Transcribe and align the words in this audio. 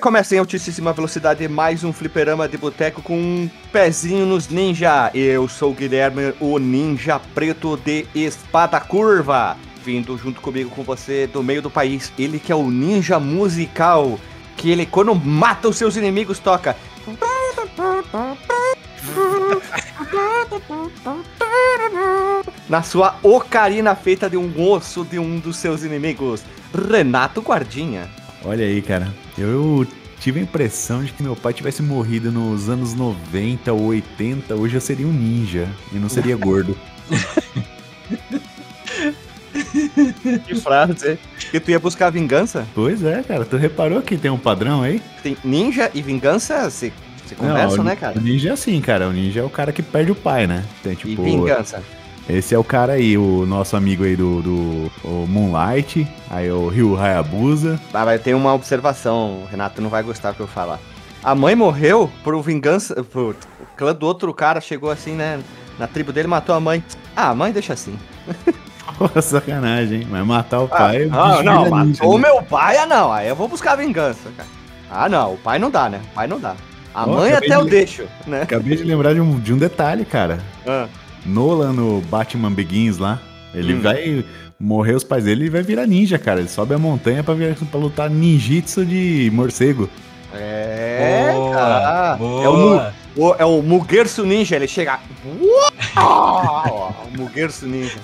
Começa 0.00 0.34
em 0.34 0.38
altíssima 0.38 0.92
velocidade 0.92 1.46
mais 1.46 1.84
um 1.84 1.92
fliperama 1.92 2.48
de 2.48 2.56
boteco 2.56 3.00
com 3.02 3.16
um 3.16 3.50
pezinho 3.70 4.26
nos 4.26 4.48
ninja. 4.48 5.10
Eu 5.14 5.46
sou 5.46 5.70
o 5.70 5.74
Guilherme, 5.74 6.34
o 6.40 6.58
ninja 6.58 7.20
preto 7.34 7.76
de 7.76 8.06
espada 8.14 8.80
curva. 8.80 9.56
Vindo 9.84 10.18
junto 10.18 10.40
comigo 10.40 10.70
com 10.70 10.82
você 10.82 11.26
do 11.26 11.42
meio 11.42 11.62
do 11.62 11.70
país. 11.70 12.12
Ele 12.18 12.40
que 12.40 12.50
é 12.50 12.54
o 12.54 12.68
ninja 12.68 13.20
musical. 13.20 14.18
Que 14.56 14.70
ele, 14.70 14.86
quando 14.86 15.14
mata 15.14 15.68
os 15.68 15.76
seus 15.76 15.94
inimigos, 15.96 16.38
toca. 16.38 16.74
Na 22.68 22.82
sua 22.82 23.16
ocarina 23.22 23.94
feita 23.94 24.28
de 24.28 24.36
um 24.36 24.68
osso 24.68 25.04
de 25.04 25.18
um 25.18 25.38
dos 25.38 25.56
seus 25.56 25.84
inimigos, 25.84 26.42
Renato 26.74 27.40
Guardinha. 27.40 28.08
Olha 28.44 28.64
aí, 28.64 28.82
cara. 28.82 29.21
Eu 29.36 29.86
tive 30.20 30.40
a 30.40 30.42
impressão 30.42 31.02
de 31.02 31.12
que 31.12 31.22
meu 31.22 31.34
pai 31.34 31.52
tivesse 31.52 31.82
morrido 31.82 32.30
nos 32.30 32.68
anos 32.68 32.94
90 32.94 33.72
ou 33.72 33.86
80. 33.86 34.54
Hoje 34.54 34.76
eu 34.76 34.80
seria 34.80 35.06
um 35.06 35.12
ninja 35.12 35.68
e 35.92 35.96
não 35.96 36.08
seria 36.08 36.36
gordo. 36.36 36.76
que 40.46 40.54
frase. 40.54 41.18
Que 41.50 41.60
tu 41.60 41.70
ia 41.70 41.78
buscar 41.78 42.10
vingança? 42.10 42.66
Pois 42.74 43.02
é, 43.02 43.22
cara. 43.22 43.44
Tu 43.44 43.56
reparou 43.56 44.02
que 44.02 44.16
tem 44.16 44.30
um 44.30 44.38
padrão 44.38 44.82
aí? 44.82 45.00
Tem 45.22 45.36
ninja 45.44 45.90
e 45.94 46.02
vingança 46.02 46.68
se, 46.70 46.92
se 47.26 47.34
conversam, 47.34 47.78
Não, 47.78 47.84
né, 47.84 47.96
cara? 47.96 48.18
O 48.18 48.20
ninja 48.22 48.50
é 48.50 48.52
assim, 48.52 48.80
cara. 48.80 49.08
O 49.08 49.12
ninja 49.12 49.40
é 49.40 49.44
o 49.44 49.50
cara 49.50 49.72
que 49.72 49.82
perde 49.82 50.12
o 50.12 50.14
pai, 50.14 50.46
né? 50.46 50.64
Tem, 50.82 50.92
E 50.92 50.96
tipo, 50.96 51.22
vingança. 51.22 51.82
Esse 52.28 52.54
é 52.54 52.58
o 52.58 52.64
cara 52.64 52.94
aí, 52.94 53.18
o 53.18 53.44
nosso 53.46 53.76
amigo 53.76 54.04
aí 54.04 54.16
do, 54.16 54.42
do 54.42 54.90
Moonlight, 55.28 56.06
aí 56.30 56.50
o 56.50 56.68
Ryu 56.68 56.96
Hayabusa. 56.98 57.80
Ah, 57.92 58.04
mas 58.04 58.22
tem 58.22 58.34
uma 58.34 58.54
observação, 58.54 59.44
Renato, 59.50 59.82
não 59.82 59.90
vai 59.90 60.02
gostar 60.02 60.30
do 60.30 60.36
que 60.36 60.40
eu 60.40 60.46
falar. 60.46 60.78
A 61.22 61.34
mãe 61.34 61.54
morreu 61.54 62.10
por 62.24 62.40
vingança. 62.42 63.02
Por... 63.04 63.34
O 63.60 63.76
clã 63.76 63.94
do 63.94 64.06
outro 64.06 64.32
cara 64.34 64.60
chegou 64.60 64.90
assim, 64.90 65.12
né? 65.12 65.40
Na 65.78 65.86
tribo 65.86 66.12
dele 66.12 66.26
matou 66.26 66.54
a 66.54 66.60
mãe. 66.60 66.82
Ah, 67.14 67.30
a 67.30 67.34
mãe 67.34 67.52
deixa 67.52 67.72
assim. 67.72 67.96
Sacanagem, 69.22 70.00
hein? 70.00 70.08
Mas 70.10 70.26
matar 70.26 70.60
o 70.60 70.68
pai. 70.68 71.06
o 71.06 71.14
ah, 71.14 71.42
não, 71.42 71.70
matou 71.70 72.14
o 72.14 72.18
né? 72.18 72.28
meu 72.28 72.42
pai, 72.42 72.76
ah 72.76 72.86
não. 72.86 73.12
Aí 73.12 73.28
eu 73.28 73.36
vou 73.36 73.48
buscar 73.48 73.76
vingança, 73.76 74.30
cara. 74.36 74.48
Ah, 74.90 75.08
não, 75.08 75.34
o 75.34 75.38
pai 75.38 75.58
não 75.58 75.70
dá, 75.70 75.88
né? 75.88 76.00
O 76.10 76.14
pai 76.14 76.26
não 76.26 76.40
dá. 76.40 76.54
A 76.94 77.04
Ó, 77.04 77.14
mãe 77.14 77.32
até 77.32 77.46
de 77.46 77.52
eu 77.52 77.64
deixo, 77.64 78.04
né? 78.26 78.42
Acabei 78.42 78.76
de 78.76 78.82
lembrar 78.82 79.14
de 79.14 79.20
um, 79.20 79.38
de 79.38 79.52
um 79.54 79.56
detalhe, 79.56 80.04
cara. 80.04 80.40
Ah, 80.66 80.86
Nolan 81.26 81.72
no 81.72 82.00
Batman 82.02 82.50
Begins 82.52 82.98
lá, 82.98 83.20
ele 83.54 83.74
Hum. 83.74 83.80
vai 83.80 84.24
morrer 84.58 84.94
os 84.94 85.04
pais 85.04 85.24
dele 85.24 85.46
e 85.46 85.50
vai 85.50 85.62
virar 85.62 85.86
ninja, 85.86 86.18
cara. 86.18 86.40
Ele 86.40 86.48
sobe 86.48 86.74
a 86.74 86.78
montanha 86.78 87.22
pra, 87.22 87.34
vir, 87.34 87.54
pra 87.56 87.80
lutar 87.80 88.08
ninjitsu 88.10 88.84
de 88.84 89.30
morcego. 89.32 89.88
É, 90.34 91.30
Boa, 91.34 91.52
cara. 91.54 92.16
boa. 92.16 92.42
É 92.44 92.48
o, 92.48 92.56
Mu- 92.56 92.92
o, 93.16 93.34
é 93.40 93.44
o 93.44 93.62
Mugersu 93.62 94.24
Ninja, 94.24 94.56
ele 94.56 94.66
chega. 94.66 94.98
Uau! 95.94 96.96
o 97.12 97.18
Mugersu 97.18 97.66
Ninja. 97.66 97.98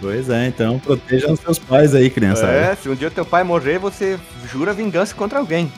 Pois 0.00 0.30
é, 0.30 0.46
então 0.46 0.78
protejam 0.78 1.32
os 1.32 1.40
seus 1.40 1.58
pais 1.58 1.94
aí, 1.94 2.08
criançada. 2.08 2.52
É, 2.52 2.76
se 2.76 2.88
um 2.88 2.94
dia 2.94 3.10
teu 3.10 3.24
pai 3.24 3.42
morrer, 3.42 3.78
você 3.78 4.16
jura 4.50 4.72
vingança 4.72 5.12
contra 5.14 5.40
alguém. 5.40 5.72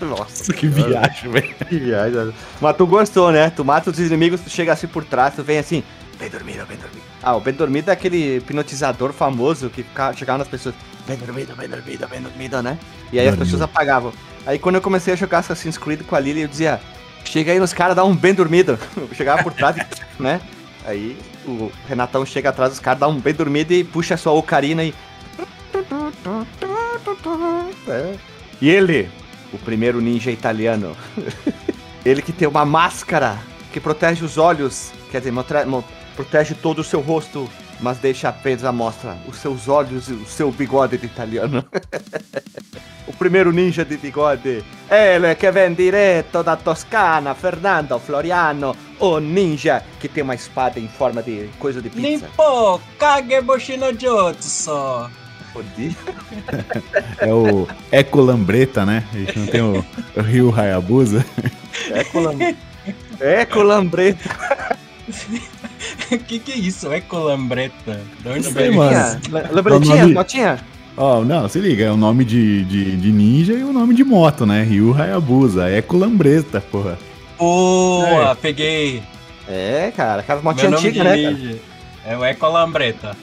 Nossa, 0.00 0.52
que 0.52 0.66
viagem, 0.68 1.30
velho. 1.30 1.54
que 1.68 1.78
viagem. 1.78 2.32
Mas 2.60 2.76
tu 2.76 2.86
gostou, 2.86 3.32
né? 3.32 3.50
Tu 3.50 3.64
mata 3.64 3.90
os 3.90 3.98
inimigos, 3.98 4.40
tu 4.40 4.50
chega 4.50 4.72
assim 4.72 4.86
por 4.86 5.04
trás, 5.04 5.34
tu 5.34 5.42
vem 5.42 5.58
assim, 5.58 5.82
bem 6.18 6.28
dormido, 6.30 6.64
bem 6.66 6.76
dormido. 6.76 7.02
Ah, 7.22 7.36
o 7.36 7.40
bem 7.40 7.54
dormido 7.54 7.90
é 7.90 7.92
aquele 7.92 8.36
hipnotizador 8.36 9.12
famoso 9.12 9.68
que 9.70 9.84
chegava 10.16 10.38
nas 10.38 10.48
pessoas, 10.48 10.74
bem 11.06 11.16
dormido, 11.16 11.54
bem 11.56 11.68
dormido, 11.68 12.08
bem 12.08 12.20
dormido, 12.22 12.62
né? 12.62 12.78
E 13.12 13.18
aí 13.18 13.28
as 13.28 13.36
pessoas 13.36 13.62
apagavam. 13.62 14.12
Aí 14.46 14.58
quando 14.58 14.76
eu 14.76 14.80
comecei 14.80 15.12
a 15.14 15.16
jogar 15.16 15.38
Assassin's 15.38 15.76
Creed 15.76 16.02
com 16.02 16.14
a 16.14 16.20
Lily, 16.20 16.42
eu 16.42 16.48
dizia, 16.48 16.80
chega 17.24 17.52
aí 17.52 17.58
nos 17.58 17.72
caras, 17.72 17.96
dá 17.96 18.04
um 18.04 18.14
bem 18.14 18.34
dormido. 18.34 18.78
Eu 18.96 19.08
chegava 19.14 19.42
por 19.42 19.52
trás, 19.52 19.76
e, 19.76 19.82
né? 20.22 20.40
Aí 20.84 21.18
o 21.46 21.70
Renatão 21.88 22.24
chega 22.24 22.50
atrás 22.50 22.70
dos 22.72 22.80
caras, 22.80 23.00
dá 23.00 23.08
um 23.08 23.18
bem 23.18 23.34
dormido 23.34 23.72
e 23.72 23.84
puxa 23.84 24.14
a 24.14 24.18
sua 24.18 24.32
ocarina 24.32 24.84
e. 24.84 24.94
É. 27.88 28.14
E 28.60 28.68
ele, 28.68 29.08
o 29.52 29.58
primeiro 29.58 30.00
ninja 30.00 30.30
italiano, 30.30 30.96
ele 32.04 32.22
que 32.22 32.32
tem 32.32 32.48
uma 32.48 32.64
máscara 32.64 33.38
que 33.72 33.80
protege 33.80 34.24
os 34.24 34.38
olhos, 34.38 34.92
quer 35.10 35.20
dizer, 35.20 35.32
protege 36.16 36.54
todo 36.54 36.80
o 36.80 36.84
seu 36.84 37.00
rosto, 37.00 37.48
mas 37.80 37.98
deixa 37.98 38.28
apenas 38.28 38.64
à 38.64 38.72
mostra 38.72 39.16
os 39.26 39.36
seus 39.38 39.68
olhos 39.68 40.08
e 40.08 40.12
o 40.12 40.26
seu 40.26 40.50
bigode 40.50 40.98
de 40.98 41.06
italiano. 41.06 41.64
o 43.06 43.12
primeiro 43.12 43.52
ninja 43.52 43.84
de 43.84 43.96
bigode, 43.96 44.64
ele 44.90 45.34
que 45.34 45.50
vem 45.50 45.72
direto 45.74 46.42
da 46.42 46.56
Toscana, 46.56 47.34
Fernando 47.34 47.98
Floriano, 47.98 48.76
o 48.98 49.20
ninja 49.20 49.82
que 50.00 50.08
tem 50.08 50.24
uma 50.24 50.34
espada 50.34 50.80
em 50.80 50.88
forma 50.88 51.22
de 51.22 51.48
coisa 51.58 51.80
de 51.80 51.88
pizza. 51.88 52.26
Nimpo, 52.26 52.80
Kageboshi 52.98 53.76
no 53.76 53.92
Jutsu. 53.92 55.08
É 57.18 57.32
o 57.32 57.66
Eco 57.90 58.20
Lambreta, 58.20 58.84
né? 58.86 59.04
A 59.12 59.16
gente 59.18 59.38
não 59.38 59.46
tem 59.46 59.60
o, 59.60 59.84
o 60.16 60.20
Ryu 60.20 60.54
Hayabusa. 60.54 61.24
É 61.90 62.04
colam- 62.04 62.38
é 63.20 63.44
colambreta. 63.44 64.28
que 66.26 66.38
que 66.38 66.52
é 66.52 66.56
isso? 66.56 66.90
É 66.92 67.00
colambreta. 67.00 68.00
De 68.20 68.28
onde 68.28 68.44
Não 68.46 68.52
sei, 68.52 68.70
mano. 68.70 68.94
É 68.94 69.72
o 69.72 69.80
nome- 69.80 70.14
notinha? 70.14 70.58
Ó, 70.96 71.24
não, 71.24 71.48
se 71.48 71.60
liga, 71.60 71.84
é 71.84 71.90
o 71.92 71.96
nome 71.96 72.24
de, 72.24 72.64
de, 72.64 72.96
de 72.96 73.12
ninja 73.12 73.52
e 73.52 73.62
o 73.62 73.72
nome 73.72 73.94
de 73.94 74.02
moto, 74.02 74.44
né? 74.44 74.62
Ryu 74.64 74.92
Hayabusa, 74.94 75.70
Eco 75.70 75.96
Lambreta, 75.96 76.60
porra. 76.60 76.98
Boa, 77.38 78.34
peguei. 78.34 79.00
É, 79.48 79.92
cara, 79.96 80.20
aquela 80.20 80.42
Meu 80.42 80.50
motinha 80.52 80.70
nome 80.70 80.88
antiga, 80.88 81.04
de 81.04 81.08
né, 81.22 81.30
ninja. 81.30 81.58
É 82.04 82.16
o 82.16 82.24
Ecolambreta. 82.24 83.16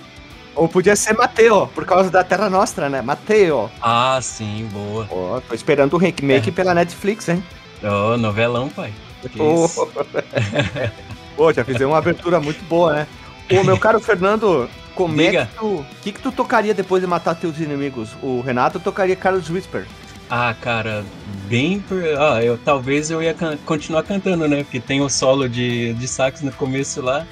Ou 0.56 0.68
podia 0.70 0.96
ser 0.96 1.14
Mateo, 1.14 1.68
por 1.68 1.86
causa 1.86 2.10
da 2.10 2.24
Terra 2.24 2.50
Nostra, 2.50 2.90
né? 2.90 3.02
Mateo. 3.02 3.70
Ah, 3.82 4.20
sim, 4.22 4.68
boa. 4.72 5.08
Ó, 5.12 5.40
tô 5.42 5.54
esperando 5.54 5.94
o 5.94 5.98
remake 5.98 6.52
pela 6.52 6.74
Netflix, 6.74 7.28
hein? 7.30 7.44
Ô, 7.84 8.16
novelão, 8.18 8.70
pai. 8.70 8.94
Que 9.22 9.42
isso? 9.42 9.88
Pô, 11.36 11.52
já 11.52 11.64
fizemos 11.66 11.92
uma 11.92 11.98
abertura 11.98 12.40
muito 12.40 12.64
boa, 12.66 12.94
né? 12.94 13.08
Ô, 13.52 13.64
meu 13.64 13.78
caro 13.78 14.00
Fernando, 14.00 14.70
como 14.96 15.20
é 15.22 15.26
Diga. 15.26 15.46
que 15.52 15.60
tu... 15.60 15.66
O 15.68 15.86
que, 16.02 16.12
que 16.14 16.22
tu 16.22 16.32
tocaria 16.32 16.74
depois 16.74 17.02
de 17.02 17.08
matar 17.08 17.36
teus 17.36 17.60
inimigos? 17.60 18.10
O 18.24 18.40
Renato 18.42 18.80
tocaria 18.80 19.16
Carlos 19.16 19.50
Whisper. 19.50 19.86
Ah, 20.30 20.56
cara, 20.60 21.04
bem. 21.48 21.84
Ah, 22.18 22.42
eu 22.42 22.58
talvez 22.58 23.12
eu 23.12 23.22
ia 23.22 23.34
can- 23.34 23.58
continuar 23.66 24.02
cantando, 24.04 24.48
né? 24.48 24.64
Porque 24.64 24.80
tem 24.80 25.02
o 25.02 25.10
solo 25.10 25.48
de, 25.48 25.94
de 25.94 26.08
sax 26.08 26.42
no 26.42 26.52
começo 26.52 27.02
lá. 27.02 27.26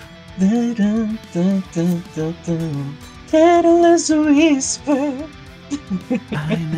Careless 3.33 4.13
whisper. 4.13 5.11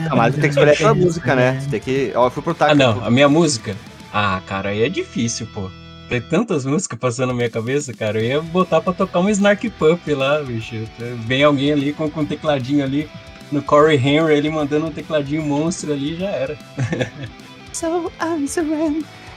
Ah, 0.10 0.16
mas 0.16 0.34
tu 0.34 0.40
tem 0.40 0.50
que 0.50 0.56
escolher 0.58 0.72
a 0.72 0.76
tua 0.78 0.94
música, 0.96 1.36
né? 1.36 1.60
Tu 1.62 1.70
tem 1.70 1.80
que... 1.82 2.14
Ó, 2.16 2.28
eu 2.28 2.32
fui 2.32 2.42
pro 2.42 2.56
taco. 2.56 2.72
Ah, 2.72 2.76
não, 2.76 3.04
a 3.04 3.12
minha 3.12 3.28
música? 3.28 3.76
Ah, 4.14 4.42
cara, 4.48 4.70
aí 4.70 4.82
é 4.82 4.88
difícil, 4.88 5.50
pô. 5.54 5.70
Tem 6.08 6.22
tantas 6.22 6.66
músicas 6.66 6.98
passando 6.98 7.28
na 7.28 7.34
minha 7.34 7.50
cabeça, 7.50 7.94
cara. 7.94 8.22
Eu 8.22 8.26
ia 8.26 8.42
botar 8.42 8.80
pra 8.80 8.94
tocar 8.94 9.20
um 9.20 9.28
Snark 9.28 9.70
Pup 9.72 10.08
lá, 10.14 10.42
bicho. 10.42 10.76
Vem 11.26 11.44
alguém 11.44 11.74
ali 11.74 11.92
com, 11.92 12.10
com 12.10 12.22
um 12.22 12.26
tecladinho 12.26 12.86
ali. 12.86 13.10
No 13.52 13.62
Corey 13.62 13.98
Henry, 13.98 14.36
ele 14.36 14.50
mandando 14.50 14.86
um 14.86 14.92
tecladinho 14.92 15.44
monstro 15.44 15.92
ali, 15.92 16.16
já 16.16 16.30
era. 16.30 16.58
So 17.74 18.10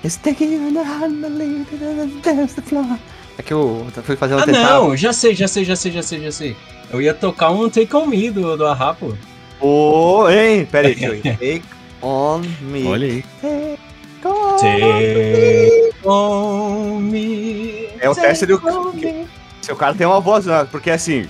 is 0.04 0.16
taking 0.18 0.52
you 0.52 0.68
on 0.68 0.74
the 0.74 0.84
hand 0.84 1.24
and 1.24 1.36
lead 1.36 1.66
and 1.82 2.22
dance 2.22 2.54
the 2.54 2.62
floor. 2.62 2.96
É 3.38 3.42
que 3.42 3.52
eu 3.52 3.86
fui 4.04 4.16
fazer 4.16 4.34
uma 4.34 4.42
Ah, 4.42 4.46
não, 4.46 4.96
já 4.96 5.12
sei, 5.12 5.32
já 5.34 5.46
sei, 5.46 5.64
já 5.64 5.76
sei, 5.76 5.92
já 5.92 6.02
sei, 6.02 6.20
já 6.22 6.32
sei. 6.32 6.56
Eu 6.90 7.00
ia 7.00 7.14
tocar 7.14 7.50
um 7.50 7.68
Take 7.70 7.94
On 7.94 8.06
Me 8.06 8.30
do, 8.30 8.56
do 8.56 8.66
Arrapo. 8.66 9.16
Ô, 9.60 10.28
hein? 10.28 10.66
Pera 10.66 10.88
aí. 10.88 10.94
Take 11.22 11.62
on 12.02 12.40
me. 12.62 12.84
Olha 12.86 13.06
aí. 13.06 13.24
Take 13.40 13.78
on 14.26 14.56
Take 14.56 15.92
On 16.04 16.98
Me. 17.00 17.88
É 18.00 18.10
o 18.10 18.14
teste 18.14 18.44
do- 18.46 18.58
Take 18.58 18.76
on. 18.76 19.26
Seu 19.62 19.76
cara 19.76 19.94
tem 19.94 20.06
uma 20.06 20.20
voz, 20.20 20.46
né? 20.46 20.66
Porque 20.70 20.90
é 20.90 20.94
assim. 20.94 21.28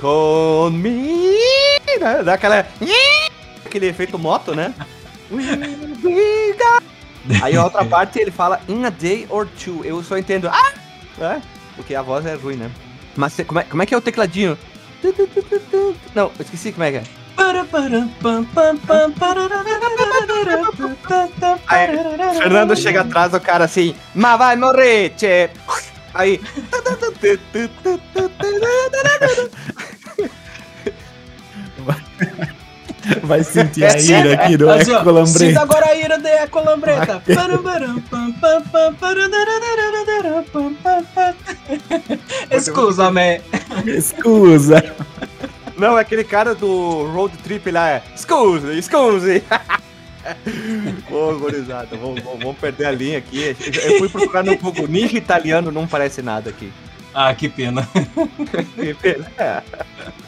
Com 0.00 0.70
me. 0.72 1.36
Né? 2.00 2.22
Dá 2.24 2.34
aquela. 2.34 2.66
Aquele 3.64 3.86
efeito 3.86 4.18
moto, 4.18 4.54
né? 4.56 4.74
Aí 7.42 7.54
a 7.54 7.62
outra 7.64 7.84
parte 7.84 8.18
ele 8.18 8.30
fala 8.32 8.60
in 8.68 8.84
a 8.84 8.90
day 8.90 9.26
or 9.28 9.46
two. 9.62 9.84
Eu 9.84 10.02
só 10.02 10.18
entendo. 10.18 10.48
Ah! 10.48 10.72
É, 11.20 11.40
porque 11.76 11.94
a 11.94 12.02
voz 12.02 12.24
é 12.26 12.34
ruim, 12.34 12.56
né? 12.56 12.70
Mas 13.16 13.36
como 13.46 13.60
é, 13.60 13.64
como 13.64 13.82
é 13.82 13.86
que 13.86 13.94
é 13.94 13.96
o 13.96 14.00
tecladinho? 14.00 14.56
Não, 16.14 16.24
eu 16.26 16.32
esqueci 16.40 16.72
como 16.72 16.84
é 16.84 16.92
que 16.92 16.96
é. 16.98 17.02
Aí, 21.66 21.86
Fernando 22.36 22.76
chega 22.76 23.00
atrás 23.00 23.32
do 23.32 23.40
cara 23.40 23.64
assim, 23.64 23.94
mas 24.14 24.38
vai 24.38 24.56
morrer, 24.56 25.10
tchê. 25.10 25.50
Aí. 26.12 26.40
Vai 33.22 33.42
sentir 33.44 33.84
a 33.84 33.98
ira 33.98 34.34
aqui 34.34 34.56
do 34.56 34.68
ó, 34.68 34.74
Ecolambreta. 34.76 35.38
Sinta 35.38 35.62
agora 35.62 35.86
a 35.86 35.96
ira 35.96 36.18
de 36.18 36.28
Ecolambreta. 36.28 37.22
Escusa, 42.50 43.10
me. 43.10 43.40
Escusa. 43.86 44.84
Não, 45.76 45.96
é 45.96 46.02
aquele 46.02 46.24
cara 46.24 46.54
do 46.54 47.04
road 47.12 47.36
trip 47.38 47.70
lá, 47.70 47.90
é. 47.90 48.02
Excuse, 48.14 48.78
excuse. 48.78 49.42
Ô, 51.10 51.34
gurizada, 51.38 51.96
vamos, 51.96 52.22
vamos- 52.22 52.40
vamos 52.42 52.58
perder 52.58 52.86
a 52.86 52.90
linha 52.92 53.18
aqui. 53.18 53.56
Eu 53.84 53.98
fui 53.98 54.08
procurar 54.08 54.44
no 54.44 54.56
Google. 54.58 54.86
Ninja 54.86 55.16
italiano 55.16 55.72
não 55.72 55.86
parece 55.86 56.20
nada 56.20 56.50
aqui. 56.50 56.70
Ah, 57.14 57.34
que 57.34 57.48
pena. 57.48 57.88
É. 59.38 59.62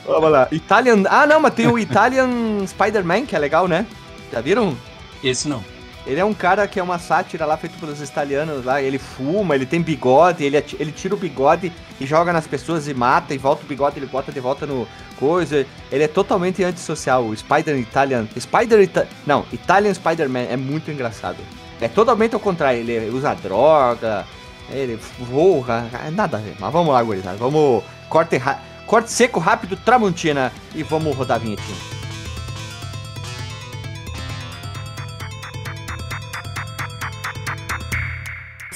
Vamos 0.07 0.31
lá. 0.31 0.49
Italian. 0.51 1.05
Ah, 1.09 1.27
não, 1.27 1.41
mas 1.41 1.55
tem 1.55 1.67
o 1.69 1.79
Italian 1.79 2.67
Spider-Man, 2.67 3.27
que 3.27 3.37
é 3.37 3.39
legal, 3.39 3.69
né? 3.69 3.87
Já 4.33 4.41
viram? 4.41 4.77
Esse 5.23 5.49
não. 5.49 5.63
Ele 6.05 6.19
é 6.19 6.25
um 6.25 6.35
cara 6.35 6.67
que 6.67 6.81
é 6.81 6.83
uma 6.83 6.99
sátira 6.99 7.47
lá 7.47 7.57
feito 7.57 7.79
pelos 7.79 8.01
italianos 8.01 8.65
lá. 8.65 8.83
Ele 8.83 8.99
fuma, 8.99 9.55
ele 9.55 9.65
tem 9.65 9.81
bigode, 9.81 10.45
ele, 10.45 10.57
ele 10.79 10.91
tira 10.91 11.15
o 11.15 11.19
bigode 11.19 11.73
e 12.01 12.07
joga 12.07 12.33
nas 12.33 12.47
pessoas 12.47 12.89
e 12.89 12.95
mata, 12.95 13.33
e 13.33 13.39
volta 13.39 13.63
o 13.63 13.67
bigode, 13.67 13.99
ele 13.99 14.07
bota 14.07 14.33
de 14.33 14.41
volta 14.41 14.67
no 14.67 14.89
coisa. 15.17 15.65
Ele 15.93 16.03
é 16.03 16.09
totalmente 16.09 16.65
antissocial. 16.65 17.25
O 17.25 17.37
Spider 17.37 17.79
Italian. 17.79 18.27
Spider 18.39 18.81
Ita 18.81 19.09
Não, 19.25 19.45
Italian 19.53 19.95
Spider-Man 19.95 20.47
é 20.51 20.57
muito 20.57 20.91
engraçado. 20.91 21.39
É 21.81 21.87
totalmente 21.87 22.35
ao 22.35 22.41
contrário. 22.41 22.81
Ele 22.81 23.09
usa 23.11 23.35
droga, 23.35 24.27
ele 24.73 24.99
voa, 25.19 25.89
é 26.07 26.11
nada 26.11 26.39
a 26.39 26.41
ver. 26.41 26.57
Mas 26.59 26.73
vamos 26.73 26.93
lá, 26.93 27.03
gurizada. 27.03 27.37
Vamos. 27.37 27.83
Corte, 28.09 28.41
corte 28.87 29.11
seco, 29.11 29.41
rápido, 29.41 29.77
Tramontina. 29.77 30.53
E 30.75 30.83
vamos 30.83 31.17
rodar 31.17 31.37
a 31.37 31.41
vinhetinha. 31.41 32.02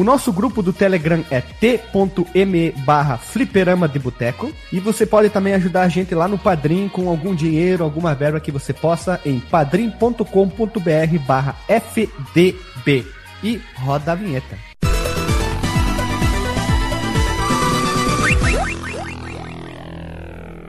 O 0.00 0.02
nosso 0.02 0.32
grupo 0.32 0.62
do 0.62 0.72
Telegram 0.72 1.22
é 1.30 1.42
t.me 1.42 2.70
barra 2.86 3.18
fliperama 3.18 3.86
de 3.86 3.98
boteco. 3.98 4.50
E 4.72 4.80
você 4.80 5.04
pode 5.04 5.28
também 5.28 5.52
ajudar 5.52 5.82
a 5.82 5.88
gente 5.88 6.14
lá 6.14 6.26
no 6.26 6.38
Padrim 6.38 6.88
com 6.88 7.06
algum 7.06 7.34
dinheiro, 7.34 7.84
alguma 7.84 8.14
verba 8.14 8.40
que 8.40 8.50
você 8.50 8.72
possa 8.72 9.20
em 9.26 9.38
padrim.com.br 9.38 10.24
barra 11.26 11.54
fdb. 11.68 13.04
E 13.44 13.60
roda 13.76 14.12
a 14.12 14.14
vinheta. 14.14 14.56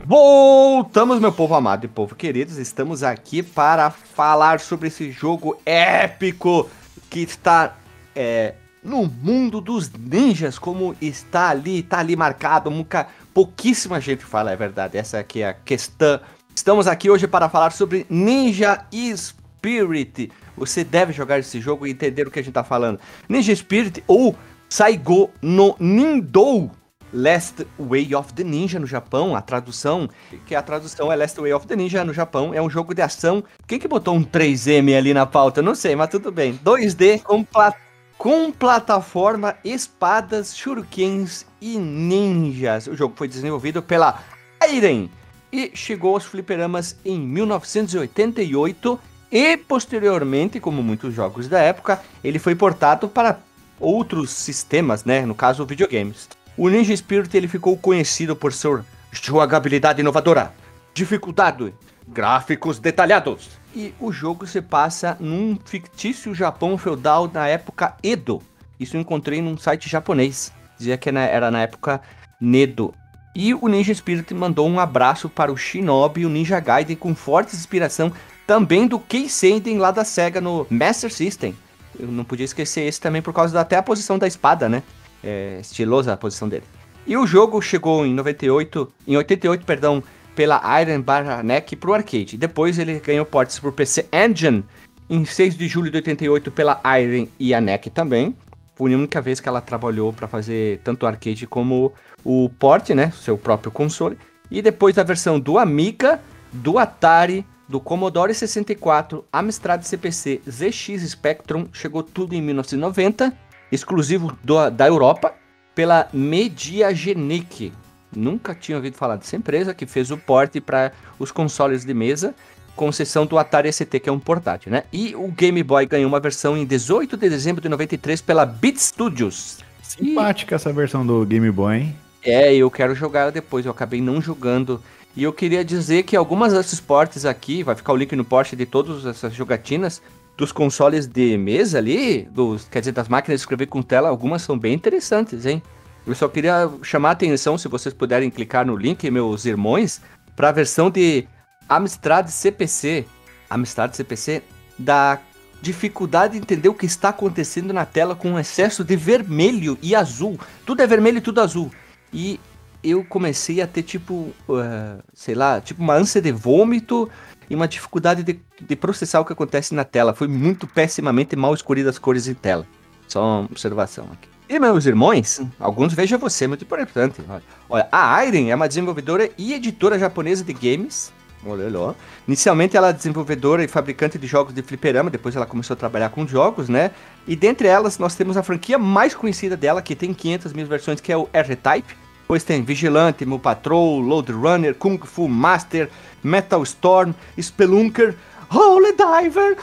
Voltamos, 0.03 1.21
meu 1.21 1.31
povo 1.31 1.55
amado 1.55 1.85
e 1.85 1.87
povo 1.87 2.15
queridos. 2.15 2.57
Estamos 2.57 3.01
aqui 3.01 3.41
para 3.41 3.91
falar 3.91 4.59
sobre 4.59 4.89
esse 4.89 5.09
jogo 5.09 5.57
épico 5.65 6.69
que 7.09 7.21
está 7.21 7.77
é, 8.13 8.55
no 8.83 9.05
mundo 9.05 9.61
dos 9.61 9.91
ninjas, 9.91 10.57
como 10.57 10.95
está 11.01 11.49
ali, 11.49 11.79
está 11.79 11.99
ali 11.99 12.15
marcado. 12.15 12.69
Nunca, 12.69 13.07
pouquíssima 13.33 13.99
gente 13.99 14.23
fala, 14.25 14.51
é 14.51 14.55
verdade. 14.55 14.97
Essa 14.97 15.19
aqui 15.19 15.41
é 15.41 15.49
a 15.49 15.53
questão. 15.53 16.19
Estamos 16.55 16.87
aqui 16.87 17.09
hoje 17.09 17.27
para 17.27 17.47
falar 17.49 17.71
sobre 17.71 18.05
Ninja 18.09 18.85
Spirit. 19.15 20.31
Você 20.57 20.83
deve 20.83 21.13
jogar 21.13 21.39
esse 21.39 21.59
jogo 21.61 21.87
e 21.87 21.91
entender 21.91 22.27
o 22.27 22.31
que 22.31 22.39
a 22.39 22.41
gente 22.41 22.49
está 22.51 22.63
falando. 22.63 22.99
Ninja 23.29 23.55
Spirit 23.55 24.03
ou 24.07 24.35
Saigo 24.69 25.29
no 25.41 25.75
Nindou. 25.79 26.71
Last 27.13 27.67
Way 27.77 28.15
of 28.15 28.33
the 28.33 28.41
Ninja 28.43 28.79
no 28.79 28.87
Japão, 28.87 29.35
a 29.35 29.41
tradução, 29.41 30.09
que 30.45 30.55
a 30.55 30.61
tradução 30.61 31.11
é 31.11 31.15
Last 31.17 31.37
Way 31.41 31.51
of 31.51 31.67
the 31.67 31.75
Ninja 31.75 32.05
no 32.05 32.13
Japão, 32.13 32.53
é 32.53 32.61
um 32.61 32.69
jogo 32.69 32.93
de 32.93 33.01
ação. 33.01 33.43
Quem 33.67 33.77
que 33.77 33.85
botou 33.85 34.15
um 34.15 34.23
3M 34.23 34.97
ali 34.97 35.13
na 35.13 35.25
pauta? 35.25 35.61
Não 35.61 35.75
sei, 35.75 35.93
mas 35.93 36.07
tudo 36.09 36.31
bem. 36.31 36.57
2D 36.63 37.21
com, 37.21 37.43
pla- 37.43 37.75
com 38.21 38.51
plataforma, 38.51 39.55
espadas, 39.65 40.55
shurikens 40.55 41.43
e 41.59 41.79
ninjas. 41.79 42.85
O 42.85 42.95
jogo 42.95 43.15
foi 43.17 43.27
desenvolvido 43.27 43.81
pela 43.81 44.21
Airen 44.61 45.09
e 45.51 45.71
chegou 45.73 46.13
aos 46.13 46.25
fliperamas 46.25 46.95
em 47.03 47.19
1988 47.19 48.99
e 49.31 49.57
posteriormente, 49.57 50.59
como 50.59 50.83
muitos 50.83 51.15
jogos 51.15 51.47
da 51.47 51.61
época, 51.61 51.99
ele 52.23 52.37
foi 52.37 52.53
portado 52.53 53.09
para 53.09 53.39
outros 53.79 54.29
sistemas, 54.29 55.03
né? 55.03 55.25
No 55.25 55.33
caso, 55.33 55.65
videogames. 55.65 56.29
O 56.55 56.69
Ninja 56.69 56.95
Spirit 56.95 57.35
ele 57.35 57.47
ficou 57.47 57.75
conhecido 57.75 58.35
por 58.35 58.53
sua 58.53 58.85
jogabilidade 59.11 60.01
inovadora, 60.01 60.53
dificuldade, 60.93 61.73
gráficos 62.07 62.77
detalhados. 62.77 63.60
E 63.73 63.93
o 63.99 64.11
jogo 64.11 64.45
se 64.45 64.61
passa 64.61 65.15
num 65.19 65.57
fictício 65.63 66.35
Japão 66.35 66.77
feudal 66.77 67.29
na 67.33 67.47
época 67.47 67.95
Edo. 68.03 68.41
Isso 68.79 68.97
eu 68.97 69.01
encontrei 69.01 69.41
num 69.41 69.57
site 69.57 69.89
japonês. 69.89 70.51
Dizia 70.77 70.97
que 70.97 71.09
era 71.09 71.51
na 71.51 71.61
época 71.61 72.01
Nedo. 72.39 72.93
E 73.33 73.53
o 73.53 73.67
Ninja 73.67 73.93
Spirit 73.93 74.33
mandou 74.33 74.67
um 74.67 74.79
abraço 74.79 75.29
para 75.29 75.51
o 75.51 75.57
Shinobi 75.57 76.21
e 76.21 76.25
o 76.25 76.29
Ninja 76.29 76.59
Gaiden 76.59 76.97
com 76.97 77.15
forte 77.15 77.55
inspiração 77.55 78.11
também 78.45 78.87
do 78.87 78.99
Kei 78.99 79.29
Senden 79.29 79.77
lá 79.77 79.91
da 79.91 80.03
SEGA 80.03 80.41
no 80.41 80.67
Master 80.69 81.13
System. 81.13 81.55
Eu 81.97 82.07
não 82.07 82.25
podia 82.25 82.43
esquecer 82.43 82.81
esse 82.81 82.99
também 82.99 83.21
por 83.21 83.33
causa 83.33 83.53
da, 83.53 83.61
até 83.61 83.77
a 83.77 83.83
posição 83.83 84.17
da 84.17 84.27
espada, 84.27 84.67
né? 84.67 84.83
É, 85.23 85.59
estilosa 85.61 86.11
a 86.11 86.17
posição 86.17 86.49
dele. 86.49 86.65
E 87.05 87.15
o 87.15 87.25
jogo 87.25 87.61
chegou 87.61 88.05
em 88.05 88.13
98, 88.13 88.91
em 89.07 89.15
88, 89.15 89.65
perdão, 89.65 90.03
pela 90.35 90.61
Iron 90.81 91.01
Barra 91.01 91.43
NEC 91.43 91.75
pro 91.75 91.93
arcade. 91.93 92.37
Depois 92.37 92.77
ele 92.79 92.99
ganhou 92.99 93.25
portes 93.25 93.59
pro 93.59 93.71
PC 93.71 94.07
Engine 94.11 94.63
em 95.09 95.25
6 95.25 95.55
de 95.57 95.67
julho 95.67 95.91
de 95.91 95.97
88 95.97 96.51
pela 96.51 96.81
Iron 96.99 97.27
e 97.39 97.53
a 97.53 97.59
NEC 97.61 97.89
também. 97.89 98.35
Foi 98.75 98.93
a 98.93 98.97
única 98.97 99.21
vez 99.21 99.39
que 99.39 99.47
ela 99.49 99.61
trabalhou 99.61 100.11
para 100.13 100.27
fazer 100.27 100.79
tanto 100.83 101.03
o 101.03 101.07
arcade 101.07 101.45
como 101.45 101.93
o 102.23 102.49
port, 102.49 102.89
né, 102.91 103.11
seu 103.11 103.37
próprio 103.37 103.71
console. 103.71 104.17
E 104.49 104.61
depois 104.61 104.97
a 104.97 105.03
versão 105.03 105.39
do 105.39 105.57
Amiga, 105.57 106.19
do 106.51 106.77
Atari, 106.79 107.45
do 107.69 107.79
Commodore 107.79 108.33
64, 108.33 109.23
Amstrad 109.31 109.83
CPC, 109.83 110.41
ZX 110.49 111.09
Spectrum, 111.09 111.67
chegou 111.71 112.03
tudo 112.03 112.33
em 112.35 112.41
1990, 112.41 113.31
exclusivo 113.71 114.35
do- 114.43 114.69
da 114.69 114.87
Europa, 114.87 115.33
pela 115.73 116.09
Mediagenic. 116.11 117.71
Nunca 118.15 118.53
tinha 118.53 118.77
ouvido 118.77 118.95
falar 118.95 119.15
dessa 119.15 119.35
empresa 119.35 119.73
que 119.73 119.85
fez 119.85 120.11
o 120.11 120.17
porte 120.17 120.59
para 120.59 120.91
os 121.17 121.31
consoles 121.31 121.85
de 121.85 121.93
mesa, 121.93 122.35
com 122.75 122.89
exceção 122.89 123.25
do 123.25 123.37
Atari 123.37 123.71
ST, 123.71 123.99
que 123.99 124.09
é 124.09 124.11
um 124.11 124.19
portátil, 124.19 124.71
né? 124.71 124.83
E 124.91 125.15
o 125.15 125.27
Game 125.27 125.61
Boy 125.63 125.85
ganhou 125.85 126.07
uma 126.07 126.19
versão 126.19 126.57
em 126.57 126.65
18 126.65 127.17
de 127.17 127.29
dezembro 127.29 127.61
de 127.61 127.69
93 127.69 128.21
pela 128.21 128.45
Beat 128.45 128.77
Studios. 128.77 129.59
Simpática 129.81 130.55
essa 130.55 130.71
versão 130.71 131.05
do 131.05 131.25
Game 131.25 131.49
Boy, 131.51 131.77
hein? 131.77 131.95
É, 132.23 132.53
eu 132.53 132.69
quero 132.69 132.93
jogar 132.95 133.21
ela 133.21 133.31
depois, 133.31 133.65
eu 133.65 133.71
acabei 133.71 134.01
não 134.01 134.21
jogando. 134.21 134.81
E 135.15 135.23
eu 135.23 135.33
queria 135.33 135.65
dizer 135.65 136.03
que 136.03 136.15
algumas 136.15 136.53
desses 136.53 136.79
portes 136.79 137.25
aqui, 137.25 137.63
vai 137.63 137.75
ficar 137.75 137.91
o 137.91 137.97
link 137.97 138.15
no 138.15 138.23
post 138.23 138.55
de 138.55 138.65
todas 138.65 139.05
essas 139.05 139.33
jogatinas, 139.33 140.01
dos 140.37 140.51
consoles 140.51 141.05
de 141.05 141.37
mesa 141.37 141.77
ali, 141.77 142.23
dos, 142.31 142.67
quer 142.69 142.79
dizer, 142.79 142.93
das 142.93 143.07
máquinas 143.07 143.39
de 143.39 143.43
escrever 143.43 143.67
com 143.67 143.81
tela, 143.81 144.09
algumas 144.09 144.41
são 144.41 144.57
bem 144.57 144.73
interessantes, 144.73 145.45
hein? 145.45 145.61
Eu 146.05 146.15
só 146.15 146.27
queria 146.27 146.69
chamar 146.81 147.09
a 147.09 147.11
atenção, 147.11 147.57
se 147.57 147.67
vocês 147.67 147.93
puderem 147.93 148.29
clicar 148.29 148.65
no 148.65 148.75
link, 148.75 149.09
meus 149.11 149.45
irmãos, 149.45 150.01
para 150.35 150.49
a 150.49 150.51
versão 150.51 150.89
de 150.89 151.27
Amstrad 151.69 152.27
CPC. 152.27 153.05
Amstrad 153.49 153.93
CPC 153.93 154.41
da 154.77 155.19
dificuldade 155.61 156.33
de 156.33 156.39
entender 156.39 156.69
o 156.69 156.73
que 156.73 156.87
está 156.87 157.09
acontecendo 157.09 157.71
na 157.71 157.85
tela 157.85 158.15
com 158.15 158.31
um 158.31 158.39
excesso 158.39 158.83
de 158.83 158.95
vermelho 158.95 159.77
e 159.81 159.95
azul. 159.95 160.39
Tudo 160.65 160.81
é 160.81 160.87
vermelho 160.87 161.19
e 161.19 161.21
tudo 161.21 161.39
azul. 161.39 161.71
E 162.11 162.39
eu 162.83 163.05
comecei 163.05 163.61
a 163.61 163.67
ter 163.67 163.83
tipo, 163.83 164.33
uh, 164.49 165.03
sei 165.13 165.35
lá, 165.35 165.61
tipo 165.61 165.83
uma 165.83 165.93
ânsia 165.93 166.19
de 166.19 166.31
vômito 166.31 167.07
e 167.47 167.55
uma 167.55 167.67
dificuldade 167.67 168.23
de, 168.23 168.39
de 168.59 168.75
processar 168.75 169.19
o 169.19 169.25
que 169.25 169.33
acontece 169.33 169.75
na 169.75 169.83
tela. 169.83 170.15
Foi 170.15 170.27
muito 170.27 170.65
pessimamente 170.65 171.35
mal 171.35 171.53
escolhidas 171.53 171.95
as 171.95 171.99
cores 171.99 172.27
em 172.27 172.33
tela. 172.33 172.65
Só 173.07 173.21
uma 173.23 173.45
observação 173.45 174.05
aqui. 174.11 174.27
E 174.51 174.59
meus 174.59 174.85
irmãos, 174.85 175.39
alguns 175.57 175.93
vejam 175.93 176.19
você, 176.19 176.45
muito 176.45 176.65
importante. 176.65 177.21
Olha, 177.69 177.87
a 177.89 178.25
Iron 178.25 178.49
é 178.49 178.53
uma 178.53 178.67
desenvolvedora 178.67 179.29
e 179.37 179.53
editora 179.53 179.97
japonesa 179.97 180.43
de 180.43 180.51
games. 180.51 181.13
Olha 181.45 181.69
lá. 181.69 181.95
Inicialmente 182.27 182.75
ela 182.75 182.89
é 182.89 182.93
desenvolvedora 182.93 183.63
e 183.63 183.69
fabricante 183.69 184.17
de 184.17 184.27
jogos 184.27 184.53
de 184.53 184.61
fliperama, 184.61 185.09
depois 185.09 185.37
ela 185.37 185.45
começou 185.45 185.73
a 185.73 185.77
trabalhar 185.77 186.09
com 186.09 186.27
jogos, 186.27 186.67
né? 186.67 186.91
E 187.25 187.33
dentre 187.33 187.69
elas 187.69 187.97
nós 187.97 188.13
temos 188.13 188.35
a 188.35 188.43
franquia 188.43 188.77
mais 188.77 189.15
conhecida 189.15 189.55
dela, 189.55 189.81
que 189.81 189.95
tem 189.95 190.13
500 190.13 190.51
mil 190.51 190.67
versões, 190.67 190.99
que 190.99 191.13
é 191.13 191.15
o 191.15 191.29
R-Type. 191.31 191.95
Depois 192.23 192.43
tem 192.43 192.61
Vigilante, 192.61 193.25
Mu 193.25 193.39
Patrol, 193.39 194.01
Load 194.01 194.33
Runner, 194.33 194.75
Kung 194.75 194.99
Fu 195.01 195.29
Master, 195.29 195.89
Metal 196.21 196.61
Storm, 196.63 197.13
Spelunker, 197.39 198.17
Holy 198.49 198.93
Diver. 198.97 199.57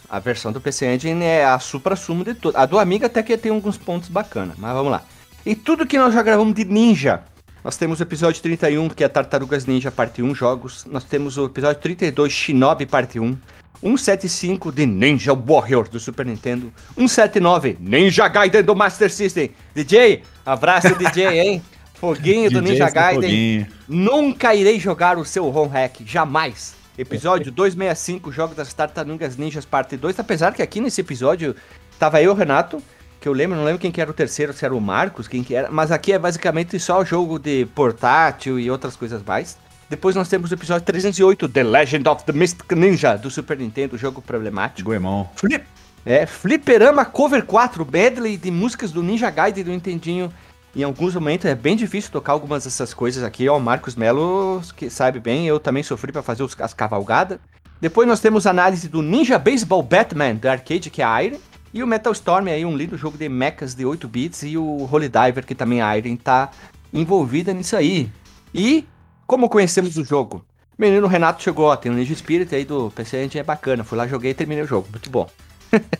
A 0.10 0.18
versão 0.20 0.52
do 0.52 0.60
PC 0.60 0.96
Engine 0.96 1.24
é 1.24 1.46
a 1.46 1.60
supra-sumo 1.60 2.24
de 2.26 2.34
tudo. 2.34 2.58
A 2.58 2.66
do 2.66 2.80
Amiga 2.80 3.06
até 3.06 3.22
que 3.22 3.38
tem 3.38 3.52
alguns 3.52 3.78
pontos 3.78 4.10
bacanas, 4.10 4.56
mas 4.58 4.74
vamos 4.74 4.92
lá. 4.92 5.04
E 5.46 5.54
tudo 5.54 5.86
que 5.86 5.98
nós 6.00 6.12
já 6.12 6.24
gravamos 6.24 6.56
de 6.56 6.66
Ninja. 6.66 7.22
Nós 7.64 7.78
temos 7.78 8.00
o 8.00 8.04
episódio 8.04 8.42
31, 8.42 8.90
que 8.90 9.04
é 9.04 9.08
Tartarugas 9.08 9.68
Ninja 9.68 9.92
Parte 9.92 10.24
1 10.24 10.34
Jogos. 10.34 10.86
Nós 10.90 11.04
temos 11.04 11.38
o 11.38 11.46
episódio 11.46 11.80
32, 11.80 12.34
Shinobi 12.34 12.88
Parte 12.88 13.20
1. 13.20 13.38
175 13.82 14.72
de 14.72 14.86
Ninja 14.86 15.34
Warrior 15.34 15.90
do 15.90 16.00
Super 16.00 16.26
Nintendo. 16.26 16.72
179, 16.96 17.78
Ninja 17.80 18.28
Gaiden 18.28 18.64
do 18.64 18.76
Master 18.76 19.12
System. 19.12 19.52
DJ, 19.74 20.24
abraço 20.46 20.96
DJ, 20.96 21.28
hein? 21.40 21.64
Foguinho 21.96 22.50
do 22.50 22.62
DJ 22.62 22.72
Ninja 22.74 22.90
Gaiden. 22.90 23.22
foguinho. 23.22 23.68
Nunca 23.88 24.56
irei 24.56 24.80
jogar 24.80 25.18
o 25.18 25.26
seu 25.26 25.50
ROM 25.50 25.68
hack, 25.68 26.02
jamais. 26.06 26.76
Episódio 26.98 27.52
265, 27.54 28.32
Jogo 28.32 28.54
das 28.54 28.74
Tartarugas 28.74 29.36
Ninjas 29.38 29.66
Parte 29.66 29.98
2. 29.98 30.20
Apesar 30.20 30.54
que 30.54 30.62
aqui 30.62 30.80
nesse 30.80 31.02
episódio 31.02 31.56
tava 31.98 32.22
eu, 32.22 32.34
Renato, 32.34 32.82
que 33.20 33.28
eu 33.28 33.34
lembro, 33.34 33.56
não 33.58 33.64
lembro 33.64 33.80
quem 33.80 33.92
que 33.92 34.02
era 34.02 34.10
o 34.10 34.14
terceiro, 34.14 34.54
se 34.54 34.66
era 34.66 34.76
o 34.76 34.82
Marcos, 34.82 35.28
quem 35.28 35.44
que 35.44 35.54
era, 35.56 35.70
mas 35.72 35.92
aqui 35.92 36.12
é 36.12 36.20
basicamente 36.20 36.80
só 36.80 37.06
jogo 37.06 37.38
de 37.38 37.66
portátil 37.68 38.60
e 38.60 38.70
outras 38.70 38.96
coisas 38.96 39.22
mais. 39.24 39.58
Depois 39.92 40.16
nós 40.16 40.30
temos 40.30 40.50
o 40.50 40.54
episódio 40.54 40.86
308, 40.86 41.50
The 41.50 41.64
Legend 41.64 42.08
of 42.08 42.24
the 42.24 42.32
Mystic 42.32 42.72
Ninja, 42.72 43.18
do 43.18 43.30
Super 43.30 43.58
Nintendo, 43.58 43.98
jogo 43.98 44.22
problemático. 44.22 44.90
Goemon. 44.90 45.26
Flip, 45.36 45.66
é, 46.06 46.26
Fliperama 46.26 47.04
Cover 47.04 47.44
4, 47.44 47.86
medley 47.92 48.38
de 48.38 48.50
músicas 48.50 48.94
do 48.94 49.04
Ninja 49.04 49.30
Gaiden 49.30 49.66
do 49.66 49.72
Nintendinho. 49.72 50.32
Em 50.74 50.84
alguns 50.84 51.14
momentos 51.14 51.46
é 51.46 51.54
bem 51.54 51.76
difícil 51.76 52.10
tocar 52.10 52.32
algumas 52.32 52.64
dessas 52.64 52.94
coisas 52.94 53.22
aqui, 53.22 53.50
ó, 53.50 53.58
o 53.58 53.60
Marcos 53.60 53.98
Melo, 53.98 54.62
que 54.78 54.90
sabe 54.90 55.20
bem, 55.20 55.46
eu 55.46 55.60
também 55.60 55.84
sofri 55.84 56.10
pra 56.14 56.24
fazer 56.24 56.44
os- 56.44 56.56
as 56.62 56.74
cavalgadas. 56.74 57.38
Depois 57.82 58.08
nós 58.08 58.22
temos 58.22 58.48
análise 58.48 58.88
do 58.88 59.02
Ninja 59.02 59.38
Baseball 59.38 59.84
Batman, 59.84 60.36
da 60.36 60.54
arcade, 60.54 60.90
que 60.90 61.02
é 61.02 61.06
a 61.06 61.22
Iron. 61.22 61.38
E 61.74 61.84
o 61.84 61.88
Metal 61.88 62.14
Storm 62.14 62.48
aí, 62.48 62.64
um 62.66 62.78
lindo 62.78 62.98
jogo 62.98 63.18
de 63.18 63.28
mechas 63.28 63.76
de 63.76 63.86
8 63.86 64.08
bits. 64.08 64.44
E 64.44 64.58
o 64.58 64.88
Holy 64.90 65.10
Diver, 65.10 65.46
que 65.46 65.54
também 65.56 65.82
a 65.82 65.98
Iron 65.98 66.16
tá 66.16 66.50
envolvida 66.94 67.54
nisso 67.54 67.76
aí. 67.76 68.10
E, 68.54 68.86
como 69.32 69.48
conhecemos 69.48 69.96
o 69.96 70.04
jogo? 70.04 70.44
Menino 70.78 71.08
Renato 71.08 71.42
chegou, 71.42 71.68
ó, 71.68 71.76
tem 71.78 71.90
um 71.90 71.96
Ninja 71.96 72.14
Spirit 72.14 72.54
aí 72.54 72.66
do 72.66 72.92
PC 72.94 73.24
Engine, 73.24 73.40
é 73.40 73.44
bacana. 73.44 73.82
Fui 73.82 73.98
lá, 73.98 74.06
joguei 74.06 74.32
e 74.32 74.34
terminei 74.34 74.62
o 74.62 74.68
jogo, 74.68 74.90
muito 74.92 75.10
bom. 75.10 75.26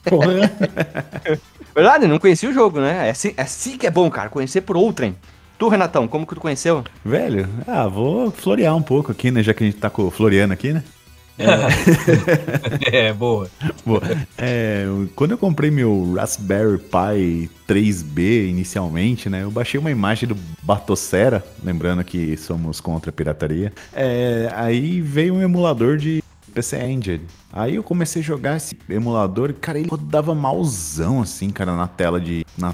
Porra. 0.04 0.52
Verdade, 1.74 2.08
não 2.08 2.20
conhecia 2.20 2.50
o 2.50 2.54
jogo, 2.54 2.82
né? 2.82 3.08
É 3.08 3.12
assim, 3.12 3.34
é 3.38 3.44
assim 3.44 3.78
que 3.78 3.88
é 3.88 3.90
bom, 3.90 4.12
cara, 4.12 4.28
conhecer 4.30 4.60
por 4.60 4.76
outrem. 4.76 5.16
Tu, 5.58 5.70
Renatão, 5.70 6.10
como 6.10 6.28
que 6.28 6.36
tu 6.36 6.42
conheceu? 6.42 6.84
Velho, 7.06 7.48
ah, 7.66 7.88
vou 7.88 8.32
florear 8.32 8.76
um 8.76 8.82
pouco 8.82 9.14
aqui, 9.14 9.32
né? 9.32 9.42
Já 9.42 9.54
que 9.54 9.64
a 9.64 9.68
gente 9.68 9.80
tá 9.80 9.90
com 9.90 10.08
o 10.08 10.12
Floriano 10.12 10.52
aqui, 10.52 10.74
né? 10.74 10.84
É, 12.92 13.14
boa. 13.14 13.50
Bom, 13.86 14.00
é, 14.38 14.86
quando 15.16 15.32
eu 15.32 15.38
comprei 15.38 15.72
meu 15.72 16.14
Raspberry 16.16 16.78
Pi 16.78 17.50
3B 17.68 18.50
inicialmente, 18.50 19.30
né? 19.30 19.44
Eu 19.44 19.52
baixei 19.52 19.80
uma 19.80 19.92
imagem 19.92 20.28
do 20.28 20.36
Batocera, 20.62 21.44
lembrando 21.64 22.04
que 22.04 22.36
somos 22.38 22.82
contra 22.82 23.10
a 23.10 23.14
pirataria. 23.14 23.72
É, 23.94 24.52
aí 24.54 25.02
veio 25.02 25.36
um 25.36 25.42
emulador 25.42 25.98
de 25.98 26.22
PC 26.54 26.78
Engine. 26.84 27.22
Aí 27.52 27.76
eu 27.76 27.84
comecei 27.84 28.22
a 28.22 28.26
jogar 28.26 28.58
esse 28.58 28.78
emulador 28.90 29.50
e, 29.50 29.54
cara, 29.54 29.80
ele 29.80 29.90
rodava 29.90 30.36
malzão, 30.36 31.22
assim, 31.22 31.50
cara, 31.50 31.76
na 31.76 31.88
tela 31.88 32.20
de. 32.20 32.46
Na 32.58 32.74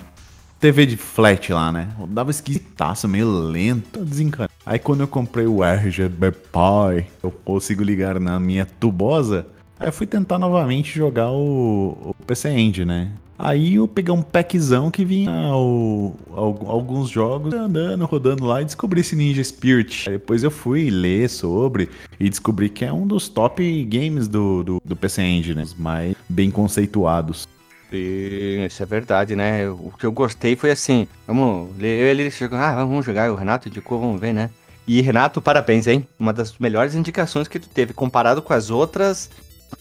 TV 0.60 0.86
de 0.86 0.98
flat 0.98 1.52
lá, 1.54 1.72
né? 1.72 1.90
Rodava 1.98 2.32
esquisitaço, 2.32 3.08
meio 3.08 3.30
lento, 3.30 4.04
desencanado. 4.04 4.52
Aí 4.66 4.80
quando 4.80 5.02
eu 5.02 5.08
comprei 5.08 5.46
o 5.46 5.64
RGB 5.64 6.32
Pi, 6.32 7.06
eu 7.24 7.32
consigo 7.32 7.84
ligar 7.84 8.20
na 8.20 8.40
minha 8.40 8.66
tubosa. 8.66 9.46
Aí 9.80 9.88
eu 9.88 9.94
fui 9.94 10.08
tentar 10.08 10.40
novamente 10.40 10.96
jogar 10.98 11.30
o, 11.32 11.98
o 12.10 12.16
PC 12.26 12.50
Engine, 12.50 12.86
né? 12.86 13.12
Aí 13.40 13.76
eu 13.76 13.88
peguei 13.88 14.12
um 14.12 14.24
packzão 14.24 14.90
que 14.90 15.06
vinha 15.06 15.32
o- 15.56 16.16
al- 16.36 16.66
alguns 16.66 17.08
jogos 17.08 17.54
andando, 17.54 18.04
rodando 18.06 18.44
lá 18.44 18.64
e 18.64 18.66
descobri 18.66 19.02
esse 19.02 19.16
Ninja 19.16 19.44
Spirit. 19.44 20.10
Aí 20.10 20.14
depois 20.18 20.44
eu 20.44 20.50
fui 20.50 20.90
ler 20.90 21.30
sobre 21.30 21.88
e 22.20 22.28
descobri 22.28 22.68
que 22.68 22.84
é 22.84 22.92
um 22.92 23.06
dos 23.06 23.30
top 23.30 23.84
games 23.84 24.28
do, 24.28 24.64
do, 24.64 24.82
do 24.84 24.96
PC 24.96 25.22
Engine, 25.22 25.54
né? 25.58 25.62
Os 25.62 25.76
mais 25.76 26.16
bem 26.28 26.50
conceituados. 26.50 27.48
Sim, 27.89 28.65
isso 28.65 28.84
é 28.84 28.86
verdade, 28.86 29.36
né? 29.36 29.70
O 29.70 29.91
que 29.98 30.06
eu 30.06 30.12
gostei 30.12 30.56
foi 30.56 30.72
assim, 30.72 31.08
vamos, 31.25 31.72
eu 31.79 31.86
e 31.86 32.10
ele 32.10 32.29
chegou, 32.29 32.58
ah, 32.58 32.75
vamos 32.75 33.06
jogar, 33.06 33.32
o 33.32 33.36
Renato 33.36 33.70
indicou, 33.70 34.00
vamos 34.00 34.20
ver, 34.20 34.34
né? 34.34 34.50
E 34.86 35.01
Renato, 35.01 35.41
parabéns, 35.41 35.88
hein? 35.88 36.08
Uma 36.20 36.34
das 36.34 36.58
melhores 36.58 36.96
indicações 36.96 37.48
que 37.48 37.60
tu 37.60 37.70
teve, 37.70 37.94
comparado 37.94 38.41
com 38.41 38.53
as 38.53 38.70
outras, 38.70 39.29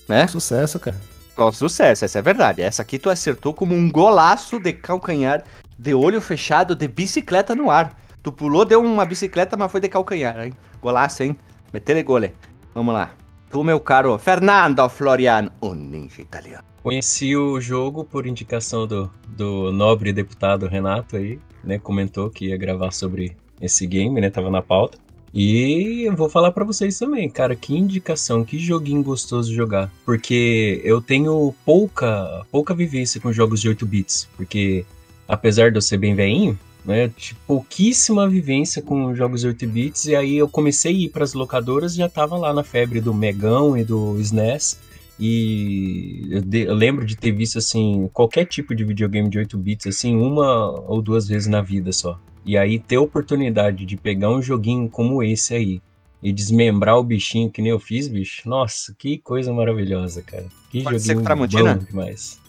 né? 0.09 0.27
Sucesso, 0.27 0.79
cara. 0.79 0.97
Com 1.35 1.53
sucesso, 1.53 2.05
essa 2.05 2.19
é 2.19 2.23
verdade. 2.23 2.63
Essa 2.63 2.83
aqui 2.83 2.99
tu 2.99 3.11
acertou 3.11 3.53
como 3.53 3.75
um 3.75 3.91
golaço 3.91 4.59
de 4.59 4.73
calcanhar, 4.73 5.45
de 5.79 5.95
olho 5.95 6.21
fechado, 6.21 6.75
de 6.75 6.89
bicicleta 6.89 7.55
no 7.55 7.71
ar. 7.71 7.97
Tu 8.23 8.33
pulou, 8.33 8.65
deu 8.65 8.83
uma 8.83 9.05
bicicleta, 9.05 9.57
mas 9.57 9.71
foi 9.71 9.81
de 9.81 9.89
calcanhar, 9.89 10.45
hein? 10.45 10.53
Golaço, 10.81 11.23
hein? 11.23 11.37
Metele 11.73 12.03
gole. 12.03 12.35
Vamos 12.75 12.95
lá. 12.95 13.11
Tu, 13.51 13.63
meu 13.63 13.79
caro 13.79 14.19
Fernando 14.19 14.89
Floriano, 14.89 15.53
o 15.61 15.75
ninja 15.75 16.23
italiano. 16.23 16.65
Conheci 16.87 17.35
o 17.35 17.61
jogo 17.61 18.05
por 18.05 18.29
indicação 18.29 18.87
do, 18.87 19.11
do 19.27 19.73
nobre 19.73 20.13
deputado 20.13 20.69
Renato 20.69 21.17
aí, 21.17 21.37
né? 21.65 21.81
Comentou 21.81 22.31
que 22.31 22.51
ia 22.51 22.57
gravar 22.57 22.93
sobre 22.93 23.37
esse 23.61 23.85
game, 23.89 24.21
né? 24.21 24.31
Tava 24.31 24.53
na 24.53 24.63
pauta. 24.63 24.97
E 25.35 26.05
eu 26.05 26.15
vou 26.15 26.29
falar 26.29 26.53
pra 26.53 26.65
vocês 26.65 26.97
também, 26.97 27.29
cara, 27.29 27.57
que 27.57 27.77
indicação, 27.77 28.45
que 28.45 28.57
joguinho 28.57 29.03
gostoso 29.03 29.53
jogar. 29.53 29.91
Porque 30.05 30.81
eu 30.85 31.03
tenho 31.03 31.53
pouca, 31.65 32.47
pouca 32.53 32.73
vivência 32.73 33.21
com 33.21 33.33
jogos 33.33 33.61
de 33.61 33.69
8 33.69 33.85
bits. 33.85 34.29
Porque 34.37 34.87
apesar 35.27 35.73
de 35.73 35.79
eu 35.79 35.83
ser 35.83 35.97
bem 35.97 36.15
veinho, 36.15 36.57
né? 36.85 37.09
Tipo, 37.09 37.41
pouquíssima 37.49 38.29
vivência 38.29 38.81
com 38.81 39.13
jogos 39.13 39.41
de 39.41 39.49
8 39.49 39.67
bits. 39.67 40.05
E 40.05 40.15
aí 40.15 40.37
eu 40.37 40.49
comecei 40.49 40.95
a 40.95 40.99
ir 40.99 41.09
pras 41.09 41.35
locadoras 41.35 41.95
e 41.95 41.97
já 41.97 42.09
tava 42.09 42.37
lá 42.37 42.55
na 42.55 42.63
febre 42.63 43.01
do 43.01 43.13
Megão 43.13 43.77
e 43.77 43.83
do 43.83 44.17
SNES. 44.21 44.86
E 45.19 46.27
eu, 46.31 46.43
de- 46.43 46.63
eu 46.67 46.75
lembro 46.75 47.05
de 47.07 47.17
ter 47.17 47.33
visto, 47.33 47.59
assim, 47.59 48.09
qualquer 48.13 48.45
tipo 48.45 48.75
de 48.75 48.85
videogame 48.85 49.29
de 49.29 49.39
8 49.39 49.57
bits, 49.57 49.87
assim, 49.87 50.15
uma 50.17 50.71
ou 50.89 51.01
duas 51.01 51.27
vezes 51.27 51.49
na 51.49 51.63
vida 51.63 51.91
só. 51.93 52.19
E 52.45 52.57
aí 52.57 52.79
ter 52.79 52.97
a 52.97 53.01
oportunidade 53.01 53.85
de 53.85 53.97
pegar 53.97 54.31
um 54.31 54.41
joguinho 54.43 54.89
como 54.89 55.23
esse 55.23 55.55
aí 55.55 55.81
e 56.23 56.33
desmembrar 56.33 56.97
o 56.99 57.03
bichinho 57.03 57.51
que 57.51 57.61
nem 57.63 57.71
eu 57.71 57.81
fiz, 57.81 58.09
bicho. 58.09 58.49
Nossa, 58.49 58.95
que 58.97 59.19
coisa 59.19 59.53
maravilhosa, 59.53 60.23
cara. 60.23 60.47
Que 60.71 60.81
ser 60.83 60.91
joguinho 60.93 61.17
com 61.19 61.25
Tramontina? 61.25 61.75
bom 61.75 61.85
demais. 61.85 62.41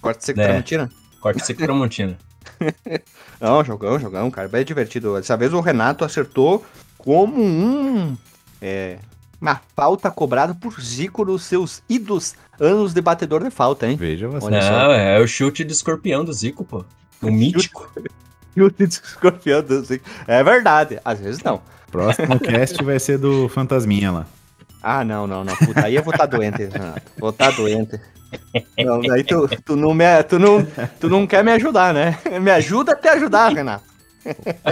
Corte 0.00 0.24
seco 0.24 0.40
É. 0.40 0.44
Tramontina? 0.46 0.90
Corte 1.20 1.46
seco 1.46 1.60
Tramontina. 1.62 2.18
Não, 3.40 3.64
jogão, 3.64 3.98
jogão, 3.98 4.30
cara. 4.30 4.48
Bem 4.48 4.64
divertido. 4.64 5.14
Dessa 5.14 5.36
vez 5.36 5.52
o 5.52 5.60
Renato 5.60 6.04
acertou 6.04 6.64
como 6.98 7.40
um. 7.42 8.16
É. 8.60 8.98
Uma 9.40 9.60
falta 9.74 10.10
cobrada 10.10 10.54
por 10.54 10.80
Zico 10.80 11.24
nos 11.24 11.44
seus 11.44 11.82
idos 11.88 12.34
anos 12.60 12.92
de 12.92 13.00
batedor 13.00 13.42
de 13.42 13.50
falta, 13.50 13.88
hein? 13.88 13.96
Veja 13.96 14.28
você. 14.28 14.46
Olha 14.46 14.62
só. 14.62 14.70
Não, 14.70 14.92
é 14.92 15.18
o 15.18 15.26
chute 15.26 15.64
do 15.64 15.72
escorpião 15.72 16.24
do 16.24 16.32
Zico, 16.32 16.64
pô. 16.64 16.84
O 17.22 17.30
mítico. 17.30 17.90
E 18.56 18.62
o 18.62 18.74
escorpião 18.80 19.62
do 19.62 19.80
Zico. 19.84 20.04
É 20.26 20.42
verdade. 20.42 20.98
Às 21.04 21.20
vezes 21.20 21.40
não. 21.40 21.62
Próximo 21.90 22.38
cast 22.40 22.82
vai 22.82 22.98
ser 22.98 23.16
do 23.16 23.48
Fantasminha 23.48 24.10
lá. 24.10 24.26
Ah, 24.82 25.04
não, 25.04 25.24
não, 25.24 25.44
não. 25.44 25.54
Puta, 25.54 25.86
aí 25.86 25.94
eu 25.94 26.02
vou 26.02 26.12
estar 26.12 26.26
doente, 26.26 26.64
Renato. 26.64 27.12
Vou 27.16 27.30
estar 27.30 27.52
doente. 27.52 28.00
Não, 28.76 29.00
daí 29.02 29.22
tu, 29.22 29.48
tu, 29.64 29.76
não 29.76 29.94
me, 29.94 30.22
tu, 30.24 30.38
não, 30.40 30.66
tu 30.98 31.08
não 31.08 31.28
quer 31.28 31.44
me 31.44 31.52
ajudar, 31.52 31.94
né? 31.94 32.18
Me 32.40 32.50
ajuda 32.50 32.92
a 32.92 32.96
te 32.96 33.08
ajudar, 33.08 33.52
Renato. 33.52 33.84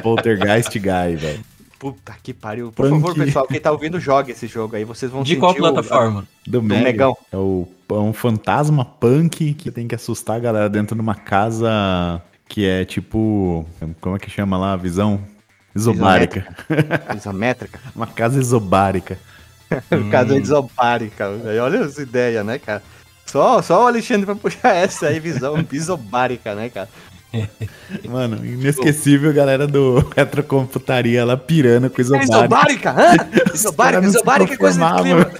Poltergeist 0.02 0.76
Guy, 0.76 1.16
velho. 1.16 1.44
Puta 1.78 2.14
que 2.22 2.34
pariu. 2.34 2.72
Por 2.72 2.88
Punk. 2.88 3.00
favor, 3.00 3.14
pessoal, 3.14 3.46
quem 3.46 3.60
tá 3.60 3.70
ouvindo, 3.70 4.00
jogue 4.00 4.32
esse 4.32 4.46
jogo 4.48 4.74
aí. 4.74 4.84
Vocês 4.84 5.10
vão 5.12 5.22
De 5.22 5.36
qual 5.36 5.52
sentir 5.52 5.62
o- 5.64 5.72
plataforma? 5.72 6.26
Do 6.46 6.60
Do 6.60 6.62
Mega. 6.62 6.82
Megão. 6.84 7.16
É, 7.32 7.36
o, 7.36 7.68
é 7.90 7.94
um 7.94 8.12
fantasma 8.12 8.84
punk 8.84 9.54
que 9.54 9.70
tem 9.70 9.86
que 9.86 9.94
assustar 9.94 10.36
a 10.36 10.40
galera 10.40 10.68
dentro 10.68 10.96
de 10.96 11.00
uma 11.00 11.14
casa 11.14 12.20
que 12.48 12.66
é 12.66 12.84
tipo. 12.84 13.64
Como 14.00 14.16
é 14.16 14.18
que 14.18 14.28
chama 14.30 14.58
lá 14.58 14.72
a 14.72 14.76
visão? 14.76 15.20
Isobárica. 15.76 16.48
Isométrica. 17.16 17.78
uma 17.94 18.06
casa 18.06 18.40
isobárica. 18.40 19.18
Caso 20.10 20.34
é 20.34 20.38
isobárica. 20.38 21.30
velho. 21.30 21.62
Olha 21.62 21.80
as 21.84 21.98
ideias, 21.98 22.44
né, 22.44 22.58
cara? 22.58 22.82
Só, 23.26 23.60
só 23.60 23.84
o 23.84 23.86
Alexandre 23.86 24.24
vai 24.24 24.34
puxar 24.34 24.74
essa 24.74 25.08
aí, 25.08 25.20
visão 25.20 25.62
isobárica, 25.70 26.54
né, 26.54 26.70
cara? 26.70 26.88
Mano, 28.08 28.44
inesquecível 28.44 29.30
a 29.30 29.32
galera 29.34 29.66
do 29.66 29.98
Retrocomputaria 30.16 31.24
lá 31.24 31.36
pirando 31.36 31.90
com 31.90 32.00
É 32.00 32.04
isobárica. 32.04 32.34
isobárica, 32.38 32.90
hã? 32.92 33.16
Isobárica, 33.54 34.06
isobárica, 34.06 34.54
é 34.54 34.56
coisa 34.56 34.80
de 34.80 35.02
clima. 35.02 35.30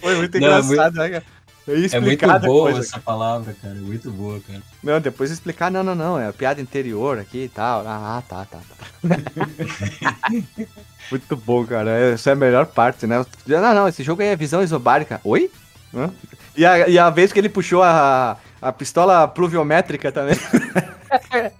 Foi 0.00 0.14
muito 0.16 0.38
Não, 0.40 0.46
é 0.48 0.60
engraçado, 0.60 0.94
né, 0.94 1.08
cara? 1.10 1.24
Eu 1.66 1.78
ia 1.78 1.88
É 1.92 2.00
muito 2.00 2.24
boa 2.24 2.38
depois, 2.38 2.78
essa 2.78 3.00
palavra, 3.00 3.56
cara. 3.60 3.74
Muito 3.74 4.10
boa, 4.12 4.40
cara. 4.46 4.62
Não, 4.82 5.00
depois 5.00 5.32
explicar, 5.32 5.68
não, 5.70 5.82
não, 5.82 5.96
não, 5.96 6.18
é 6.18 6.28
a 6.28 6.32
piada 6.32 6.60
interior 6.60 7.18
aqui 7.18 7.44
e 7.44 7.48
tal. 7.48 7.82
Ah, 7.84 8.22
tá, 8.28 8.44
tá, 8.44 8.58
tá. 8.58 8.86
Muito 11.10 11.36
bom, 11.36 11.64
cara. 11.64 11.90
Essa 11.90 12.30
é 12.30 12.32
a 12.32 12.36
melhor 12.36 12.66
parte, 12.66 13.06
né? 13.06 13.24
Não, 13.46 13.74
não, 13.74 13.88
esse 13.88 14.02
jogo 14.02 14.22
aí 14.22 14.28
é 14.28 14.36
visão 14.36 14.62
isobárica. 14.62 15.20
Oi? 15.24 15.50
Hã? 15.94 16.10
E 16.56 16.64
a, 16.64 16.88
e 16.88 16.98
a 16.98 17.10
vez 17.10 17.32
que 17.32 17.38
ele 17.38 17.48
puxou 17.48 17.82
a, 17.82 18.36
a 18.60 18.72
pistola 18.72 19.26
pluviométrica 19.28 20.10
também. 20.12 20.36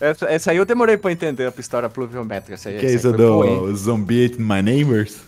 essa, 0.00 0.26
essa 0.26 0.50
aí 0.50 0.56
eu 0.56 0.64
demorei 0.64 0.96
pra 0.96 1.12
entender, 1.12 1.46
a 1.46 1.52
pistola 1.52 1.88
pluviométrica. 1.88 2.54
Essa 2.54 2.68
aí, 2.68 2.78
Que 2.78 2.86
é 2.86 2.94
essa 2.94 3.08
isso 3.08 3.16
boa, 3.16 3.46
hein? 3.46 3.58
do 3.58 3.76
Zombie 3.76 4.26
Ate 4.26 4.40
My 4.40 4.62
Neighbors? 4.62 5.18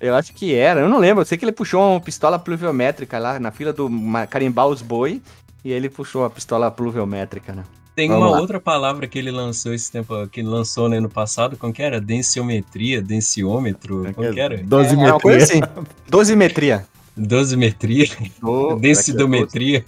Eu 0.00 0.14
acho 0.14 0.34
que 0.34 0.54
era, 0.54 0.80
eu 0.80 0.88
não 0.88 0.98
lembro. 0.98 1.22
Eu 1.22 1.26
sei 1.26 1.38
que 1.38 1.44
ele 1.44 1.52
puxou 1.52 1.80
uma 1.92 2.00
pistola 2.00 2.38
pluviométrica 2.38 3.18
lá 3.18 3.38
na 3.38 3.50
fila 3.50 3.72
do 3.72 3.90
carimbar 4.28 4.66
os 4.66 4.82
boi. 4.82 5.22
E 5.64 5.72
ele 5.72 5.88
puxou 5.88 6.24
a 6.24 6.30
pistola 6.30 6.70
pluviométrica, 6.70 7.52
né? 7.52 7.64
Tem 7.96 8.08
Vamos 8.08 8.24
uma 8.24 8.30
lá. 8.36 8.40
outra 8.40 8.60
palavra 8.60 9.08
que 9.08 9.18
ele 9.18 9.30
lançou 9.32 9.72
esse 9.74 9.90
tempo, 9.90 10.14
que 10.28 10.38
ele 10.40 10.48
lançou 10.48 10.88
no 10.88 10.94
ano 10.94 11.08
passado, 11.08 11.56
como 11.56 11.72
que 11.72 11.82
era? 11.82 11.98
Densiometria, 12.00 13.02
densiômetro, 13.02 14.06
como 14.14 14.32
que 14.32 14.38
era? 14.38 14.58
Dosimetria. 14.58 15.08
É 15.08 15.12
uma 15.12 15.18
coisa 15.20 15.44
assim. 15.44 15.60
Dosimetria. 16.08 16.86
Dosimetria, 17.16 18.06
Do- 18.40 18.76
densidometria. 18.76 19.84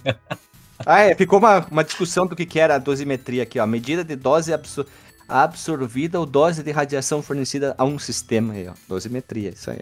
Ah, 0.85 1.01
é, 1.01 1.15
ficou 1.15 1.39
uma, 1.39 1.65
uma 1.69 1.83
discussão 1.83 2.25
do 2.25 2.35
que, 2.35 2.45
que 2.45 2.59
era 2.59 2.75
a 2.75 2.77
dosimetria 2.79 3.43
aqui, 3.43 3.59
ó. 3.59 3.65
Medida 3.67 4.03
de 4.03 4.15
dose 4.15 4.53
absor- 4.53 4.85
absorvida 5.27 6.19
ou 6.19 6.25
dose 6.25 6.63
de 6.63 6.71
radiação 6.71 7.21
fornecida 7.21 7.75
a 7.77 7.83
um 7.85 7.99
sistema 7.99 8.53
aí, 8.53 8.67
ó. 8.67 8.73
Dosimetria, 8.87 9.49
isso 9.51 9.69
aí. 9.71 9.79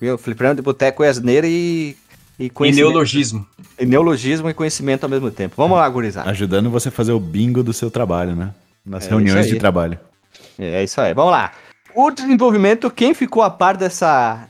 Viu? 0.00 0.16
Fliperama 0.18 0.54
de 0.56 0.62
boteco 0.62 1.02
é 1.04 1.08
asneira 1.08 1.46
e. 1.46 1.96
E, 2.38 2.44
E 2.44 2.50
conhecimento- 2.50 2.90
neologismo. 2.90 3.46
e 3.80 3.84
neologismo 3.84 4.48
e 4.48 4.54
conhecimento 4.54 5.02
ao 5.02 5.10
mesmo 5.10 5.28
tempo. 5.28 5.54
Vamos 5.56 5.76
lá, 5.76 5.88
gurizada. 5.88 6.30
Ajudando 6.30 6.70
você 6.70 6.88
a 6.88 6.92
fazer 6.92 7.10
o 7.10 7.18
bingo 7.18 7.64
do 7.64 7.72
seu 7.72 7.90
trabalho, 7.90 8.36
né? 8.36 8.54
Nas 8.86 9.06
É 9.06 9.10
reuniões 9.10 9.48
de 9.48 9.56
trabalho. 9.58 9.98
É 10.56 10.84
isso 10.84 11.00
aí, 11.00 11.12
vamos 11.12 11.32
lá. 11.32 11.50
O 11.96 12.12
desenvolvimento, 12.12 12.90
quem 12.92 13.12
ficou 13.12 13.42
a 13.42 13.50
par 13.50 13.76
dessa, 13.76 14.48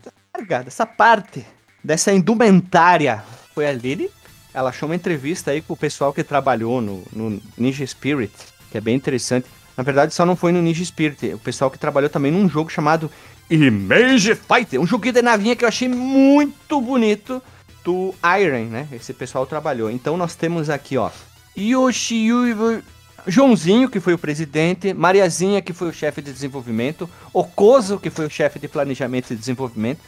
dessa 0.66 0.84
parte, 0.84 1.46
dessa 1.82 2.12
indumentária, 2.12 3.22
foi 3.54 3.66
a 3.66 3.72
Lily. 3.72 4.10
Ela 4.58 4.70
achou 4.70 4.88
uma 4.88 4.96
entrevista 4.96 5.52
aí 5.52 5.62
com 5.62 5.72
o 5.72 5.76
pessoal 5.76 6.12
que 6.12 6.24
trabalhou 6.24 6.80
no, 6.80 7.04
no 7.12 7.40
Ninja 7.56 7.86
Spirit, 7.86 8.32
que 8.72 8.76
é 8.76 8.80
bem 8.80 8.96
interessante. 8.96 9.46
Na 9.76 9.84
verdade, 9.84 10.12
só 10.12 10.26
não 10.26 10.34
foi 10.34 10.50
no 10.50 10.60
Ninja 10.60 10.84
Spirit, 10.84 11.32
o 11.32 11.38
pessoal 11.38 11.70
que 11.70 11.78
trabalhou 11.78 12.10
também 12.10 12.32
num 12.32 12.48
jogo 12.48 12.68
chamado 12.68 13.08
Image 13.48 14.34
Fighter, 14.34 14.80
um 14.80 14.86
joguinho 14.86 15.14
de 15.14 15.22
navinha 15.22 15.54
que 15.54 15.64
eu 15.64 15.68
achei 15.68 15.88
muito 15.88 16.80
bonito 16.80 17.40
do 17.84 18.12
Iron, 18.40 18.64
né? 18.64 18.88
Esse 18.90 19.14
pessoal 19.14 19.46
trabalhou. 19.46 19.88
Então 19.88 20.16
nós 20.16 20.34
temos 20.34 20.68
aqui, 20.68 20.96
ó, 20.96 21.08
Yoshiyuivo 21.56 22.82
Joãozinho, 23.28 23.88
que 23.88 24.00
foi 24.00 24.14
o 24.14 24.18
presidente, 24.18 24.92
Mariazinha, 24.92 25.62
que 25.62 25.72
foi 25.72 25.88
o 25.88 25.92
chefe 25.92 26.20
de 26.20 26.32
desenvolvimento, 26.32 27.08
Okozo, 27.32 28.00
que 28.00 28.10
foi 28.10 28.26
o 28.26 28.30
chefe 28.30 28.58
de 28.58 28.66
planejamento 28.66 29.32
e 29.32 29.36
desenvolvimento. 29.36 30.00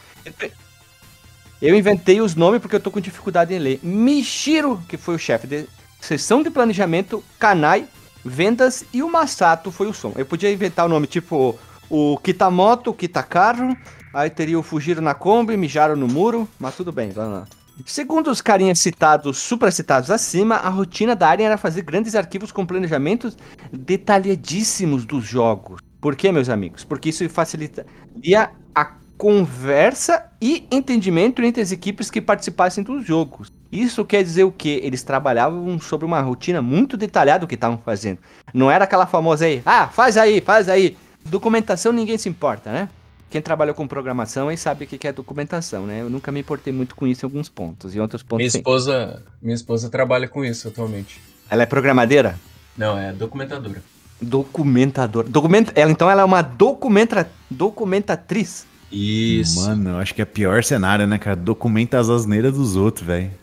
Eu 1.61 1.75
inventei 1.75 2.19
os 2.19 2.33
nomes 2.33 2.59
porque 2.59 2.75
eu 2.75 2.79
tô 2.79 2.89
com 2.89 2.99
dificuldade 2.99 3.53
em 3.53 3.59
ler. 3.59 3.79
Michiro, 3.83 4.81
que 4.87 4.97
foi 4.97 5.13
o 5.13 5.19
chefe 5.19 5.45
de 5.45 5.67
seção 5.99 6.41
de 6.41 6.49
planejamento, 6.49 7.23
Kanai, 7.37 7.85
vendas 8.25 8.83
e 8.91 9.03
o 9.03 9.11
Masato 9.11 9.71
foi 9.71 9.87
o 9.87 9.93
som. 9.93 10.11
Eu 10.15 10.25
podia 10.25 10.51
inventar 10.51 10.87
o 10.87 10.89
nome 10.89 11.05
tipo 11.05 11.57
o 11.87 12.17
Kitamoto, 12.17 12.89
o 12.89 12.93
Kitakaru, 12.93 13.77
aí 14.13 14.29
teria 14.29 14.57
o 14.57 14.63
Fujiro 14.63 15.01
na 15.01 15.13
Kombi, 15.13 15.55
Mijaram 15.55 15.95
no 15.95 16.07
muro, 16.07 16.49
mas 16.57 16.75
tudo 16.75 16.91
bem, 16.91 17.11
vamos 17.11 17.39
lá. 17.39 17.47
Segundo 17.85 18.31
os 18.31 18.41
carinhas 18.41 18.79
citados, 18.79 19.37
supracitados 19.37 20.09
acima, 20.09 20.55
a 20.55 20.69
rotina 20.69 21.15
da 21.15 21.27
área 21.27 21.45
era 21.45 21.57
fazer 21.57 21.81
grandes 21.83 22.15
arquivos 22.15 22.51
com 22.51 22.65
planejamentos 22.65 23.37
detalhadíssimos 23.71 25.05
dos 25.05 25.25
jogos. 25.25 25.81
Por 25.99 26.15
quê, 26.15 26.31
meus 26.31 26.49
amigos? 26.49 26.83
Porque 26.83 27.09
isso 27.09 27.27
facilitaria 27.29 28.51
a 28.73 29.00
conversa 29.21 30.25
e 30.41 30.65
entendimento 30.71 31.43
entre 31.43 31.61
as 31.61 31.71
equipes 31.71 32.09
que 32.09 32.19
participassem 32.19 32.83
dos 32.83 33.05
jogos. 33.05 33.51
Isso 33.71 34.03
quer 34.03 34.23
dizer 34.23 34.45
o 34.45 34.51
quê? 34.51 34.81
Eles 34.81 35.03
trabalhavam 35.03 35.79
sobre 35.79 36.07
uma 36.07 36.19
rotina 36.21 36.59
muito 36.59 36.97
detalhada 36.97 37.41
do 37.41 37.47
que 37.47 37.53
estavam 37.53 37.77
fazendo. 37.77 38.17
Não 38.51 38.71
era 38.71 38.85
aquela 38.85 39.05
famosa 39.05 39.45
aí, 39.45 39.61
ah, 39.63 39.87
faz 39.89 40.17
aí, 40.17 40.41
faz 40.41 40.67
aí. 40.67 40.97
Documentação 41.23 41.93
ninguém 41.93 42.17
se 42.17 42.27
importa, 42.27 42.71
né? 42.71 42.89
Quem 43.29 43.43
trabalhou 43.43 43.75
com 43.75 43.87
programação 43.87 44.49
aí 44.49 44.57
sabe 44.57 44.85
o 44.85 44.87
que 44.87 45.07
é 45.07 45.13
documentação, 45.13 45.85
né? 45.85 46.01
Eu 46.01 46.09
nunca 46.09 46.31
me 46.31 46.39
importei 46.39 46.73
muito 46.73 46.95
com 46.95 47.05
isso 47.05 47.23
em 47.23 47.27
alguns 47.27 47.47
pontos. 47.47 47.93
E 47.93 47.99
outros 47.99 48.23
Minha 48.23 48.29
pontos, 48.29 48.51
sim. 48.53 48.57
esposa, 48.57 49.21
minha 49.39 49.53
esposa 49.53 49.87
trabalha 49.87 50.27
com 50.27 50.43
isso 50.43 50.67
atualmente. 50.67 51.21
Ela 51.47 51.61
é 51.61 51.67
programadeira? 51.67 52.39
Não, 52.75 52.97
é 52.97 53.13
documentadora. 53.13 53.83
Documentadora. 54.19 55.29
Documenta... 55.29 55.71
Ela, 55.75 55.91
então 55.91 56.09
ela 56.09 56.23
é 56.23 56.25
uma 56.25 56.41
documenta... 56.41 57.29
documentatriz. 57.51 58.70
Isso. 58.91 59.61
Mano, 59.61 59.91
eu 59.91 59.97
acho 59.97 60.13
que 60.13 60.21
é 60.21 60.25
pior 60.25 60.63
cenário, 60.63 61.07
né, 61.07 61.17
cara? 61.17 61.35
Documenta 61.35 61.99
as 61.99 62.09
asneiras 62.09 62.53
dos 62.53 62.75
outros, 62.75 63.05
velho. 63.05 63.31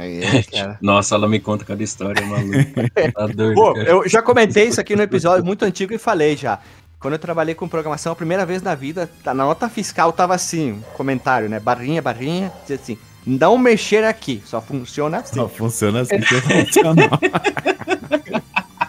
É, 0.00 0.42
cara. 0.44 0.78
Nossa, 0.80 1.16
ela 1.16 1.26
me 1.26 1.40
conta 1.40 1.64
cada 1.64 1.82
história, 1.82 2.24
maluco. 2.24 2.54
Tá 3.14 3.26
doido, 3.26 3.54
Pô, 3.54 3.74
cara. 3.74 3.88
eu 3.88 4.08
já 4.08 4.22
comentei 4.22 4.68
isso 4.68 4.80
aqui 4.80 4.94
no 4.94 5.02
episódio 5.02 5.44
muito 5.44 5.64
antigo 5.64 5.92
e 5.92 5.98
falei 5.98 6.36
já. 6.36 6.60
Quando 7.00 7.14
eu 7.14 7.18
trabalhei 7.18 7.52
com 7.54 7.66
programação 7.68 8.12
a 8.12 8.16
primeira 8.16 8.46
vez 8.46 8.62
na 8.62 8.76
vida, 8.76 9.10
tá- 9.24 9.34
na 9.34 9.44
nota 9.44 9.68
fiscal 9.68 10.12
tava 10.12 10.34
assim, 10.36 10.72
um 10.72 10.80
comentário, 10.96 11.48
né? 11.48 11.58
Barrinha, 11.58 12.00
barrinha, 12.00 12.52
dizia 12.62 12.76
assim, 12.76 12.98
não 13.26 13.58
mexer 13.58 14.04
aqui, 14.04 14.40
só 14.44 14.60
funciona 14.60 15.18
assim. 15.18 15.34
Só 15.34 15.48
funciona 15.48 16.00
assim 16.02 16.20
que 16.20 16.40
funcional. 16.42 17.10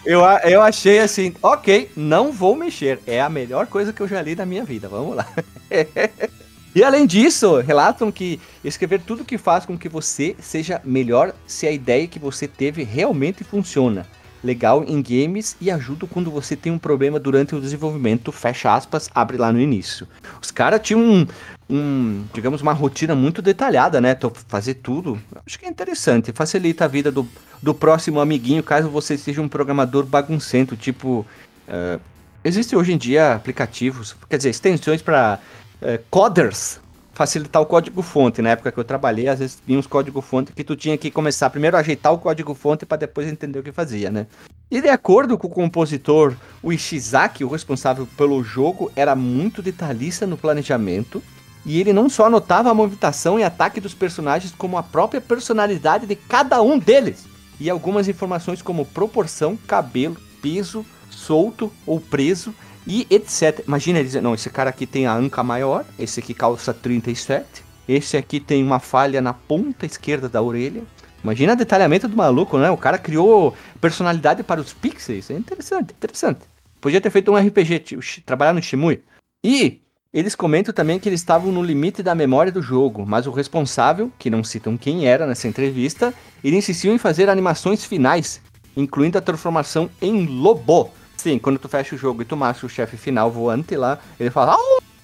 Eu, 0.09 0.21
eu 0.43 0.59
achei 0.63 0.97
assim, 0.97 1.35
ok, 1.39 1.91
não 1.95 2.31
vou 2.31 2.55
mexer. 2.55 2.99
É 3.05 3.21
a 3.21 3.29
melhor 3.29 3.67
coisa 3.67 3.93
que 3.93 4.01
eu 4.01 4.07
já 4.07 4.19
li 4.19 4.35
na 4.35 4.43
minha 4.43 4.63
vida. 4.63 4.89
Vamos 4.89 5.15
lá. 5.15 5.27
e 6.73 6.83
além 6.83 7.05
disso, 7.05 7.59
relatam 7.59 8.11
que 8.11 8.41
escrever 8.63 9.01
tudo 9.01 9.23
que 9.23 9.37
faz 9.37 9.67
com 9.67 9.77
que 9.77 9.87
você 9.87 10.35
seja 10.39 10.81
melhor 10.83 11.31
se 11.45 11.67
a 11.67 11.71
ideia 11.71 12.07
que 12.07 12.17
você 12.17 12.47
teve 12.47 12.81
realmente 12.81 13.43
funciona. 13.43 14.07
legal 14.43 14.83
em 14.87 14.99
games 14.99 15.55
e 15.61 15.69
ajudo 15.69 16.07
quando 16.07 16.31
você 16.31 16.55
tem 16.55 16.71
um 16.71 16.79
problema 16.79 17.19
durante 17.19 17.53
o 17.53 17.61
desenvolvimento, 17.61 18.31
fecha 18.31 18.73
aspas, 18.73 19.11
abre 19.13 19.37
lá 19.37 19.53
no 19.53 19.61
início. 19.61 20.07
Os 20.41 20.49
caras 20.49 20.81
tinham 20.81 21.01
um, 21.01 21.27
um, 21.69 22.25
digamos, 22.33 22.61
uma 22.61 22.73
rotina 22.73 23.13
muito 23.13 23.41
detalhada, 23.41 24.01
né? 24.01 24.15
Tô, 24.15 24.31
fazer 24.47 24.75
tudo. 24.75 25.19
Acho 25.45 25.59
que 25.59 25.65
é 25.65 25.69
interessante, 25.69 26.31
facilita 26.33 26.85
a 26.85 26.87
vida 26.87 27.11
do, 27.11 27.27
do 27.61 27.73
próximo 27.73 28.19
amiguinho, 28.19 28.63
caso 28.63 28.89
você 28.89 29.17
seja 29.17 29.41
um 29.41 29.47
programador 29.47 30.05
baguncento, 30.05 30.75
tipo. 30.75 31.25
Uh, 31.67 31.99
Existem 32.41 32.79
hoje 32.79 32.93
em 32.93 32.97
dia 32.97 33.33
aplicativos, 33.33 34.15
quer 34.29 34.37
dizer, 34.37 34.49
extensões 34.49 35.01
para 35.01 35.39
uh, 35.81 36.01
coders 36.09 36.79
facilitar 37.11 37.61
o 37.61 37.65
código-fonte. 37.65 38.41
Na 38.41 38.51
época 38.51 38.71
que 38.71 38.79
eu 38.79 38.83
trabalhei, 38.85 39.27
às 39.27 39.39
vezes 39.39 39.61
tinha 39.65 39.77
uns 39.77 39.85
código-fonte 39.85 40.53
que 40.53 40.63
tu 40.63 40.73
tinha 40.73 40.97
que 40.97 41.11
começar 41.11 41.49
primeiro 41.49 41.75
a 41.75 41.81
ajeitar 41.81 42.13
o 42.13 42.17
código-fonte 42.17 42.85
para 42.85 42.99
depois 42.99 43.27
entender 43.27 43.59
o 43.59 43.63
que 43.63 43.73
fazia, 43.73 44.09
né? 44.09 44.25
E 44.71 44.79
de 44.79 44.87
acordo 44.87 45.37
com 45.37 45.47
o 45.47 45.49
compositor, 45.49 46.33
o 46.63 46.71
Ishizaki, 46.71 47.43
o 47.43 47.49
responsável 47.49 48.07
pelo 48.15 48.41
jogo, 48.41 48.89
era 48.95 49.15
muito 49.15 49.61
detalhista 49.61 50.25
no 50.25 50.37
planejamento. 50.37 51.21
E 51.65 51.79
ele 51.79 51.93
não 51.93 52.09
só 52.09 52.25
anotava 52.25 52.69
a 52.69 52.73
movimentação 52.73 53.39
e 53.39 53.43
ataque 53.43 53.81
dos 53.81 53.93
personagens, 53.93 54.53
como 54.57 54.77
a 54.77 54.83
própria 54.83 55.21
personalidade 55.21 56.05
de 56.05 56.15
cada 56.15 56.61
um 56.61 56.79
deles. 56.79 57.27
E 57.59 57.69
algumas 57.69 58.07
informações 58.07 58.61
como 58.61 58.85
proporção, 58.85 59.57
cabelo, 59.67 60.17
peso, 60.41 60.85
solto 61.09 61.71
ou 61.85 61.99
preso 61.99 62.53
e 62.87 63.05
etc. 63.09 63.63
Imagina 63.67 63.99
ele 63.99 64.07
dizer, 64.07 64.21
não, 64.21 64.33
esse 64.33 64.49
cara 64.49 64.69
aqui 64.69 64.85
tem 64.85 65.05
a 65.05 65.13
anca 65.13 65.43
maior, 65.43 65.85
esse 65.97 66.19
aqui 66.19 66.33
calça 66.33 66.73
37, 66.73 67.63
esse 67.87 68.15
aqui 68.15 68.39
tem 68.39 68.63
uma 68.63 68.79
falha 68.79 69.21
na 69.21 69.33
ponta 69.33 69.85
esquerda 69.85 70.29
da 70.29 70.41
orelha. 70.41 70.83
Imagina 71.23 71.53
o 71.53 71.57
detalhamento 71.57 72.07
do 72.07 72.15
maluco, 72.15 72.57
né? 72.57 72.71
O 72.71 72.77
cara 72.77 72.97
criou 72.97 73.53
personalidade 73.81 74.41
para 74.41 74.61
os 74.61 74.73
pixels. 74.73 75.29
É 75.29 75.33
interessante, 75.33 75.91
interessante. 75.91 76.41
Podia 76.79 77.01
ter 77.01 77.09
feito 77.09 77.29
um 77.29 77.35
RPG, 77.35 77.83
trabalhar 78.25 78.53
no 78.53 78.61
Shimui. 78.61 79.03
E 79.43 79.81
eles 80.11 80.33
comentam 80.33 80.73
também 80.73 80.99
que 80.99 81.07
eles 81.07 81.19
estavam 81.19 81.51
no 81.51 81.61
limite 81.61 82.01
da 82.01 82.15
memória 82.15 82.51
do 82.51 82.61
jogo, 82.61 83.05
mas 83.05 83.27
o 83.27 83.31
responsável, 83.31 84.11
que 84.17 84.29
não 84.29 84.43
citam 84.43 84.75
quem 84.75 85.05
era 85.05 85.27
nessa 85.27 85.47
entrevista, 85.47 86.13
ele 86.43 86.57
insistiu 86.57 86.91
em 86.93 86.97
fazer 86.97 87.29
animações 87.29 87.85
finais, 87.85 88.41
incluindo 88.75 89.19
a 89.19 89.21
transformação 89.21 89.89
em 90.01 90.25
lobo. 90.25 90.89
Sim, 91.15 91.37
quando 91.37 91.59
tu 91.59 91.69
fecha 91.69 91.93
o 91.93 91.97
jogo 91.97 92.23
e 92.23 92.25
tu 92.25 92.35
mata 92.35 92.65
o 92.65 92.69
chefe 92.69 92.97
final 92.97 93.29
voante 93.29 93.75
lá, 93.75 93.99
ele 94.19 94.31
fala, 94.31 94.57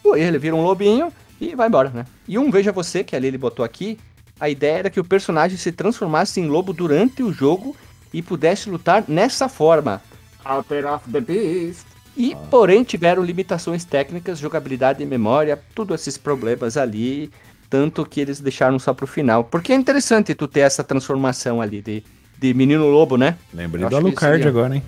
e 0.05 0.19
ele 0.19 0.39
vira 0.39 0.55
um 0.55 0.63
lobinho 0.63 1.13
e 1.39 1.53
vai 1.53 1.67
embora, 1.67 1.89
né? 1.89 2.05
E 2.27 2.39
um 2.39 2.49
Veja 2.49 2.71
Você, 2.71 3.03
que 3.03 3.15
ali 3.15 3.27
ele 3.27 3.37
botou 3.37 3.63
aqui, 3.63 3.99
a 4.39 4.49
ideia 4.49 4.79
era 4.79 4.89
que 4.89 4.99
o 4.99 5.05
personagem 5.05 5.57
se 5.57 5.71
transformasse 5.71 6.41
em 6.41 6.47
lobo 6.47 6.73
durante 6.73 7.21
o 7.21 7.31
jogo 7.31 7.75
e 8.11 8.23
pudesse 8.23 8.69
lutar 8.71 9.03
nessa 9.07 9.47
forma. 9.47 10.01
Alter 10.43 10.91
of 10.91 11.11
the 11.11 11.21
Beast. 11.21 11.94
E, 12.17 12.33
ah. 12.33 12.37
porém, 12.49 12.83
tiveram 12.83 13.23
limitações 13.23 13.83
técnicas, 13.83 14.39
jogabilidade 14.39 15.03
e 15.03 15.05
memória, 15.05 15.59
todos 15.73 16.01
esses 16.01 16.17
problemas 16.17 16.77
ali, 16.77 17.29
tanto 17.69 18.05
que 18.05 18.21
eles 18.21 18.39
deixaram 18.39 18.79
só 18.79 18.93
pro 18.93 19.07
final. 19.07 19.43
Porque 19.43 19.73
é 19.73 19.75
interessante 19.75 20.33
tu 20.33 20.47
ter 20.47 20.61
essa 20.61 20.83
transformação 20.83 21.61
ali 21.61 21.81
de, 21.81 22.03
de 22.37 22.53
menino 22.53 22.87
lobo, 22.87 23.17
né? 23.17 23.37
Lembrei 23.53 23.85
do 23.85 23.95
Alucard 23.95 24.37
seria... 24.37 24.49
agora, 24.49 24.75
hein? 24.75 24.83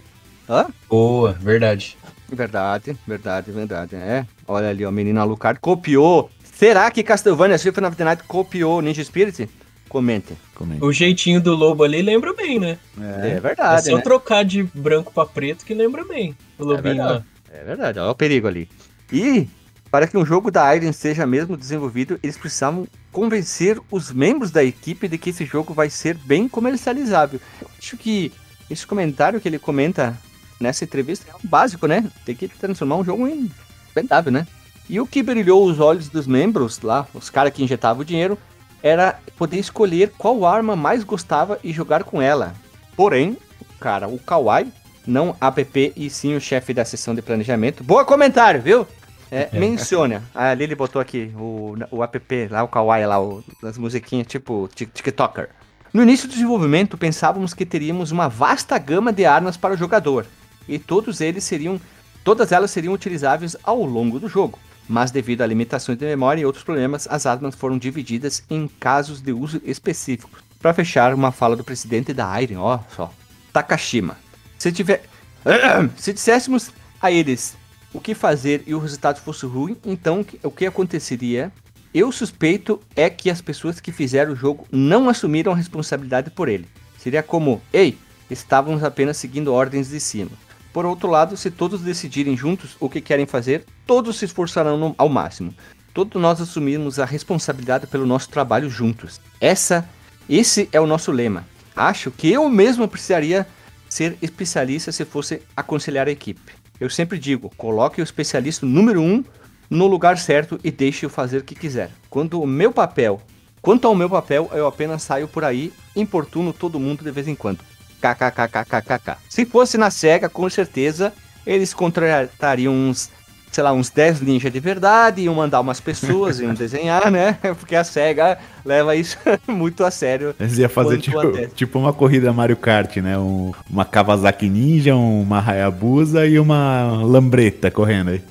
Hã? 0.50 0.68
Boa, 0.90 1.34
verdade. 1.34 1.98
Verdade, 2.32 2.98
verdade, 3.06 3.52
verdade. 3.52 3.96
É, 3.96 4.26
olha 4.48 4.70
ali, 4.70 4.86
ó, 4.86 4.92
menino 4.92 5.20
Alucard 5.20 5.60
copiou. 5.60 6.30
Será 6.44 6.90
que 6.90 7.04
Castlevania 7.04 7.58
Symphony 7.58 7.88
of 7.88 7.96
the 7.96 8.04
Night 8.04 8.24
copiou 8.24 8.82
Ninja 8.82 9.04
Spirit? 9.04 9.50
Comente. 9.88 10.34
Comente. 10.54 10.84
O 10.84 10.92
jeitinho 10.92 11.42
do 11.42 11.56
lobo 11.56 11.84
ali 11.84 12.02
lembra 12.02 12.34
bem, 12.34 12.60
né? 12.60 12.78
É, 13.00 13.32
é 13.32 13.40
verdade. 13.40 13.88
É 13.88 13.92
só 13.92 13.98
né? 13.98 14.02
trocar 14.02 14.44
de 14.44 14.64
branco 14.64 15.12
para 15.14 15.28
preto 15.28 15.66
que 15.66 15.74
lembra 15.74 16.04
bem 16.04 16.36
o 16.58 16.66
lobinho 16.66 17.02
é 17.02 17.06
lá. 17.06 17.24
É 17.52 17.64
verdade, 17.64 18.00
olha 18.00 18.12
o 18.12 18.16
perigo 18.16 18.48
ali. 18.48 18.70
E 19.12 19.48
para 19.90 20.08
que 20.08 20.18
um 20.18 20.26
jogo 20.26 20.52
da 20.52 20.76
Iron 20.76 20.92
seja 20.92 21.26
mesmo 21.26 21.56
desenvolvido, 21.56 22.20
eles 22.22 22.38
precisavam 22.38 22.88
convencer 23.12 23.80
os 23.90 24.12
membros 24.12 24.52
da 24.52 24.64
equipe 24.64 25.08
de 25.08 25.18
que 25.18 25.30
esse 25.30 25.46
jogo 25.46 25.74
vai 25.74 25.90
ser 25.90 26.16
bem 26.16 26.48
comercializável. 26.48 27.40
Eu 27.62 27.70
acho 27.78 27.98
que 27.98 28.32
esse 28.70 28.86
comentário 28.86 29.40
que 29.40 29.48
ele 29.48 29.60
comenta 29.60 30.18
nessa 30.60 30.84
entrevista 30.84 31.26
é 31.32 31.36
um 31.36 31.50
básico, 31.50 31.88
né? 31.88 32.10
Tem 32.26 32.36
que 32.36 32.48
transformar 32.48 32.98
um 32.98 33.06
jogo 33.06 33.28
em 33.28 33.50
vendável, 33.96 34.32
né? 34.32 34.46
E 34.90 35.00
o 35.00 35.08
que 35.08 35.24
brilhou 35.24 35.66
os 35.66 35.80
olhos 35.80 36.10
dos 36.10 36.28
membros 36.28 36.80
lá, 36.82 37.08
os 37.14 37.30
caras 37.30 37.54
que 37.54 37.64
injetavam 37.64 38.02
o 38.02 38.06
dinheiro, 38.06 38.38
era 38.82 39.20
poder 39.38 39.58
escolher 39.58 40.12
qual 40.18 40.46
arma 40.46 40.76
mais 40.76 41.04
gostava 41.04 41.60
e 41.64 41.72
jogar 41.72 42.04
com 42.04 42.22
ela. 42.22 42.54
Porém, 42.96 43.38
cara, 43.80 44.08
o 44.08 44.20
Kawaii, 44.20 44.72
não 45.06 45.36
app 45.40 45.94
e 45.96 46.10
sim 46.10 46.36
o 46.36 46.42
chefe 46.42 46.74
da 46.74 46.84
sessão 46.84 47.16
de 47.16 47.22
planejamento. 47.22 47.84
Boa 47.84 48.04
comentário, 48.04 48.62
viu? 48.62 48.88
É, 49.32 49.50
é. 49.52 49.56
menciona. 49.60 50.24
A 50.34 50.54
Lili 50.54 50.76
botou 50.76 51.02
aqui 51.02 51.32
o, 51.36 51.76
o 51.92 52.04
app, 52.04 52.48
lá 52.50 52.64
o 52.64 52.68
Kawaii, 52.68 53.06
lá, 53.06 53.22
o, 53.22 53.44
as 53.64 53.78
musiquinhas 53.78 54.28
tipo 54.28 54.70
TikToker. 54.74 55.50
No 55.94 56.04
início 56.04 56.28
do 56.28 56.34
desenvolvimento, 56.34 56.98
pensávamos 56.98 57.54
que 57.54 57.66
teríamos 57.66 58.12
uma 58.12 58.28
vasta 58.28 58.78
gama 58.78 59.12
de 59.12 59.26
armas 59.26 59.56
para 59.56 59.74
o 59.74 59.78
jogador, 59.78 60.26
e 60.68 60.78
todos 60.78 61.22
eles 61.22 61.44
seriam, 61.44 61.80
todas 62.24 62.52
elas 62.52 62.72
seriam 62.72 62.94
utilizáveis 62.94 63.56
ao 63.64 63.84
longo 63.84 64.20
do 64.20 64.28
jogo. 64.28 64.60
Mas 64.88 65.12
devido 65.12 65.42
a 65.42 65.48
limitações 65.48 65.98
de 65.98 66.06
memória 66.06 66.42
e 66.42 66.46
outros 66.46 66.64
problemas, 66.64 67.08
as 67.10 67.26
armas 67.26 67.56
foram 67.56 67.78
divididas 67.78 68.44
em 68.50 68.68
casos 68.68 69.22
de 69.22 69.32
uso 69.32 69.62
específicos. 69.66 70.42
Para 70.60 70.74
fechar, 70.74 71.14
uma 71.14 71.32
fala 71.32 71.56
do 71.56 71.64
presidente 71.64 72.14
da 72.14 72.42
Iron, 72.42 72.62
ó 72.62 72.80
só, 72.96 73.14
Takashima. 73.52 74.18
Se 74.58 74.72
tiver, 74.72 75.04
se 75.98 76.14
disséssemos 76.14 76.72
a 77.02 77.12
eles 77.12 77.56
o 77.94 78.00
que 78.00 78.16
fazer 78.16 78.64
e 78.66 78.74
o 78.74 78.80
resultado 78.80 79.20
fosse 79.20 79.46
ruim, 79.46 79.78
então 79.86 80.26
o 80.44 80.52
que 80.52 80.66
aconteceria? 80.66 81.52
Eu 81.94 82.12
suspeito 82.12 82.82
é 82.96 83.10
que 83.10 83.30
as 83.30 83.42
pessoas 83.42 83.80
que 83.80 83.92
fizeram 83.92 84.34
o 84.34 84.36
jogo 84.36 84.68
não 84.72 85.10
assumiram 85.10 85.52
a 85.52 85.56
responsabilidade 85.56 86.30
por 86.30 86.50
ele. 86.50 86.68
Seria 86.98 87.24
como, 87.24 87.62
ei, 87.72 87.98
estávamos 88.30 88.84
apenas 88.84 89.18
seguindo 89.18 89.54
ordens 89.54 89.90
de 89.90 90.00
cima. 90.00 90.32
Por 90.78 90.86
outro 90.86 91.10
lado, 91.10 91.36
se 91.36 91.50
todos 91.50 91.82
decidirem 91.82 92.38
juntos 92.38 92.78
o 92.80 92.88
que 92.88 93.02
querem 93.02 93.26
fazer, 93.26 93.66
todos 93.88 94.20
se 94.20 94.26
esforçarão 94.26 94.78
no, 94.78 94.94
ao 94.96 95.10
máximo. 95.10 95.52
Todos 95.92 96.22
nós 96.22 96.40
assumimos 96.40 97.00
a 97.00 97.06
responsabilidade 97.06 97.88
pelo 97.88 98.06
nosso 98.06 98.30
trabalho 98.30 98.70
juntos. 98.70 99.20
Essa, 99.42 99.90
esse 100.30 100.70
é 100.72 100.80
o 100.80 100.86
nosso 100.86 101.12
lema. 101.12 101.48
Acho 101.76 102.12
que 102.12 102.32
eu 102.32 102.48
mesmo 102.48 102.88
precisaria 102.88 103.48
ser 103.90 104.20
especialista 104.22 104.92
se 104.92 105.04
fosse 105.04 105.42
aconselhar 105.56 106.08
a 106.08 106.12
equipe. 106.12 106.54
Eu 106.80 106.92
sempre 106.92 107.18
digo, 107.18 107.52
coloque 107.58 108.00
o 108.00 108.04
especialista 108.04 108.64
número 108.64 109.02
um 109.02 109.24
no 109.68 109.88
lugar 109.88 110.20
certo 110.20 110.60
e 110.64 110.70
deixe-o 110.70 111.10
fazer 111.10 111.40
o 111.40 111.44
que 111.44 111.56
quiser. 111.56 111.90
Quando 112.08 112.40
o 112.40 112.46
meu 112.46 112.72
papel, 112.72 113.20
quanto 113.64 113.88
ao 113.88 113.96
meu 113.96 114.12
papel, 114.12 114.48
eu 114.54 114.68
apenas 114.68 115.02
saio 115.02 115.28
por 115.28 115.44
aí, 115.44 115.74
importuno 115.96 116.54
todo 116.54 116.80
mundo 116.80 117.04
de 117.04 117.10
vez 117.10 117.28
em 117.28 117.34
quando. 117.34 117.66
KKKKKK. 118.02 119.18
Se 119.30 119.46
fosse 119.46 119.78
na 119.78 119.90
SEGA, 119.90 120.30
com 120.30 120.50
certeza 120.50 121.14
eles 121.46 121.74
contratariam 121.74 122.74
uns, 122.74 123.10
sei 123.52 123.64
lá, 123.64 123.72
uns 123.72 123.90
10 123.90 124.22
ninjas 124.22 124.52
de 124.52 124.60
verdade, 124.60 125.22
iam 125.22 125.34
mandar 125.34 125.62
umas 125.62 125.80
pessoas, 125.80 126.40
iam 126.40 126.54
desenhar, 126.56 127.10
né? 127.10 127.38
Porque 127.58 127.76
a 127.76 127.84
SEGA 127.84 128.38
leva 128.66 128.96
isso 128.96 129.18
muito 129.48 129.84
a 129.86 129.90
sério. 129.90 130.36
Eles 130.40 130.58
iam 130.58 130.70
fazer 130.70 130.98
tipo, 131.00 131.48
tipo 131.56 131.80
uma 131.80 131.94
corrida 131.94 132.34
Mario 132.34 132.58
Kart, 132.58 132.98
né? 132.98 133.18
Um, 133.18 133.54
uma 133.70 133.86
Kawasaki 133.86 134.50
Ninja, 134.50 134.96
uma 134.96 135.40
Hayabusa 135.40 136.28
e 136.28 136.38
uma 136.38 137.02
Lambreta 137.04 137.72
correndo 137.72 138.10
aí. 138.10 138.22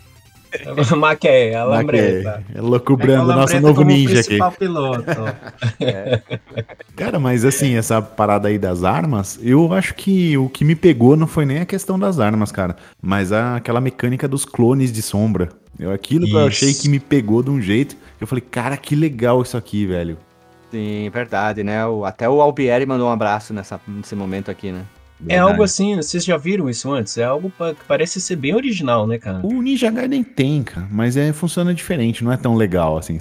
Maqué, 0.97 1.55
a 1.55 1.64
lambreta. 1.64 2.45
É 2.55 2.61
loucubrando 2.61 3.33
é 3.33 3.35
nosso 3.35 3.61
novo 3.61 3.83
ninja 3.83 4.21
aqui. 4.21 4.38
Piloto. 4.59 5.05
é. 5.81 6.21
Cara, 6.97 7.19
mas 7.19 7.45
assim, 7.45 7.77
essa 7.77 8.01
parada 8.01 8.49
aí 8.49 8.59
das 8.59 8.85
armas, 8.85 9.38
eu 9.42 9.73
acho 9.73 9.95
que 9.95 10.37
o 10.37 10.49
que 10.49 10.64
me 10.64 10.75
pegou 10.75 11.16
não 11.16 11.27
foi 11.27 11.45
nem 11.45 11.61
a 11.61 11.66
questão 11.66 11.99
das 11.99 12.19
armas, 12.19 12.51
cara, 12.51 12.77
mas 13.03 13.33
a, 13.33 13.57
aquela 13.57 13.81
mecânica 13.81 14.27
dos 14.27 14.45
clones 14.45 14.92
de 14.92 15.03
sombra. 15.03 15.51
Eu, 15.79 15.92
aquilo 15.92 16.25
isso. 16.25 16.33
que 16.33 16.40
eu 16.40 16.47
achei 16.47 16.75
que 16.75 16.88
me 16.88 16.99
pegou 16.99 17.42
de 17.42 17.51
um 17.51 17.61
jeito, 17.61 17.97
eu 18.21 18.27
falei, 18.27 18.42
cara, 18.42 18.77
que 18.77 18.97
legal 18.97 19.42
isso 19.42 19.57
aqui, 19.57 19.85
velho. 19.87 20.16
Sim, 20.71 21.09
verdade, 21.11 21.62
né? 21.62 21.87
O, 21.87 22.05
até 22.05 22.29
o 22.29 22.40
Albieri 22.40 22.87
mandou 22.87 23.09
um 23.09 23.12
abraço 23.12 23.53
nessa, 23.55 23.81
nesse 23.87 24.14
momento 24.14 24.51
aqui, 24.51 24.73
né? 24.73 24.85
É 25.29 25.38
algo 25.38 25.62
assim, 25.62 25.96
vocês 25.96 26.24
já 26.24 26.37
viram 26.37 26.68
isso 26.68 26.92
antes? 26.92 27.16
É 27.16 27.24
algo 27.24 27.50
que 27.50 27.85
parece 27.88 28.20
ser 28.20 28.37
bem 28.37 28.55
original, 28.55 29.07
né, 29.07 29.18
cara? 29.18 29.40
O 29.42 29.62
Ninja 29.62 29.90
Gaiden 29.90 30.22
tem, 30.22 30.62
cara, 30.62 30.87
mas 30.90 31.16
é, 31.16 31.33
funciona 31.33 31.72
diferente, 31.72 32.22
não 32.22 32.33
é 32.33 32.37
tão 32.37 32.55
legal 32.55 32.98
assim. 32.98 33.18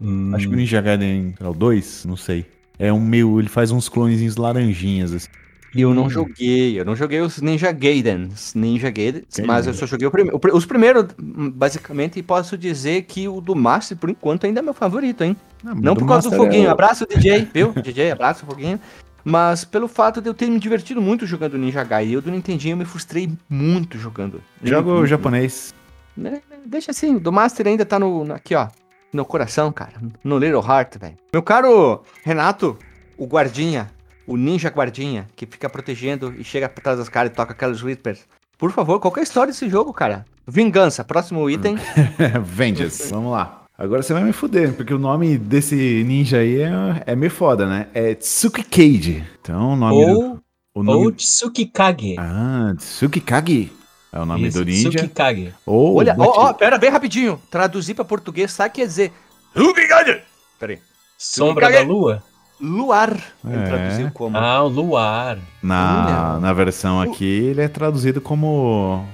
Hum. 0.00 0.32
Acho 0.34 0.48
que 0.48 0.54
o 0.54 0.56
Ninja 0.56 0.80
Gaiden 0.80 1.34
é 1.40 1.46
o 1.46 1.54
2, 1.54 2.04
não 2.04 2.16
sei. 2.16 2.44
É 2.78 2.92
um 2.92 3.00
meio, 3.00 3.40
ele 3.40 3.48
faz 3.48 3.70
uns 3.70 3.88
clonezinhos 3.88 4.36
laranjinhas 4.36 5.12
assim. 5.12 5.28
Eu 5.74 5.92
não 5.92 6.04
hum. 6.04 6.10
joguei, 6.10 6.80
eu 6.80 6.84
não 6.84 6.96
joguei 6.96 7.20
os 7.20 7.40
Ninja 7.40 7.70
Gaidens, 7.72 8.54
Ninja 8.54 8.90
Gaiden, 8.90 9.24
mas 9.46 9.66
eu 9.66 9.74
só 9.74 9.86
joguei 9.86 10.06
o 10.06 10.10
primeiro. 10.10 10.40
Os 10.54 10.64
primeiros, 10.64 11.06
basicamente, 11.18 12.18
e 12.18 12.22
posso 12.22 12.56
dizer 12.56 13.02
que 13.02 13.28
o 13.28 13.40
do 13.40 13.54
Master, 13.54 13.96
por 13.96 14.08
enquanto, 14.08 14.46
ainda 14.46 14.60
é 14.60 14.62
meu 14.62 14.72
favorito, 14.72 15.22
hein? 15.22 15.36
Ah, 15.64 15.74
não 15.74 15.94
por 15.94 16.06
causa 16.06 16.28
Master 16.28 16.30
do 16.30 16.36
foguinho. 16.36 16.68
É... 16.68 16.70
Abraço, 16.70 17.06
DJ, 17.06 17.48
viu? 17.52 17.72
DJ, 17.82 18.12
abraço, 18.12 18.46
foguinho. 18.46 18.80
Mas 19.24 19.64
pelo 19.64 19.88
fato 19.88 20.20
de 20.20 20.28
eu 20.28 20.34
ter 20.34 20.48
me 20.48 20.58
divertido 20.58 21.00
muito 21.02 21.26
jogando 21.26 21.58
Ninja 21.58 21.84
Gaiden, 21.84 22.14
eu 22.14 22.22
do 22.22 22.30
Nintendinho 22.30 22.74
eu 22.74 22.76
me 22.78 22.84
frustrei 22.84 23.30
muito 23.48 23.98
jogando. 23.98 24.42
Jogo 24.62 24.92
Muito, 24.92 25.06
japonês. 25.06 25.74
né? 26.16 26.40
Deixa 26.64 26.90
assim, 26.90 27.16
o 27.16 27.20
do 27.20 27.32
Master 27.32 27.66
ainda 27.66 27.84
tá 27.84 27.98
no, 27.98 28.32
aqui, 28.32 28.54
ó. 28.54 28.68
No 29.12 29.24
coração, 29.24 29.72
cara. 29.72 29.94
No 30.22 30.38
Little 30.38 30.62
Heart, 30.62 30.98
velho. 30.98 31.16
Meu 31.32 31.42
caro 31.42 32.02
Renato, 32.22 32.78
o 33.16 33.26
guardinha, 33.26 33.90
o 34.26 34.36
ninja 34.36 34.68
guardinha, 34.68 35.26
que 35.34 35.46
fica 35.46 35.68
protegendo 35.68 36.34
e 36.38 36.44
chega 36.44 36.68
pra 36.68 36.82
trás 36.82 36.98
das 36.98 37.08
caras 37.08 37.30
e 37.32 37.34
toca 37.34 37.52
aquelas 37.52 37.82
whispers. 37.82 38.26
Por 38.58 38.70
favor, 38.72 38.98
qual 39.00 39.12
que 39.12 39.20
é 39.20 39.22
a 39.22 39.24
história 39.24 39.52
desse 39.52 39.68
jogo, 39.68 39.92
cara? 39.92 40.26
Vingança, 40.46 41.04
próximo 41.04 41.48
item. 41.48 41.76
Vengeance. 42.44 43.10
Vamos 43.10 43.32
lá. 43.32 43.57
Agora 43.78 44.02
você 44.02 44.12
vai 44.12 44.24
me 44.24 44.32
fuder, 44.32 44.72
porque 44.74 44.92
o 44.92 44.98
nome 44.98 45.38
desse 45.38 46.02
ninja 46.04 46.38
aí 46.38 46.60
é, 46.62 46.70
é 47.06 47.14
meio 47.16 47.30
foda, 47.30 47.64
né? 47.64 47.86
É 47.94 48.12
Tsukikage. 48.14 49.24
Então 49.40 49.74
o 49.74 49.76
nome 49.76 50.04
do. 50.04 50.10
Ou, 50.20 50.40
O 50.74 50.82
nome... 50.82 51.04
ou 51.04 51.12
Tsukikage. 51.12 52.16
Ah, 52.18 52.74
Tsukikage. 52.76 53.72
É 54.12 54.18
o 54.18 54.26
nome 54.26 54.48
Isso, 54.48 54.58
do 54.58 54.64
ninja. 54.64 54.90
Tsukikage. 54.90 55.54
Ou 55.64 55.96
Olha, 55.96 56.12
ó, 56.14 56.16
Bati- 56.16 56.38
ó, 56.38 56.52
pera 56.54 56.76
bem 56.76 56.90
rapidinho. 56.90 57.40
Traduzir 57.50 57.94
pra 57.94 58.04
português, 58.04 58.50
sabe 58.50 58.70
o 58.70 58.72
que 58.72 58.80
quer 58.80 58.86
dizer? 58.86 59.12
Obrigado! 59.54 60.20
Peraí. 60.58 60.78
Sombra 61.16 61.66
Tsukikage. 61.66 61.86
da 61.88 61.92
lua? 61.94 62.22
Luar. 62.60 63.16
Ele 63.44 63.56
É. 63.56 63.64
traduziu 63.64 64.10
como. 64.12 64.36
Ah, 64.36 64.64
o 64.64 64.68
luar. 64.68 65.38
na, 65.62 66.40
na 66.40 66.52
versão 66.52 67.00
aqui, 67.00 67.24
ele 67.24 67.60
é 67.60 67.68
traduzido 67.68 68.20
como. 68.20 69.06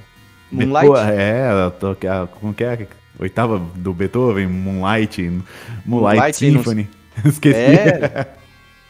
Moonlight? 0.51 1.11
É, 1.13 1.67
a 1.67 1.71
to- 1.71 1.97
a- 2.09 2.27
como 2.27 2.55
que 2.55 2.65
é? 2.65 2.89
Oitava 3.19 3.59
do 3.77 3.93
Beethoven, 3.95 4.47
Moonlight. 4.49 5.23
Moonlight, 5.23 5.45
Moonlight, 5.87 6.25
não 6.51 6.63
Symphony. 6.63 6.89
Esqueci. 7.25 7.59
É. 7.59 8.27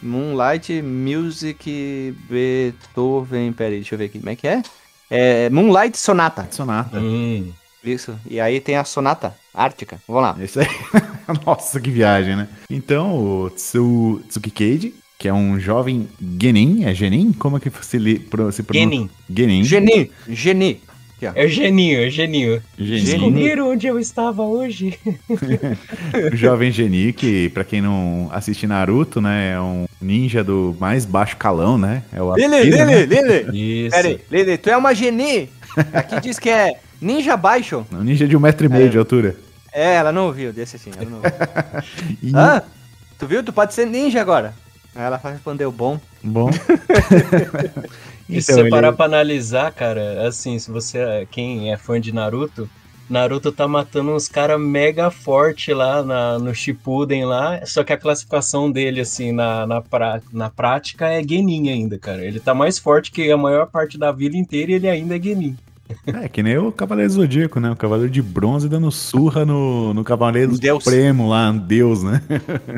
Moonlight 0.03 0.83
Music 0.83 2.15
Beethoven. 2.29 3.53
Peraí, 3.53 3.77
deixa 3.77 3.95
eu 3.95 3.99
ver 3.99 4.07
aqui. 4.07 4.19
Como 4.19 4.31
é 4.31 4.37
que 4.37 4.47
é? 4.49 4.63
É 5.11 5.51
Moonlight 5.51 5.97
Sonata. 5.97 6.47
Sonata. 6.51 6.99
Hum. 6.99 7.53
Isso. 7.83 8.19
E 8.29 8.41
aí 8.41 8.61
tem 8.61 8.77
a 8.77 8.85
Sonata 8.85 9.35
Ártica. 9.53 10.01
Vamos 10.09 10.23
lá. 10.23 10.37
Isso 10.43 10.59
aí. 10.61 10.67
Nossa, 11.45 11.79
que 11.81 11.91
viagem, 11.91 12.35
né? 12.37 12.49
Então, 12.71 13.15
o 13.17 13.51
Tsu, 13.51 14.23
Tsukikage, 14.29 14.95
que 15.19 15.29
é 15.29 15.35
um 15.35 15.61
jovem 15.61 16.09
Genin, 16.41 16.85
é 16.85 16.95
Genin? 16.95 17.33
Como 17.35 17.59
é 17.59 17.61
que 17.61 17.71
se, 17.83 17.99
li, 17.99 18.19
pro- 18.19 18.51
se 18.51 18.63
pronuncia? 18.63 18.91
Genin. 18.91 19.11
Genin. 19.29 19.65
Geni. 19.65 20.11
Geni. 20.29 20.81
Aqui, 21.17 21.27
ó. 21.27 21.33
É 21.35 21.45
o 21.45 21.49
geninho, 21.49 22.01
é 22.03 22.07
o 22.07 22.11
geninho. 22.11 22.63
Genin. 22.79 23.05
Descobriram 23.05 23.71
onde 23.71 23.87
eu 23.87 23.99
estava 23.99 24.43
hoje. 24.43 24.99
O 26.33 26.37
jovem 26.37 26.71
Geni, 26.71 27.13
que 27.13 27.49
pra 27.51 27.65
quem 27.65 27.81
não 27.81 28.29
assiste 28.33 28.67
Naruto, 28.67 29.21
né, 29.21 29.53
é 29.53 29.61
um 29.61 29.87
ninja 30.01 30.43
do 30.45 30.77
mais 30.79 31.05
baixo 31.05 31.37
calão, 31.37 31.77
né? 31.79 32.03
É 32.13 32.23
o 32.23 32.35
Lili, 32.35 32.57
Akira, 32.57 32.85
né? 32.85 33.01
Lili, 33.05 33.21
Lili. 33.23 33.87
Isso. 33.87 33.97
Peraí, 33.97 34.21
Lili, 34.31 34.59
tu 34.59 34.71
é 34.71 34.77
uma 34.77 34.95
Geni. 34.95 35.49
Aqui 35.93 36.21
diz 36.21 36.39
que 36.39 36.49
é 36.51 36.73
Ninja 37.01 37.37
Baixo. 37.37 37.85
Um 37.93 38.03
ninja 38.03 38.27
de 38.29 38.37
um 38.37 38.41
metro 38.41 38.67
e 38.67 38.69
meio 38.69 38.87
É. 38.87 38.89
de 38.89 38.99
altura. 38.99 39.37
É, 39.73 39.95
ela 39.95 40.13
não 40.13 40.27
ouviu, 40.27 40.53
desse 40.53 40.77
assim. 40.77 40.91
Ela 40.97 41.11
não 41.11 41.17
ouviu. 41.17 41.33
E, 42.23 42.33
ah, 42.35 42.63
tu 43.19 43.27
viu? 43.27 43.43
Tu 43.43 43.53
pode 43.53 43.75
ser 43.75 43.87
ninja 43.87 44.21
agora. 44.21 44.55
Aí 44.95 45.03
ela 45.03 45.21
respondeu 45.23 45.73
bom. 45.73 45.99
Bom. 46.23 46.49
E 48.29 48.41
se 48.41 48.51
Então, 48.53 48.57
você 48.57 48.61
ele- 48.63 48.71
parar 48.71 48.93
pra 48.93 49.05
analisar, 49.07 49.71
cara, 49.73 50.27
assim, 50.27 50.59
se 50.59 50.71
você, 50.71 51.27
quem 51.31 51.73
é 51.73 51.77
fã 51.77 52.01
de 52.01 52.13
Naruto, 52.13 52.69
Naruto 53.09 53.53
tá 53.53 53.69
matando 53.69 54.13
uns 54.13 54.29
caras 54.29 54.59
mega 54.59 55.11
forte 55.11 55.75
lá 55.75 56.03
na, 56.03 56.39
no 56.39 56.55
Shippuden 56.55 57.27
lá, 57.27 57.61
só 57.67 57.85
que 57.85 57.93
a 57.93 57.99
classificação 57.99 58.71
dele, 58.71 59.01
assim, 59.01 59.31
na, 59.31 59.67
na, 59.67 59.83
pra, 59.83 60.23
na 60.33 60.49
prática 60.49 61.07
é 61.09 61.23
Genin 61.23 61.69
ainda, 61.69 61.99
cara. 61.99 62.25
Ele 62.25 62.41
tá 62.41 62.55
mais 62.55 62.79
forte 62.79 63.11
que 63.13 63.31
a 63.31 63.37
maior 63.37 63.67
parte 63.67 63.99
da 63.99 64.11
vida 64.11 64.37
inteira 64.39 64.73
e 64.73 64.75
ele 64.77 64.89
ainda 64.89 65.17
é 65.17 65.21
Genin. 65.23 65.55
É, 66.07 66.27
que 66.31 66.43
nem 66.43 66.57
o 66.57 66.73
Cavaleiro 66.73 67.11
Zodíaco, 67.13 67.61
né? 67.61 67.71
O 67.71 67.77
Cavaleiro 67.77 68.11
de 68.11 68.23
Bronze 68.23 68.71
dando 68.71 68.91
surra 68.91 69.45
no, 69.45 69.93
no 69.93 70.03
Cavaleiro 70.03 70.57
Deus. 70.59 70.83
Supremo 70.83 71.29
lá, 71.29 71.51
um 71.51 71.59
Deus, 71.59 72.03
né? 72.03 72.23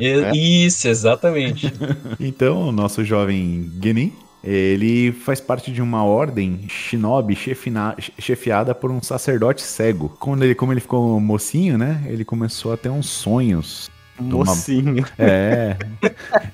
E- 0.00 0.64
Isso, 0.66 0.88
exatamente. 0.88 1.72
Então, 2.18 2.68
o 2.68 2.72
nosso 2.72 3.04
jovem 3.04 3.70
Genin, 3.80 4.12
ele 4.42 5.12
faz 5.12 5.40
parte 5.40 5.72
de 5.72 5.82
uma 5.82 6.04
ordem 6.04 6.60
shinobi 6.68 7.34
chefina- 7.34 7.96
chefiada 8.18 8.74
por 8.74 8.90
um 8.90 9.02
sacerdote 9.02 9.62
cego. 9.62 10.16
Quando 10.20 10.44
ele, 10.44 10.54
como 10.54 10.72
ele 10.72 10.80
ficou 10.80 11.18
mocinho, 11.20 11.76
né? 11.76 12.02
Ele 12.06 12.24
começou 12.24 12.72
a 12.72 12.76
ter 12.76 12.88
uns 12.88 13.08
sonhos. 13.08 13.90
Mocinho. 14.18 15.04
É, 15.18 15.76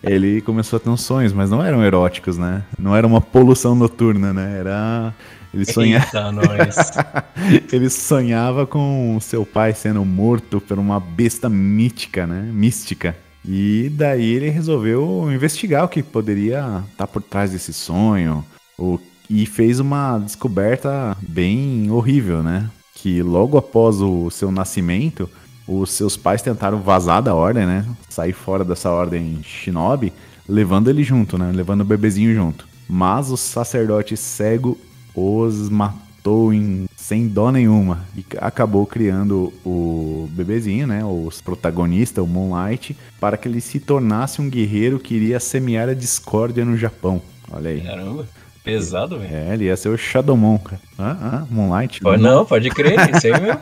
ele 0.02 0.40
começou 0.40 0.78
a 0.78 0.80
ter 0.80 0.90
uns 0.90 1.02
sonhos, 1.02 1.32
mas 1.32 1.50
não 1.50 1.62
eram 1.62 1.84
eróticos, 1.84 2.36
né? 2.36 2.64
Não 2.78 2.96
era 2.96 3.06
uma 3.06 3.20
poluição 3.20 3.74
noturna, 3.74 4.32
né? 4.32 4.58
Era... 4.58 5.14
Ele, 5.54 5.64
sonha... 5.66 5.98
Eita, 5.98 6.32
nós. 6.32 6.92
ele 7.72 7.90
sonhava 7.90 8.66
com 8.66 9.18
seu 9.20 9.44
pai 9.44 9.74
sendo 9.74 10.04
morto 10.04 10.60
por 10.60 10.78
uma 10.78 10.98
besta 10.98 11.48
mítica, 11.48 12.26
né? 12.26 12.50
Mística. 12.52 13.14
E 13.44 13.90
daí 13.94 14.24
ele 14.24 14.48
resolveu 14.50 15.30
investigar 15.32 15.84
o 15.84 15.88
que 15.88 16.02
poderia 16.02 16.84
estar 16.90 17.06
por 17.06 17.22
trás 17.22 17.50
desse 17.50 17.72
sonho. 17.72 18.44
O... 18.78 18.98
E 19.28 19.46
fez 19.46 19.80
uma 19.80 20.18
descoberta 20.18 21.16
bem 21.22 21.90
horrível, 21.90 22.42
né? 22.42 22.70
Que 22.94 23.22
logo 23.22 23.56
após 23.56 24.00
o 24.00 24.30
seu 24.30 24.52
nascimento, 24.52 25.28
os 25.66 25.90
seus 25.90 26.16
pais 26.16 26.42
tentaram 26.42 26.80
vazar 26.80 27.22
da 27.22 27.34
ordem, 27.34 27.66
né? 27.66 27.86
Sair 28.08 28.32
fora 28.32 28.64
dessa 28.64 28.90
ordem 28.90 29.40
shinobi, 29.42 30.12
levando 30.48 30.88
ele 30.88 31.02
junto, 31.02 31.38
né? 31.38 31.50
Levando 31.52 31.80
o 31.80 31.84
bebezinho 31.84 32.34
junto. 32.34 32.66
Mas 32.88 33.30
o 33.30 33.36
sacerdote 33.36 34.16
cego 34.16 34.76
os 35.14 35.68
matou 35.68 36.01
em, 36.24 36.86
sem 36.96 37.26
dó 37.26 37.50
nenhuma 37.50 38.04
e 38.16 38.24
acabou 38.38 38.86
criando 38.86 39.52
o 39.64 40.28
bebezinho, 40.32 40.86
né, 40.86 41.04
os 41.04 41.40
protagonista, 41.40 42.22
o 42.22 42.26
Moonlight, 42.26 42.96
para 43.20 43.36
que 43.36 43.48
ele 43.48 43.60
se 43.60 43.80
tornasse 43.80 44.40
um 44.40 44.48
guerreiro 44.48 44.98
que 44.98 45.14
iria 45.14 45.40
semear 45.40 45.88
a 45.88 45.94
discórdia 45.94 46.64
no 46.64 46.76
Japão. 46.76 47.20
Olha 47.50 47.70
aí. 47.70 47.80
Caramba, 47.80 48.26
pesado, 48.62 49.18
velho. 49.18 49.34
É, 49.34 49.54
ele 49.54 49.64
ia 49.64 49.76
ser 49.76 49.88
o 49.88 49.96
Shadowmon, 49.98 50.58
cara. 50.58 50.80
Ah, 50.98 51.16
ah, 51.20 51.46
Moonlight. 51.50 52.00
Pode- 52.00 52.22
Não, 52.22 52.44
pode 52.44 52.70
crer, 52.70 52.94
isso 53.16 53.26
aí 53.26 53.40
mesmo. 53.40 53.60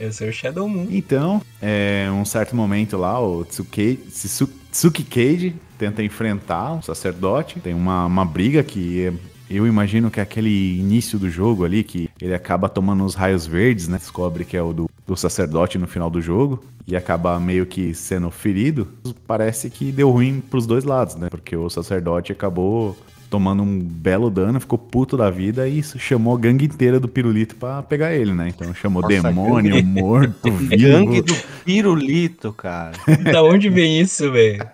Esse 0.00 0.24
é 0.24 0.28
o 0.28 0.32
Shadow 0.32 0.68
Moon. 0.68 0.88
Então, 0.90 1.40
é, 1.62 2.08
um 2.12 2.24
certo 2.24 2.56
momento 2.56 2.96
lá, 2.96 3.20
o 3.24 3.44
Tsuke, 3.44 3.96
Tsu- 4.10 4.50
Tsukikage 4.72 5.54
tenta 5.78 6.02
enfrentar 6.02 6.72
um 6.72 6.82
sacerdote. 6.82 7.60
Tem 7.60 7.72
uma, 7.72 8.04
uma 8.06 8.24
briga 8.24 8.62
que 8.64 9.04
é- 9.06 9.12
eu 9.48 9.66
imagino 9.66 10.10
que 10.10 10.20
é 10.20 10.22
aquele 10.22 10.78
início 10.78 11.18
do 11.18 11.28
jogo 11.28 11.64
ali, 11.64 11.84
que 11.84 12.08
ele 12.20 12.34
acaba 12.34 12.68
tomando 12.68 13.04
os 13.04 13.14
raios 13.14 13.46
verdes, 13.46 13.88
né? 13.88 13.98
Descobre 13.98 14.44
que 14.44 14.56
é 14.56 14.62
o 14.62 14.72
do, 14.72 14.90
do 15.06 15.16
sacerdote 15.16 15.78
no 15.78 15.86
final 15.86 16.08
do 16.08 16.20
jogo. 16.20 16.64
E 16.86 16.94
acaba 16.94 17.40
meio 17.40 17.64
que 17.64 17.94
sendo 17.94 18.30
ferido. 18.30 18.88
Parece 19.26 19.70
que 19.70 19.90
deu 19.90 20.10
ruim 20.10 20.42
pros 20.50 20.66
dois 20.66 20.84
lados, 20.84 21.16
né? 21.16 21.28
Porque 21.30 21.56
o 21.56 21.70
sacerdote 21.70 22.30
acabou 22.30 22.96
tomando 23.30 23.62
um 23.62 23.80
belo 23.80 24.30
dano, 24.30 24.60
ficou 24.60 24.78
puto 24.78 25.16
da 25.16 25.28
vida 25.28 25.66
e 25.66 25.78
isso 25.78 25.98
chamou 25.98 26.36
a 26.36 26.38
gangue 26.38 26.66
inteira 26.66 27.00
do 27.00 27.08
pirulito 27.08 27.56
pra 27.56 27.82
pegar 27.82 28.14
ele, 28.14 28.32
né? 28.32 28.48
Então 28.48 28.72
chamou 28.74 29.02
Nossa, 29.02 29.22
demônio, 29.22 29.84
morto, 29.84 30.52
vivo. 30.52 30.76
Gangue 30.76 31.22
do 31.22 31.34
pirulito, 31.64 32.52
cara. 32.52 32.92
Da 33.32 33.42
onde 33.42 33.68
vem 33.68 34.00
isso, 34.00 34.30
velho? 34.30 34.64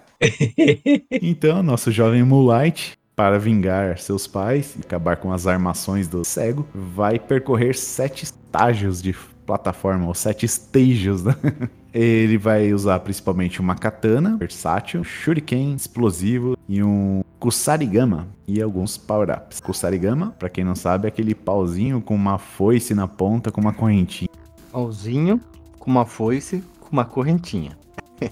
Então, 1.22 1.62
nosso 1.62 1.90
jovem 1.90 2.22
Moonlight, 2.22 2.98
para 3.20 3.38
vingar 3.38 3.98
seus 3.98 4.26
pais 4.26 4.74
e 4.76 4.80
acabar 4.80 5.18
com 5.18 5.30
as 5.30 5.46
armações 5.46 6.08
do 6.08 6.24
cego, 6.24 6.66
vai 6.74 7.18
percorrer 7.18 7.76
sete 7.76 8.24
estágios 8.24 9.02
de 9.02 9.14
plataforma, 9.44 10.06
ou 10.06 10.14
sete 10.14 10.48
stages, 10.48 11.22
né? 11.22 11.36
Ele 11.92 12.38
vai 12.38 12.72
usar 12.72 12.98
principalmente 13.00 13.60
uma 13.60 13.74
katana 13.74 14.38
versátil, 14.38 15.04
shuriken 15.04 15.74
explosivo 15.74 16.56
e 16.66 16.82
um 16.82 17.22
kusarigama 17.38 18.26
e 18.48 18.62
alguns 18.62 18.96
power-ups. 18.96 19.60
Kusarigama, 19.60 20.34
pra 20.38 20.48
quem 20.48 20.64
não 20.64 20.74
sabe, 20.74 21.06
é 21.06 21.08
aquele 21.08 21.34
pauzinho 21.34 22.00
com 22.00 22.14
uma 22.14 22.38
foice 22.38 22.94
na 22.94 23.06
ponta 23.06 23.52
com 23.52 23.60
uma 23.60 23.74
correntinha. 23.74 24.30
Pauzinho 24.72 25.38
com 25.78 25.90
uma 25.90 26.06
foice, 26.06 26.64
com 26.80 26.88
uma 26.90 27.04
correntinha. 27.04 27.79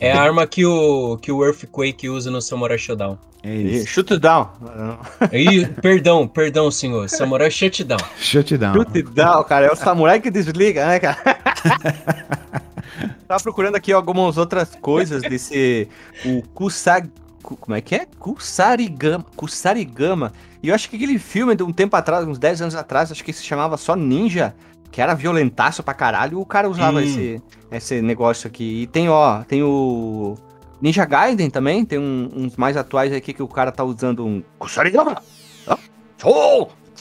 É 0.01 0.13
a 0.13 0.21
arma 0.21 0.47
que 0.47 0.65
o, 0.67 1.17
que 1.19 1.31
o 1.33 1.45
Earthquake 1.45 2.09
usa 2.09 2.31
no 2.31 2.41
Samurai 2.43 2.79
Shodown. 2.79 3.19
É 3.43 3.55
E 3.55 3.77
isso. 3.77 3.87
Shoot 3.87 4.19
down. 4.19 4.49
Ih, 5.33 5.67
perdão, 5.81 6.27
perdão, 6.27 6.71
senhor. 6.71 7.09
Samurai 7.09 7.51
Shutdown. 7.51 7.99
Shutdown. 8.19 8.75
Shoot 8.75 9.03
down, 9.15 9.45
cara. 9.45 9.67
É 9.67 9.73
o 9.73 9.77
samurai 9.77 10.21
que 10.21 10.29
desliga, 10.31 10.85
né, 10.87 10.99
cara? 10.99 11.19
Tava 13.29 13.43
procurando 13.43 13.77
aqui 13.77 13.93
algumas 13.93 14.37
outras 14.39 14.75
coisas 14.81 15.23
desse. 15.23 15.89
O 16.25 16.43
Kusag. 16.55 17.11
Ku- 17.43 17.57
Como 17.57 17.77
é 17.77 17.81
que 17.81 17.95
é? 17.95 18.07
Kusarigama. 18.19 19.25
Kusarigama. 19.37 20.33
E 20.63 20.69
eu 20.69 20.75
acho 20.75 20.89
que 20.91 20.97
aquele 20.97 21.19
filme 21.19 21.55
de 21.55 21.63
um 21.63 21.73
tempo 21.73 21.95
atrás, 21.97 22.27
uns 22.27 22.39
10 22.39 22.63
anos 22.63 22.75
atrás, 22.75 23.13
acho 23.13 23.23
que 23.23 23.33
se 23.33 23.45
chamava 23.45 23.77
só 23.77 23.95
Ninja, 23.95 24.55
que 24.91 25.01
era 25.03 25.15
violentaço 25.15 25.83
pra 25.83 25.95
caralho, 25.95 26.41
o 26.41 26.47
cara 26.47 26.69
usava 26.69 26.99
Hum. 26.99 27.03
esse, 27.03 27.43
esse 27.71 28.03
negócio 28.03 28.47
aqui. 28.49 28.83
E 28.83 28.87
tem, 28.87 29.09
ó, 29.09 29.43
tem 29.43 29.63
o. 29.63 30.37
Ninja 30.81 31.05
Gaiden 31.05 31.51
também, 31.51 31.85
tem 31.85 31.99
um- 31.99 32.31
uns 32.35 32.57
mais 32.57 32.77
atuais 32.77 33.13
aqui 33.13 33.33
que 33.33 33.43
o 33.43 33.49
cara 33.49 33.73
tá 33.73 33.83
usando 33.83 34.25
um 34.25 34.43
Kusarigama. 34.59 35.21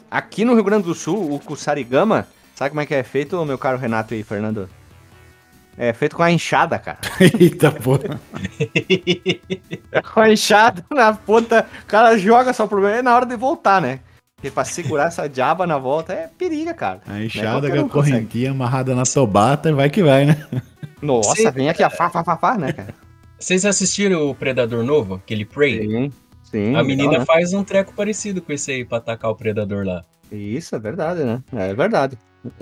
Aqui 0.10 0.45
no 0.45 0.54
Rio 0.54 0.63
Grande 0.63 0.84
do 0.86 0.95
Sul, 0.95 1.34
o 1.34 1.39
Kusarigama, 1.39 2.28
sabe 2.56 2.69
como 2.71 2.82
é 2.82 2.86
que 2.86 2.95
é 2.95 3.04
feito, 3.04 3.43
meu 3.45 3.58
caro 3.58 3.78
Renato 3.78 4.13
e 4.15 4.23
Fernando? 4.23 4.69
É 5.78 5.93
feito 5.93 6.15
com 6.15 6.23
a 6.23 6.32
enxada, 6.32 6.80
cara. 6.80 6.97
Eita 7.39 7.71
porra. 7.71 8.19
Com 10.12 10.21
a 10.21 10.32
enxada 10.32 10.84
na 10.89 11.13
ponta, 11.13 11.67
o 11.84 11.86
cara 11.86 12.17
joga 12.17 12.52
só 12.52 12.65
o 12.65 12.67
problema 12.67 12.97
é 12.97 13.02
na 13.04 13.15
hora 13.15 13.28
de 13.28 13.36
voltar, 13.36 13.80
né? 13.80 14.00
Porque 14.38 14.52
pra 14.52 14.63
segurar 14.63 15.08
essa 15.08 15.28
diaba 15.28 15.65
na 15.65 15.80
volta 15.80 16.13
é 16.13 16.28
periga, 16.28 16.71
cara. 16.71 17.02
A 17.08 17.19
é 17.19 17.26
enxada 17.26 17.71
com 17.71 17.86
a 17.88 17.89
correntinha 17.89 18.52
amarrada 18.52 18.93
na 18.93 19.02
tobata, 19.02 19.73
vai 19.73 19.89
que 19.89 20.04
vai, 20.04 20.26
né? 20.26 20.47
Nossa, 21.02 21.36
Sim. 21.36 21.50
vem 21.50 21.69
aqui, 21.69 21.82
a 21.82 21.89
fá, 21.89 22.08
fá, 22.08 22.23
fá, 22.23 22.38
fá, 22.38 22.56
né, 22.56 22.71
cara? 22.71 22.93
Vocês 23.39 23.65
assistiram 23.65 24.30
o 24.30 24.36
Predador 24.36 24.84
novo, 24.84 25.15
aquele 25.15 25.43
Prey? 25.43 25.82
Sim, 25.82 26.12
sim. 26.43 26.76
A 26.76 26.84
menina 26.84 27.10
legal, 27.10 27.19
né? 27.21 27.26
faz 27.26 27.52
um 27.52 27.63
treco 27.63 27.91
parecido 27.93 28.39
com 28.39 28.54
esse 28.54 28.71
aí 28.71 28.86
pra 28.86 29.00
atacar 29.00 29.32
o 29.32 29.36
Predador 29.36 29.84
lá. 29.84 30.06
Isso, 30.32 30.76
é 30.76 30.80
verdade, 30.80 31.23
né? 31.23 31.41
É 31.54 31.73
verdade. 31.73 32.15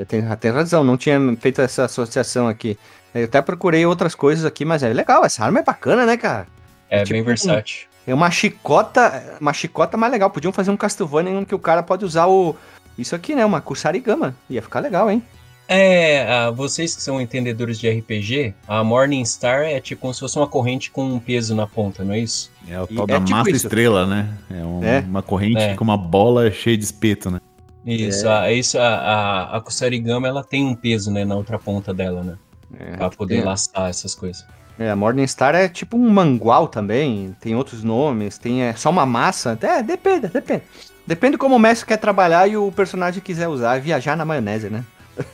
Tem, 0.08 0.24
tem 0.38 0.52
razão, 0.52 0.82
não 0.82 0.96
tinha 0.96 1.20
feito 1.42 1.60
essa 1.60 1.84
associação 1.84 2.48
aqui. 2.48 2.78
Eu 3.14 3.26
até 3.26 3.42
procurei 3.42 3.86
outras 3.86 4.16
coisas 4.16 4.46
aqui, 4.46 4.64
mas 4.64 4.82
é 4.82 4.94
legal, 4.94 5.26
essa 5.26 5.44
arma 5.44 5.60
é 5.60 5.64
bacana, 5.64 6.06
né, 6.06 6.16
cara? 6.16 6.48
É 6.90 7.04
Tipo 7.04 7.16
bem 7.16 7.24
versátil. 7.24 7.88
É 8.08 8.14
uma 8.14 8.30
chicota, 8.32 9.38
uma 9.42 9.54
chicota 9.54 9.98
mais 9.98 10.12
legal. 10.12 10.30
Podiam 10.30 10.54
fazer 10.54 10.72
um 10.72 10.78
Castlevania 10.78 11.32
em 11.34 11.46
que 11.46 11.56
o 11.56 11.60
cara 11.60 11.82
pode 11.84 12.06
usar 12.06 12.28
o... 12.28 12.56
Isso 12.98 13.16
aqui, 13.16 13.36
né? 13.36 13.44
Uma 13.46 13.60
Kusarigama. 13.62 14.36
Ia 14.50 14.62
ficar 14.62 14.80
legal, 14.80 15.10
hein? 15.10 15.22
É, 15.68 16.28
ah, 16.32 16.52
vocês 16.52 16.96
que 16.96 17.02
são 17.02 17.20
entendedores 17.20 17.80
de 17.80 17.90
RPG, 17.90 18.54
a 18.68 18.84
Morning 18.84 19.26
Star 19.26 19.64
é 19.64 19.80
tipo 19.80 20.02
como 20.02 20.14
se 20.14 20.20
fosse 20.20 20.38
uma 20.38 20.48
corrente 20.48 20.92
com 20.92 21.04
um 21.04 21.20
peso 21.20 21.56
na 21.56 21.66
ponta, 21.66 22.04
não 22.04 22.14
é 22.14 22.20
isso? 22.20 22.52
É 22.70 22.80
o 22.80 22.88
E 22.88 22.96
tal 22.96 23.06
é 23.06 23.08
da 23.08 23.20
tipo 23.20 23.32
massa 23.32 23.50
isso. 23.50 23.66
estrela, 23.66 24.06
né? 24.06 24.30
É, 24.52 24.64
um- 24.64 24.84
É. 24.84 25.00
uma 25.00 25.24
corrente 25.24 25.58
É. 25.60 25.74
com 25.76 25.84
uma 25.84 25.98
bola 25.98 26.52
cheia 26.52 26.78
de 26.78 26.84
espeto, 26.84 27.32
né? 27.32 27.42
Isso, 27.84 28.30
a, 28.30 28.52
isso 28.52 28.78
a, 28.78 28.88
a, 28.88 29.58
a 29.58 29.62
Kusarigama 29.62 30.28
ela 30.28 30.44
tem 30.44 30.64
um 30.64 30.76
peso, 30.76 31.10
né, 31.12 31.26
na 31.26 31.36
outra 31.36 31.58
ponta 31.58 31.92
dela, 31.94 32.24
né? 32.24 32.36
É, 32.80 32.98
Pra 32.98 33.10
poder 33.10 33.44
laçar 33.44 33.90
essas 33.90 34.14
coisas. 34.14 34.46
É, 34.78 34.90
a 34.90 34.96
Morningstar 34.96 35.56
é 35.56 35.70
tipo 35.70 35.98
um 35.98 36.10
mangual 36.10 36.68
também, 36.68 37.36
tem 37.40 37.56
outros 37.56 37.84
nomes, 37.84 38.38
tem 38.38 38.64
é, 38.64 38.74
só 38.74 38.90
uma 38.90 39.06
massa. 39.06 39.58
É, 39.62 39.82
depende, 39.82 40.28
depende. 40.28 40.64
Depende 41.08 41.38
como 41.38 41.56
o 41.56 41.60
mestre 41.60 41.88
quer 41.88 41.98
trabalhar 41.98 42.48
e 42.48 42.58
o 42.58 42.72
personagem 42.72 43.22
quiser 43.22 43.48
usar, 43.48 43.80
viajar 43.80 44.18
na 44.18 44.26
maionese, 44.26 44.70
né? 44.70 44.84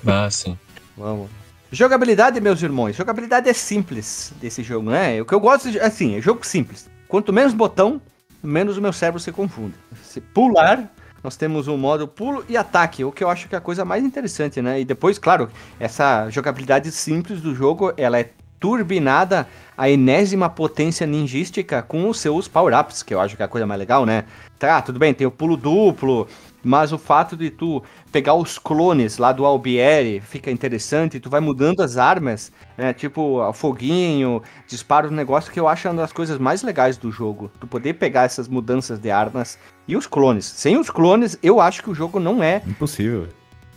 Ah, 0.06 0.30
sim. 0.30 0.58
Vamos. 0.98 1.30
Jogabilidade, 1.72 2.42
meus 2.42 2.62
irmãos. 2.62 2.96
Jogabilidade 2.96 3.50
é 3.50 3.54
simples 3.54 4.34
desse 4.42 4.62
jogo, 4.62 4.90
né? 4.90 5.22
O 5.22 5.26
que 5.26 5.34
eu 5.34 5.40
gosto, 5.40 5.72
de, 5.72 5.80
assim, 5.80 6.18
é 6.18 6.22
jogo 6.22 6.46
simples. 6.46 6.90
Quanto 7.08 7.32
menos 7.32 7.54
botão, 7.54 8.02
menos 8.44 8.78
o 8.78 8.82
meu 8.82 8.92
cérebro 8.92 9.20
se 9.20 9.32
confunde. 9.32 9.76
Se 10.04 10.20
pular, 10.20 10.92
nós 11.24 11.38
temos 11.38 11.68
o 11.68 11.78
modo 11.78 12.08
pulo 12.08 12.44
e 12.50 12.58
ataque, 12.58 13.06
o 13.06 13.12
que 13.12 13.24
eu 13.24 13.30
acho 13.30 13.48
que 13.48 13.56
é 13.56 13.58
a 13.58 13.62
coisa 13.62 13.86
mais 13.86 14.04
interessante, 14.04 14.62
né? 14.62 14.82
E 14.82 14.86
depois, 14.86 15.18
claro, 15.18 15.50
essa 15.80 16.30
jogabilidade 16.30 16.92
simples 16.92 17.40
do 17.40 17.56
jogo, 17.56 17.94
ela 17.96 18.20
é 18.20 18.32
turbinada 18.62 19.48
a 19.76 19.90
enésima 19.90 20.48
potência 20.48 21.08
ninjística 21.08 21.82
com 21.82 22.08
os 22.08 22.20
seus 22.20 22.48
power-ups, 22.48 23.02
que 23.02 23.14
eu 23.14 23.20
acho 23.20 23.36
que 23.36 23.42
é 23.42 23.46
a 23.46 23.50
coisa 23.50 23.66
mais 23.66 23.80
legal, 23.80 24.06
né? 24.06 24.26
Tá, 24.60 24.80
tudo 24.80 25.00
bem, 25.00 25.12
tem 25.12 25.26
o 25.26 25.32
pulo 25.32 25.58
duplo, 25.58 26.28
mas 26.64 26.94
o 26.94 27.00
fato 27.00 27.36
de 27.36 27.50
tu 27.50 27.82
pegar 28.12 28.36
os 28.36 28.60
clones 28.60 29.18
lá 29.18 29.32
do 29.32 29.44
Albieri 29.44 30.22
fica 30.22 30.52
interessante, 30.52 31.20
tu 31.20 31.32
vai 31.32 31.42
mudando 31.42 31.82
as 31.82 31.98
armas, 31.98 32.52
né? 32.78 32.94
Tipo, 32.94 33.52
foguinho, 33.54 34.44
disparo 34.68 35.10
um 35.10 35.16
negócio 35.16 35.52
que 35.52 35.60
eu 35.60 35.68
acho 35.68 35.90
uma 35.90 36.04
das 36.04 36.14
coisas 36.14 36.38
mais 36.38 36.62
legais 36.62 36.96
do 36.96 37.12
jogo. 37.12 37.50
Tu 37.60 37.66
poder 37.66 37.96
pegar 37.96 38.26
essas 38.26 38.48
mudanças 38.48 39.00
de 39.00 39.10
armas 39.10 39.58
e 39.88 39.96
os 39.98 40.06
clones. 40.06 40.46
Sem 40.46 40.78
os 40.78 40.92
clones, 40.92 41.36
eu 41.42 41.60
acho 41.60 41.82
que 41.82 41.90
o 41.90 41.96
jogo 41.96 42.20
não 42.20 42.44
é 42.44 42.62
Impossível. 42.68 43.28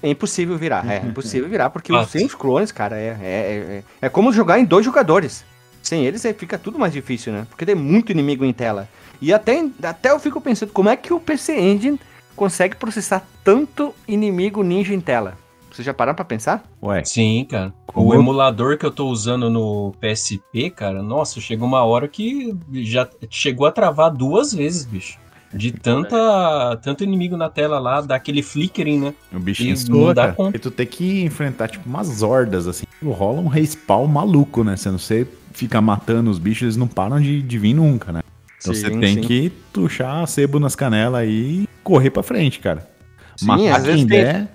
É 0.04 0.10
impossível 0.10 0.58
virar, 0.58 0.86
é 0.90 0.98
impossível 0.98 1.48
virar, 1.48 1.70
porque 1.70 1.92
Fato. 1.92 2.10
sem 2.10 2.26
os 2.26 2.34
clones, 2.34 2.70
cara, 2.70 2.96
é, 2.98 3.16
é, 3.22 3.22
é, 3.22 3.84
é 4.02 4.08
como 4.08 4.32
jogar 4.32 4.58
em 4.58 4.64
dois 4.64 4.84
jogadores. 4.84 5.44
Sem 5.82 6.04
eles 6.06 6.24
aí 6.24 6.32
fica 6.32 6.58
tudo 6.58 6.78
mais 6.78 6.92
difícil, 6.92 7.32
né? 7.32 7.46
Porque 7.48 7.66
tem 7.66 7.74
muito 7.74 8.12
inimigo 8.12 8.44
em 8.44 8.52
tela. 8.52 8.88
E 9.20 9.32
até, 9.32 9.64
até 9.82 10.10
eu 10.10 10.18
fico 10.18 10.40
pensando, 10.40 10.72
como 10.72 10.88
é 10.88 10.96
que 10.96 11.12
o 11.12 11.20
PC 11.20 11.58
Engine 11.58 12.00
consegue 12.36 12.76
processar 12.76 13.26
tanto 13.42 13.94
inimigo 14.06 14.62
ninja 14.62 14.94
em 14.94 15.00
tela? 15.00 15.36
Vocês 15.70 15.84
já 15.84 15.92
pararam 15.92 16.14
pra 16.14 16.24
pensar? 16.24 16.64
Ué, 16.82 17.02
Sim, 17.04 17.46
cara. 17.50 17.72
Como 17.86 18.08
O 18.08 18.14
emulador 18.14 18.78
que 18.78 18.86
eu 18.86 18.92
tô 18.92 19.08
usando 19.08 19.50
no 19.50 19.92
PSP, 20.00 20.70
cara, 20.70 21.02
nossa, 21.02 21.40
chegou 21.40 21.66
uma 21.66 21.82
hora 21.82 22.06
que 22.06 22.56
já 22.72 23.08
chegou 23.28 23.66
a 23.66 23.72
travar 23.72 24.10
duas 24.10 24.52
vezes, 24.52 24.84
bicho. 24.84 25.18
De 25.54 25.70
tanta, 25.72 26.76
tanto 26.82 27.04
inimigo 27.04 27.36
na 27.36 27.48
tela 27.48 27.78
lá, 27.78 28.00
daquele 28.00 28.42
flickering, 28.42 28.98
né? 28.98 29.14
o 29.32 29.38
bichinho 29.38 29.74
E 29.74 29.76
soa, 29.76 30.06
não 30.08 30.14
dá 30.14 30.22
cara. 30.22 30.34
conta. 30.34 30.56
E 30.56 30.60
tu 30.60 30.70
tem 30.70 30.86
que 30.86 31.22
enfrentar, 31.22 31.68
tipo, 31.68 31.88
umas 31.88 32.22
hordas, 32.22 32.66
assim. 32.66 32.84
Rola 33.04 33.40
um 33.40 33.46
respawn 33.48 34.06
maluco, 34.06 34.64
né? 34.64 34.76
Se 34.76 34.88
você 34.90 35.26
fica 35.52 35.80
matando 35.80 36.30
os 36.30 36.38
bichos, 36.38 36.62
eles 36.62 36.76
não 36.76 36.88
param 36.88 37.20
de, 37.20 37.40
de 37.42 37.58
vir 37.58 37.74
nunca, 37.74 38.12
né? 38.12 38.20
Então 38.60 38.74
você 38.74 38.88
Sim, 38.88 38.98
tem 39.00 39.14
sim. 39.14 39.20
que 39.20 39.52
tuchar 39.72 40.26
sebo 40.26 40.58
nas 40.58 40.74
canelas 40.74 41.20
aí 41.20 41.62
e 41.64 41.68
correr 41.82 42.10
pra 42.10 42.22
frente, 42.22 42.58
cara. 42.60 42.88
Sim, 43.36 43.46
Matar 43.46 43.76
às 43.76 43.84
vezes 43.84 44.00
quem 44.00 44.08
tem- 44.08 44.22
der. 44.24 44.48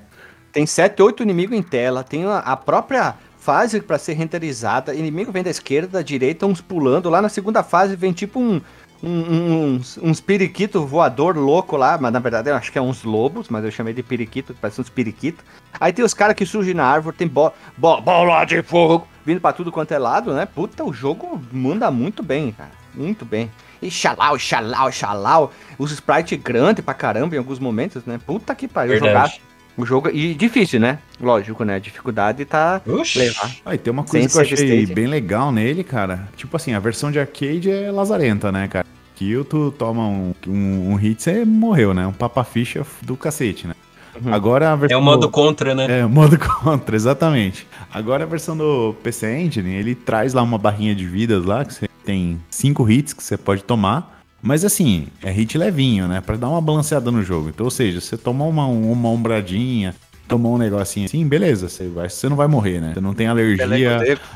Tem 0.52 0.66
7, 0.66 1.02
8 1.02 1.22
inimigos 1.22 1.56
em 1.56 1.62
tela, 1.62 2.04
tem 2.04 2.26
a, 2.26 2.40
a 2.40 2.58
própria 2.58 3.14
fase 3.38 3.80
pra 3.82 4.00
ser 4.00 4.14
renderizada, 4.14 4.96
inimigo 4.96 5.32
vem 5.32 5.44
da 5.44 5.50
esquerda, 5.52 5.88
da 6.00 6.02
direita, 6.02 6.46
uns 6.48 6.60
pulando, 6.60 7.08
lá 7.10 7.22
na 7.22 7.30
segunda 7.30 7.62
fase 7.64 7.96
vem 7.96 8.12
tipo 8.12 8.40
um, 8.40 8.60
um, 9.02 9.76
uns- 9.76 9.98
uns 10.02 10.20
periquito 10.22 10.86
voador 10.86 11.38
louco 11.38 11.78
lá, 11.78 11.98
mas 12.00 12.12
na 12.12 12.20
verdade 12.20 12.50
eu 12.50 12.56
acho 12.56 12.72
que 12.72 12.78
é 12.78 12.82
uns 12.82 13.04
lobos, 13.04 13.48
mas 13.50 13.64
eu 13.64 13.72
chamei 13.72 13.94
de 13.94 14.04
periquito, 14.04 14.56
parece 14.60 14.82
uns 14.82 14.90
periquitos. 14.90 15.44
Aí 15.80 15.94
tem 15.94 16.04
os 16.04 16.14
caras 16.14 16.36
que 16.36 16.46
surgem 16.46 16.74
na 16.74 16.86
árvore, 16.86 17.16
tem 17.16 17.28
bo, 17.28 17.52
bo, 17.78 18.02
bola 18.02 18.44
de 18.46 18.62
fogo, 18.62 19.08
vindo 19.26 19.40
pra 19.40 19.54
tudo 19.54 19.72
quanto 19.72 19.92
é 19.94 19.98
lado, 19.98 20.34
né? 20.34 20.46
Puta, 20.46 20.84
o 20.84 20.92
jogo 20.94 21.42
manda 21.52 21.90
muito 21.90 22.22
bem, 22.22 22.52
cara, 22.52 22.72
muito 22.94 23.24
bem. 23.26 23.50
E 23.82 23.90
xalau, 23.90 24.38
xalau, 24.38 24.92
xalau, 24.92 25.54
os 25.78 25.92
sprites 25.92 26.38
grandes 26.42 26.84
pra 26.84 26.94
caramba 26.94 27.36
em 27.36 27.38
alguns 27.38 27.60
momentos, 27.60 28.04
né? 28.06 28.20
Puta 28.26 28.54
que 28.54 28.68
pariu, 28.68 29.00
Verdade. 29.00 29.42
O 29.84 29.86
jogo. 29.86 30.10
E 30.10 30.34
difícil, 30.34 30.80
né? 30.80 31.00
Lógico, 31.20 31.64
né? 31.64 31.76
A 31.76 31.80
dificuldade 31.80 32.46
tá. 32.46 32.82
Oxi. 32.88 33.20
Levar. 33.20 33.52
Aí 33.66 33.78
tem 33.78 33.92
uma 33.92 34.04
coisa 34.04 34.28
Sem 34.30 34.46
que 34.46 34.54
eu 34.54 34.56
achei 34.56 34.86
bem 34.86 35.08
legal 35.08 35.52
nele, 35.52 35.84
cara. 35.84 36.28
Tipo 36.36 36.56
assim, 36.58 36.74
a 36.74 36.80
versão 36.80 37.12
de 37.12 37.20
arcade 37.20 37.70
é 37.70 37.92
lazarenta, 37.92 38.52
né, 38.52 38.68
cara? 38.68 38.86
Que 39.16 39.44
tu 39.50 39.72
toma 39.78 40.08
um, 40.08 40.34
um, 40.48 40.92
um 40.92 40.96
hit, 40.96 41.22
você 41.22 41.44
morreu, 41.44 41.94
né? 41.94 42.08
Um 42.08 42.14
papa-ficha 42.14 42.86
do 43.02 43.18
cacete, 43.18 43.68
né? 43.68 43.76
Uhum. 44.24 44.34
Agora 44.34 44.70
a 44.70 44.74
É 44.74 44.78
versão. 44.78 45.00
o 45.00 45.04
modo 45.04 45.30
contra, 45.30 45.76
né? 45.76 46.00
É, 46.00 46.06
modo 46.06 46.38
contra, 46.40 46.96
exatamente. 46.96 47.68
Agora 47.94 48.24
a 48.24 48.28
versão 48.28 48.56
do 48.56 48.96
PC 49.04 49.30
Engine, 49.40 49.74
ele 49.76 49.94
traz 49.96 50.34
lá 50.34 50.42
uma 50.42 50.58
barrinha 50.58 50.96
de 50.96 51.06
vidas 51.06 51.46
lá, 51.46 51.64
que 51.66 51.74
você 51.74 51.88
tem 52.06 52.40
cinco 52.50 52.90
hits 52.90 53.14
que 53.14 53.24
você 53.24 53.38
pode 53.38 53.64
tomar. 53.64 54.19
Mas 54.42 54.64
assim, 54.64 55.08
é 55.22 55.32
hit 55.32 55.58
levinho, 55.58 56.08
né? 56.08 56.22
Pra 56.22 56.38
dar 56.38 56.50
uma 56.50 56.62
balanceada 56.62 57.12
no 57.12 57.24
jogo. 57.24 57.50
Então, 57.50 57.66
ou 57.66 57.72
seja, 57.72 58.00
você 58.00 58.18
tomar 58.18 58.46
uma, 58.46 58.66
uma 58.66 59.10
ombradinha, 59.10 59.94
tomar 60.30 60.50
um 60.50 60.58
negocinho 60.58 61.06
assim, 61.08 61.28
beleza, 61.28 61.68
você, 61.68 61.88
vai, 61.88 62.08
você 62.10 62.30
não 62.30 62.38
vai 62.38 62.48
morrer, 62.48 62.80
né? 62.80 62.92
Você 62.94 63.02
não 63.02 63.14
tem 63.14 63.28
alergia, 63.28 63.66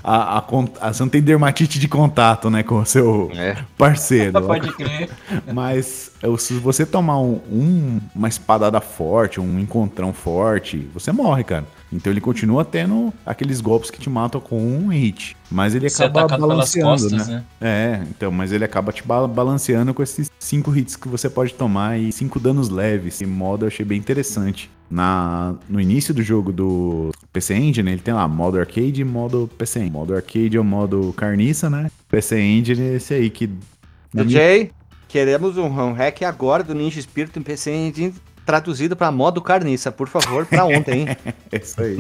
a, 0.04 0.38
a, 0.38 0.42
con- 0.42 0.68
a- 0.82 0.92
você 0.92 1.04
não 1.04 1.10
tem 1.10 1.22
dermatite 1.22 1.80
de 1.80 1.88
contato, 1.88 2.50
né, 2.50 2.64
com 2.64 2.80
o 2.80 2.86
seu 2.86 3.32
É. 3.36 3.58
parceiro. 3.78 4.34
Pode 4.44 4.74
crer. 4.74 5.10
Mas 5.54 6.12
se 6.40 6.54
você 6.56 6.86
tomar 6.86 7.20
um, 7.20 7.40
um- 7.52 8.00
uma 8.16 8.28
espadada 8.28 8.82
forte, 8.82 9.40
um 9.40 9.60
encontrão 9.60 10.12
forte, 10.12 10.90
você 10.94 11.12
morre, 11.12 11.44
cara. 11.44 11.66
Então 11.92 12.12
ele 12.12 12.20
continua 12.22 12.66
tendo 12.66 13.14
aqueles 13.24 13.62
golpes 13.62 13.92
que 13.92 14.00
te 14.00 14.10
matam 14.10 14.42
com 14.42 14.60
um 14.60 14.88
hit. 14.88 15.38
Mas 15.52 15.76
ele 15.76 15.88
Você 15.88 16.02
é 16.02 16.08
acaba 16.08 16.38
balanceando, 16.40 16.90
costas, 16.90 17.28
né? 17.28 17.36
né? 17.36 17.44
É, 17.62 18.02
então, 18.10 18.32
mas 18.32 18.52
ele 18.52 18.66
acaba 18.66 18.92
te 18.92 19.04
ba- 19.04 19.28
balanceando 19.28 19.94
com 19.94 20.02
esses 20.02 20.32
cinco 20.40 20.76
hits 20.76 20.96
que 20.96 21.08
você 21.08 21.30
pode 21.30 21.54
tomar 21.54 22.00
e 22.00 22.12
cinco 22.12 22.40
danos 22.40 22.70
leves. 22.70 23.14
Esse 23.14 23.26
modo 23.28 23.66
eu 23.66 23.68
achei 23.68 23.86
bem 23.86 24.00
interessante. 24.00 24.72
Na, 24.94 25.56
no 25.68 25.82
início 25.82 26.14
do 26.14 26.22
jogo 26.22 26.52
do 26.52 27.12
PC 27.32 27.56
Engine, 27.56 27.92
ele 27.92 28.02
tem 28.02 28.14
lá 28.14 28.28
modo 28.28 28.60
arcade 28.60 29.02
e 29.02 29.04
modo 29.04 29.50
PC 29.58 29.80
Engine. 29.80 29.92
Modo 29.92 30.16
arcade 30.16 30.56
é 30.56 30.60
o 30.60 30.64
modo 30.64 31.12
carniça, 31.18 31.68
né? 31.68 31.90
PC 32.08 32.40
Engine 32.40 32.82
é 32.82 32.96
esse 32.98 33.12
aí 33.16 33.32
que... 33.32 33.48
na 34.14 34.24
minha 34.24 34.40
DJ, 34.40 34.72
queremos 35.08 35.58
um 35.58 35.66
home 35.66 35.98
hack 35.98 36.22
agora 36.22 36.64
do 36.64 36.76
Ninja 36.76 37.02
Spirit 37.02 37.38
em 37.40 37.42
PC 37.42 37.72
Engine 37.72 38.14
traduzido 38.46 38.96
pra 38.96 39.12
modo 39.12 39.42
carniça, 39.42 39.92
por 39.92 40.08
favor, 40.08 40.46
pra 40.46 40.66
ontem, 40.66 41.02
hein? 41.02 41.08
É 41.52 41.58
isso 41.58 41.82
aí. 41.82 41.98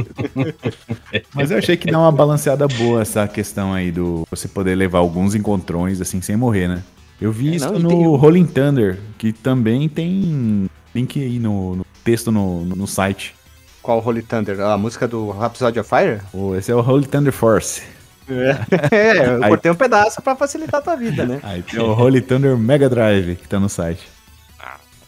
Mas 1.34 1.50
eu 1.50 1.58
achei 1.58 1.76
que 1.76 1.90
dá 1.90 1.98
uma 1.98 2.12
balanceada 2.12 2.68
boa 2.68 3.02
essa 3.02 3.28
questão 3.28 3.74
aí 3.74 3.92
do 3.92 4.28
você 4.30 4.48
poder 4.48 4.76
levar 4.76 5.00
alguns 5.00 5.34
encontrões 5.34 6.00
assim 6.00 6.22
sem 6.22 6.36
morrer, 6.36 6.68
né? 6.68 6.84
Eu 7.20 7.32
vi 7.32 7.50
É, 7.50 7.56
isso 7.56 7.72
não, 7.72 7.80
no 7.80 8.16
Rolling 8.18 8.46
Thunder, 8.46 9.00
que 9.18 9.32
também 9.32 9.88
tem 9.90 10.70
link 10.94 11.20
aí 11.20 11.40
no, 11.40 11.78
no 11.78 11.86
texto 12.04 12.32
no, 12.32 12.66
no 12.66 12.88
site. 12.88 13.36
Qual 13.82 14.06
Holy 14.06 14.22
Thunder? 14.22 14.60
A 14.62 14.78
música 14.78 15.08
do 15.08 15.30
Rhapsody 15.32 15.80
of 15.80 15.90
Fire? 15.90 16.22
O- 16.34 16.56
Esse 16.56 16.72
é 16.72 16.76
o 16.76 16.80
Holy 16.80 17.06
Thunder 17.08 17.34
Force. 17.34 17.82
É, 18.90 19.28
eu 19.36 19.44
Aí- 19.44 19.50
cortei 19.50 19.70
um 19.70 19.76
pedaço 19.76 20.22
pra 20.22 20.34
facilitar 20.36 20.80
a 20.80 20.84
tua 20.84 20.96
vida, 20.96 21.26
né? 21.26 21.42
Aí 21.44 21.62
tem 21.62 21.80
o 21.82 21.92
Holy 21.92 22.22
Thunder 22.22 22.58
Mega 22.58 22.90
Drive, 22.90 23.36
que 23.36 23.48
tá 23.50 23.60
no 23.60 23.68
site. 23.68 24.08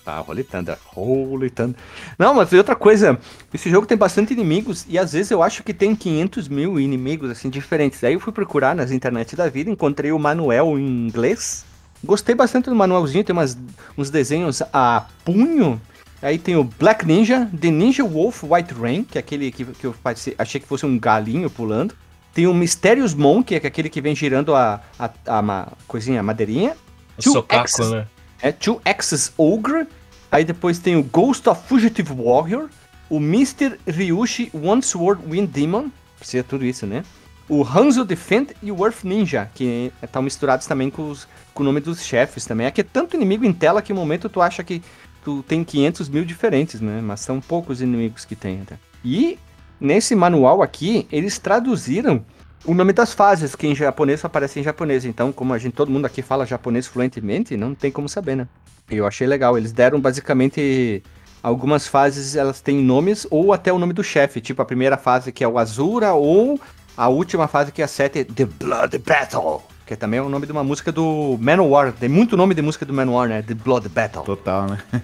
Tá, 0.04 0.22
Holy 0.28 0.44
Thunder, 0.44 0.78
Holy 0.96 1.50
Thunder. 1.50 1.76
Não, 2.20 2.36
mas 2.36 2.54
outra 2.54 2.76
coisa, 2.76 3.18
esse 3.52 3.72
jogo 3.72 3.88
tem 3.88 3.98
bastante 3.98 4.34
inimigos 4.34 4.86
e 4.88 5.00
às 5.00 5.14
vezes 5.14 5.32
eu 5.32 5.42
acho 5.42 5.64
que 5.64 5.74
tem 5.74 5.96
500 5.96 6.48
mil 6.48 6.80
inimigos, 6.80 7.32
assim, 7.32 7.50
diferentes. 7.50 8.04
Aí 8.04 8.14
eu 8.14 8.20
fui 8.20 8.32
procurar 8.32 8.76
nas 8.76 8.92
internet 8.92 9.36
da 9.36 9.50
vida, 9.50 9.72
encontrei 9.72 10.12
o 10.12 10.20
manual 10.20 10.78
em 10.78 11.08
inglês. 11.08 11.66
Gostei 12.04 12.36
bastante 12.36 12.70
do 12.70 12.76
manualzinho, 12.76 13.24
tem 13.24 13.34
umas, 13.34 13.58
uns 13.98 14.12
desenhos 14.12 14.62
a 14.72 15.06
punho. 15.24 15.82
Aí 16.26 16.38
tem 16.40 16.56
o 16.56 16.64
Black 16.64 17.06
Ninja, 17.06 17.50
The 17.60 17.70
Ninja 17.70 18.04
Wolf 18.04 18.44
White 18.44 18.74
Rain, 18.74 19.04
que 19.04 19.18
é 19.18 19.20
aquele 19.20 19.52
que, 19.52 19.64
que 19.66 19.86
eu 19.86 19.96
achei 20.38 20.60
que 20.60 20.68
fosse 20.68 20.86
um 20.86 20.98
galinho 20.98 21.50
pulando. 21.50 21.94
Tem 22.34 22.48
o 22.48 22.54
Mysterious 22.54 23.14
Monk, 23.14 23.48
que 23.60 23.66
é 23.66 23.68
aquele 23.70 23.90
que 23.90 24.02
vem 24.02 24.16
girando 24.16 24.56
a, 24.56 24.82
a, 25.00 25.10
a 25.28 25.68
coisinha, 25.88 26.20
a 26.20 26.24
madeirinha. 26.24 26.76
O 27.18 27.22
Two 27.22 27.34
socaco, 27.34 27.62
Axes. 27.64 27.92
né? 27.92 28.08
É 28.42 28.52
Two 28.52 28.82
Axis 28.84 29.32
Ogre. 29.38 29.88
Aí 30.32 30.44
depois 30.44 30.80
tem 30.80 30.96
o 30.98 31.04
Ghost 31.04 31.48
of 31.48 31.62
Fugitive 31.68 32.12
Warrior. 32.14 32.70
O 33.10 33.18
Mr. 33.18 33.78
Ryushi 33.88 34.50
One 34.54 34.82
Sword 34.82 35.22
Wind 35.30 35.50
Demon. 35.50 35.90
Precisa 36.20 36.44
tudo 36.44 36.66
isso, 36.66 36.86
né? 36.88 37.04
O 37.48 37.64
Hanzo 37.64 38.04
Defend 38.04 38.56
e 38.64 38.72
o 38.72 38.84
Earth 38.84 39.04
Ninja, 39.04 39.48
que 39.54 39.92
estão 40.02 40.24
misturados 40.24 40.66
também 40.66 40.90
com, 40.90 41.12
os- 41.12 41.28
com 41.54 41.62
o 41.62 41.66
nome 41.66 41.80
dos 41.80 42.04
chefes 42.04 42.44
também. 42.46 42.66
Aqui 42.66 42.82
é 42.82 42.84
tanto 42.84 43.16
inimigo 43.16 43.46
em 43.46 43.54
tela 43.54 43.84
que 43.84 43.94
no 43.94 44.00
momento 44.00 44.28
tu 44.28 44.42
acha 44.42 44.64
que 44.64 44.82
tu 45.26 45.44
tem 45.44 45.64
500 45.64 46.08
mil 46.08 46.24
diferentes, 46.24 46.80
né? 46.80 47.02
Mas 47.04 47.20
são 47.22 47.42
poucos 47.42 47.82
inimigos 47.82 48.24
que 48.24 48.36
tem 48.36 48.62
até. 48.62 48.78
E 49.04 49.40
nesse 49.82 50.16
manual 50.16 50.62
aqui, 50.62 51.08
eles 51.12 51.40
traduziram 51.40 52.24
o 52.64 52.76
nome 52.76 52.94
das 52.94 53.12
fases, 53.12 53.56
que 53.56 53.68
em 53.68 53.76
japonês 53.76 54.20
só 54.20 54.28
aparece 54.28 54.60
em 54.60 54.64
japonês. 54.64 55.04
Então, 55.04 55.32
como 55.32 55.52
a 55.54 55.58
gente, 55.58 55.74
todo 55.74 55.92
mundo 55.92 56.06
aqui 56.06 56.22
fala 56.22 56.46
japonês 56.46 56.86
fluentemente, 56.86 57.58
não 57.58 57.74
tem 57.74 57.92
como 57.92 58.08
saber, 58.08 58.36
né? 58.36 58.48
Eu 58.90 59.08
achei 59.08 59.26
legal. 59.26 59.58
Eles 59.58 59.72
deram 59.72 60.00
basicamente 60.00 61.02
algumas 61.42 61.88
fases, 61.88 62.36
elas 62.36 62.62
têm 62.62 62.78
nomes 62.78 63.26
ou 63.32 63.52
até 63.52 63.74
o 63.74 63.80
nome 63.80 63.94
do 63.94 64.04
chefe. 64.04 64.40
Tipo 64.40 64.62
a 64.62 64.66
primeira 64.66 64.96
fase 64.96 65.32
que 65.32 65.44
é 65.44 65.48
o 65.48 65.58
Azura 65.58 66.14
ou 66.14 66.60
a 66.96 67.10
última 67.10 67.48
fase 67.48 67.72
que 67.72 67.82
é 67.82 67.86
a 67.86 67.88
7, 67.88 68.26
The 68.26 68.46
Blood 68.46 69.00
Battle. 69.00 69.62
Que 69.86 69.96
também 69.96 70.20
é 70.20 70.24
o 70.24 70.30
nome 70.30 70.46
de 70.46 70.52
uma 70.52 70.64
música 70.64 70.92
do 70.92 71.38
Manowar. 71.40 71.94
Tem 71.94 72.10
muito 72.10 72.36
nome 72.36 72.56
de 72.56 72.62
música 72.62 72.86
do 72.86 72.94
Manowar, 72.94 73.30
né? 73.30 73.42
The 73.42 73.54
Blood 73.54 73.88
Battle. 73.90 74.24
Total, 74.24 74.68
né? 74.68 74.80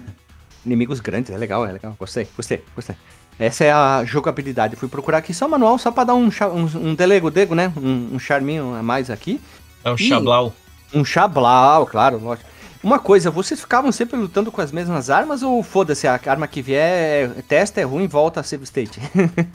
Inimigos 0.66 1.00
grandes, 1.00 1.30
é 1.30 1.36
legal, 1.36 1.66
é 1.66 1.72
legal. 1.72 1.94
Gostei, 1.98 2.26
gostei, 2.36 2.64
gostei. 2.74 2.96
Essa 3.38 3.64
é 3.64 3.72
a 3.72 4.04
jogabilidade. 4.04 4.76
Fui 4.76 4.88
procurar 4.88 5.18
aqui 5.18 5.32
só 5.32 5.48
manual, 5.48 5.78
só 5.78 5.90
pra 5.90 6.04
dar 6.04 6.14
um, 6.14 6.28
um, 6.28 6.88
um 6.88 6.94
delego 6.94 7.30
dego, 7.30 7.54
né? 7.54 7.72
Um, 7.76 8.10
um 8.14 8.18
charminho 8.18 8.74
a 8.74 8.82
mais 8.82 9.10
aqui. 9.10 9.40
É 9.84 9.90
um 9.90 9.94
Ih. 9.94 10.08
Xablau. 10.08 10.54
Um 10.94 11.04
chablau, 11.04 11.86
claro, 11.86 12.18
lógico. 12.22 12.48
Uma 12.82 12.98
coisa, 12.98 13.30
vocês 13.30 13.60
ficavam 13.60 13.92
sempre 13.92 14.16
lutando 14.16 14.50
com 14.50 14.60
as 14.60 14.72
mesmas 14.72 15.08
armas 15.08 15.40
ou 15.42 15.62
foda-se, 15.62 16.08
a 16.08 16.20
arma 16.26 16.48
que 16.48 16.60
vier, 16.60 17.30
testa, 17.46 17.80
é 17.80 17.84
ruim, 17.84 18.08
volta 18.08 18.40
a 18.40 18.42
save 18.42 18.64
state? 18.64 19.00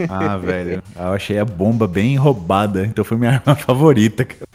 Ah, 0.10 0.38
velho. 0.38 0.82
Eu 0.96 1.08
achei 1.10 1.38
a 1.38 1.44
bomba 1.44 1.88
bem 1.90 2.16
roubada, 2.16 2.86
então 2.86 3.04
foi 3.04 3.18
minha 3.18 3.32
arma 3.46 3.54
favorita. 3.54 4.24
cara. 4.24 4.48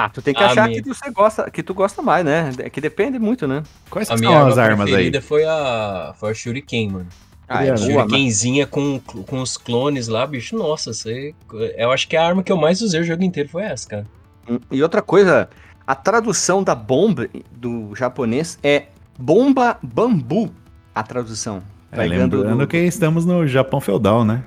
Ah, 0.00 0.08
tu 0.08 0.22
tem 0.22 0.32
que 0.32 0.42
A 0.42 0.46
achar 0.46 0.68
minha- 0.68 0.80
que 0.82 0.88
você 0.88 1.10
gosta, 1.10 1.50
que 1.50 1.62
tu 1.62 1.74
gosta 1.74 2.00
mais, 2.00 2.24
né? 2.24 2.52
É 2.58 2.70
que 2.70 2.80
depende 2.80 3.18
muito, 3.18 3.48
né? 3.48 3.62
Quais 3.90 4.08
A 4.10 4.14
que 4.14 4.20
minha 4.20 4.30
são 4.30 4.38
arma 4.38 4.50
as 4.52 4.58
armas 4.58 4.86
aí? 4.86 4.92
preferida 4.92 5.20
foi 5.20 5.44
a, 5.44 6.14
foi 6.18 6.30
a 6.30 6.34
Shuriken, 6.34 6.90
mano. 6.90 7.06
Ah, 7.48 7.64
é. 7.64 7.76
Shurikenzinha 7.76 8.66
com, 8.66 9.00
com 9.00 9.40
os 9.40 9.56
clones 9.56 10.06
lá, 10.06 10.26
bicho. 10.26 10.56
Nossa, 10.56 10.92
você. 10.92 11.34
Eu 11.76 11.90
acho 11.90 12.06
que 12.06 12.16
a 12.16 12.24
arma 12.26 12.42
que 12.42 12.52
eu 12.52 12.56
mais 12.56 12.80
usei 12.82 13.00
o 13.00 13.04
jogo 13.04 13.24
inteiro 13.24 13.48
foi 13.48 13.62
essa, 13.62 13.88
cara. 13.88 14.06
Hum, 14.48 14.58
E 14.70 14.82
outra 14.82 15.00
coisa, 15.02 15.48
a 15.86 15.94
tradução 15.94 16.62
da 16.62 16.74
bomba 16.74 17.26
do 17.50 17.94
japonês 17.96 18.58
é 18.62 18.84
bomba 19.18 19.78
bambu. 19.82 20.50
A 20.94 21.02
tradução. 21.02 21.62
É, 21.90 21.96
lembrando 22.02 22.44
do- 22.58 22.66
que 22.66 22.76
estamos 22.76 23.24
no 23.24 23.46
Japão 23.46 23.80
feudal, 23.80 24.24
né? 24.24 24.44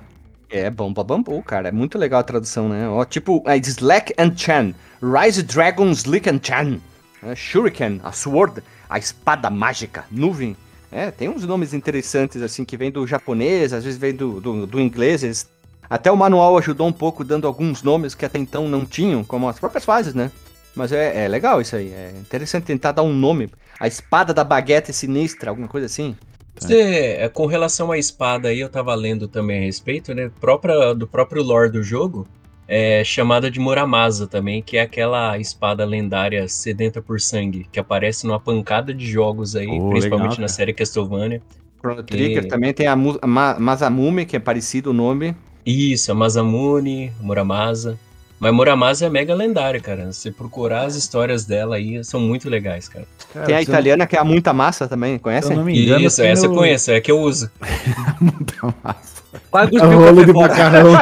É, 0.52 0.70
bomba 0.70 1.04
bambu, 1.04 1.42
cara. 1.42 1.70
É 1.70 1.72
muito 1.72 1.98
legal 1.98 2.20
a 2.20 2.24
tradução, 2.24 2.68
né? 2.68 2.88
Ó, 2.90 3.06
tipo, 3.06 3.42
é 3.48 3.58
Slack 3.58 4.14
and 4.18 4.36
Chan. 4.36 4.74
Rise 5.02 5.42
Dragon 5.42 5.90
Slick 5.92 6.30
and 6.30 6.42
Chan. 6.44 6.80
É, 7.24 7.34
Shuriken, 7.34 8.02
a 8.04 8.12
Sword, 8.12 8.62
a 8.90 9.00
espada 9.00 9.50
mágica, 9.50 10.04
nuvem. 10.12 10.58
É, 10.92 11.10
tem 11.10 11.30
uns 11.30 11.46
nomes 11.46 11.74
interessantes, 11.74 12.42
assim, 12.42 12.66
que 12.66 12.76
vem 12.76 12.92
do 12.92 13.08
japonês, 13.08 13.72
às 13.72 13.86
vezes 13.86 13.98
vem 13.98 14.14
do, 14.14 14.42
do, 14.42 14.68
do 14.68 14.80
inglês. 14.82 15.48
Até 15.90 16.12
o 16.12 16.18
manual 16.18 16.58
ajudou 16.58 16.88
um 16.88 16.92
pouco, 16.92 17.24
dando 17.24 17.48
alguns 17.48 17.82
nomes 17.82 18.14
que 18.14 18.26
até 18.26 18.38
então 18.38 18.68
não 18.68 18.86
tinham, 18.86 19.24
como 19.24 19.48
as 19.48 19.60
próprias 19.60 19.86
fases, 19.86 20.14
né? 20.14 20.32
Mas 20.76 20.92
é, 20.92 21.26
é 21.26 21.28
legal 21.28 21.62
isso 21.62 21.76
aí. 21.76 21.94
É 21.94 22.14
interessante 22.20 22.66
tentar 22.66 22.92
dar 22.92 23.04
um 23.04 23.14
nome. 23.14 23.50
A 23.80 23.88
espada 23.88 24.34
da 24.34 24.44
baguete 24.44 24.92
sinistra, 24.92 25.50
alguma 25.50 25.68
coisa 25.68 25.86
assim. 25.86 26.16
Você, 26.58 27.16
é, 27.20 27.30
com 27.30 27.46
relação 27.46 27.92
à 27.92 27.98
espada 27.98 28.50
aí, 28.50 28.60
eu 28.60 28.70
tava 28.70 28.94
lendo 28.94 29.28
também 29.28 29.60
a 29.60 29.66
respeito, 29.66 30.14
né? 30.14 30.30
Própria, 30.40 30.94
do 30.94 31.08
próprio 31.08 31.42
lore 31.42 31.72
do 31.72 31.82
jogo, 31.82 32.28
é 32.68 33.04
chamada 33.04 33.50
de 33.50 33.60
Muramasa 33.60 34.28
também, 34.28 34.62
que 34.62 34.78
é 34.78 34.82
aquela 34.82 35.38
espada 35.38 35.84
lendária 35.86 36.48
sedenta 36.48 37.02
por 37.02 37.20
sangue, 37.20 37.66
que 37.72 37.80
aparece 37.80 38.28
numa 38.28 38.40
pancada 38.40 38.94
de 38.94 39.06
jogos 39.10 39.56
aí, 39.56 39.68
Oh, 39.68 39.90
principalmente 39.90 40.32
legal, 40.32 40.42
na 40.42 40.48
série 40.48 40.74
Castlevania. 40.74 41.42
Chrono 41.80 42.04
Trigger 42.04 42.44
E- 42.46 42.48
também 42.48 42.74
tem 42.74 42.88
a, 42.88 42.96
Mu- 42.96 43.20
a 43.22 43.28
Ma- 43.28 43.60
Masamune, 43.60 44.26
que 44.26 44.36
é 44.36 44.40
parecido 44.40 44.92
o 44.92 44.94
nome. 44.94 45.36
Isso, 45.66 46.12
a 46.12 46.16
Masamune, 46.16 47.12
Muramasa. 47.20 47.98
Mas 48.42 48.52
Muramasa 48.52 49.06
é 49.06 49.10
mega 49.10 49.36
lendária, 49.36 49.80
cara. 49.80 50.12
Se 50.12 50.32
procurar 50.32 50.86
as 50.86 50.96
histórias 50.96 51.46
dela 51.46 51.76
aí, 51.76 52.04
são 52.04 52.20
muito 52.20 52.50
legais, 52.50 52.90
cara. 52.90 53.06
Cara, 53.32 53.46
Tem 53.46 53.56
a 53.56 53.60
eu- 53.60 53.64
italiana 53.64 54.08
que 54.08 54.16
é 54.16 54.20
a 54.20 54.24
muita 54.24 54.52
massa 54.52 54.88
também, 54.88 55.14
Se 55.14 55.20
conhece? 55.20 55.52
eu 55.52 55.58
não 55.58 55.64
me 55.64 55.80
engano, 55.80 56.04
Isso, 56.06 56.24
essa 56.24 56.48
eu 56.48 56.52
o- 56.52 56.56
conheço, 56.56 56.90
é 56.90 56.96
a 56.96 57.02
que 57.02 57.12
eu 57.12 57.20
uso. 57.20 57.52
Muita 58.20 58.76
massa. 58.84 59.22
Quase 59.52 59.78
É 59.78 59.84
o 59.84 59.96
rolo 59.98 60.26
de 60.26 60.34
macarrão. 60.34 60.92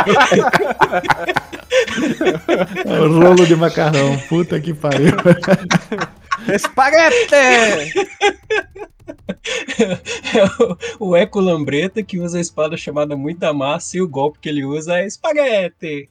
É 2.86 3.00
o 3.00 3.20
rolo 3.20 3.46
de 3.46 3.56
macarrão. 3.56 4.18
Puta 4.28 4.60
que 4.60 4.74
pariu. 4.74 5.14
Espaguete! 6.54 7.36
É 10.34 10.46
o- 11.00 11.10
o 11.12 11.16
Eco 11.16 11.40
Lambreta 11.40 12.04
que 12.04 12.20
usa 12.20 12.38
a 12.38 12.42
espada 12.42 12.76
chamada 12.78 13.16
Muita 13.16 13.54
Massa 13.54 13.98
e 13.98 14.02
o 14.02 14.08
golpe 14.08 14.40
que 14.42 14.50
ele 14.50 14.66
usa 14.66 15.00
é 15.00 15.06
espaguete. 15.08 16.10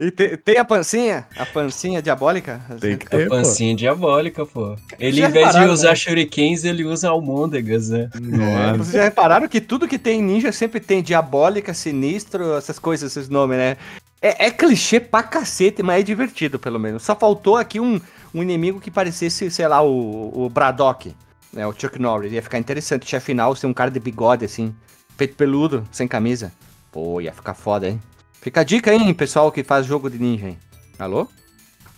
E 0.00 0.10
te- 0.10 0.36
tem 0.36 0.56
a 0.58 0.64
pancinha? 0.64 1.26
A 1.36 1.46
pancinha 1.46 2.00
diabólica? 2.02 2.60
Tem 2.80 2.96
que 2.96 3.06
A 3.06 3.10
ter, 3.10 3.28
pô. 3.28 3.36
pancinha 3.36 3.74
diabólica, 3.74 4.44
pô. 4.46 4.76
Ele, 4.98 5.20
Já 5.20 5.28
em 5.28 5.32
vez 5.32 5.52
de 5.52 5.64
usar 5.64 5.88
né? 5.90 5.94
shurikens, 5.96 6.64
ele 6.64 6.84
usa 6.84 7.08
almôndegas, 7.08 7.88
né? 7.88 8.08
Nossa. 8.20 8.76
Vocês 8.78 8.92
já 8.94 9.02
repararam 9.04 9.48
que 9.48 9.60
tudo 9.60 9.88
que 9.88 9.98
tem 9.98 10.20
em 10.20 10.22
ninja 10.22 10.52
sempre 10.52 10.78
tem 10.78 11.02
diabólica, 11.02 11.74
sinistro, 11.74 12.54
essas 12.56 12.78
coisas, 12.78 13.10
esses 13.16 13.28
nomes, 13.28 13.56
né? 13.58 13.76
É, 14.22 14.46
é 14.46 14.50
clichê 14.50 15.00
pra 15.00 15.22
cacete, 15.22 15.82
mas 15.82 16.00
é 16.00 16.02
divertido, 16.04 16.58
pelo 16.58 16.78
menos. 16.78 17.02
Só 17.02 17.16
faltou 17.16 17.56
aqui 17.56 17.80
um, 17.80 18.00
um 18.34 18.42
inimigo 18.42 18.78
que 18.78 18.90
parecesse, 18.90 19.50
sei 19.50 19.66
lá, 19.66 19.82
o, 19.82 20.44
o 20.44 20.48
Braddock, 20.50 21.14
né? 21.52 21.66
O 21.66 21.72
Chuck 21.72 21.98
Norris. 21.98 22.32
Ia 22.32 22.42
ficar 22.42 22.58
interessante. 22.58 23.08
Chefe 23.08 23.26
final 23.26 23.56
ser 23.56 23.66
um 23.66 23.72
cara 23.74 23.90
de 23.90 23.98
bigode, 23.98 24.44
assim, 24.44 24.74
peito 25.16 25.34
peludo, 25.34 25.84
sem 25.90 26.06
camisa. 26.06 26.52
Pô, 26.92 27.20
ia 27.20 27.32
ficar 27.32 27.54
foda, 27.54 27.88
hein? 27.88 28.00
Fica 28.40 28.62
a 28.62 28.64
dica, 28.64 28.94
hein, 28.94 29.12
pessoal 29.12 29.52
que 29.52 29.62
faz 29.62 29.84
jogo 29.84 30.08
de 30.08 30.18
ninja, 30.18 30.48
hein? 30.48 30.58
Alô? 30.98 31.28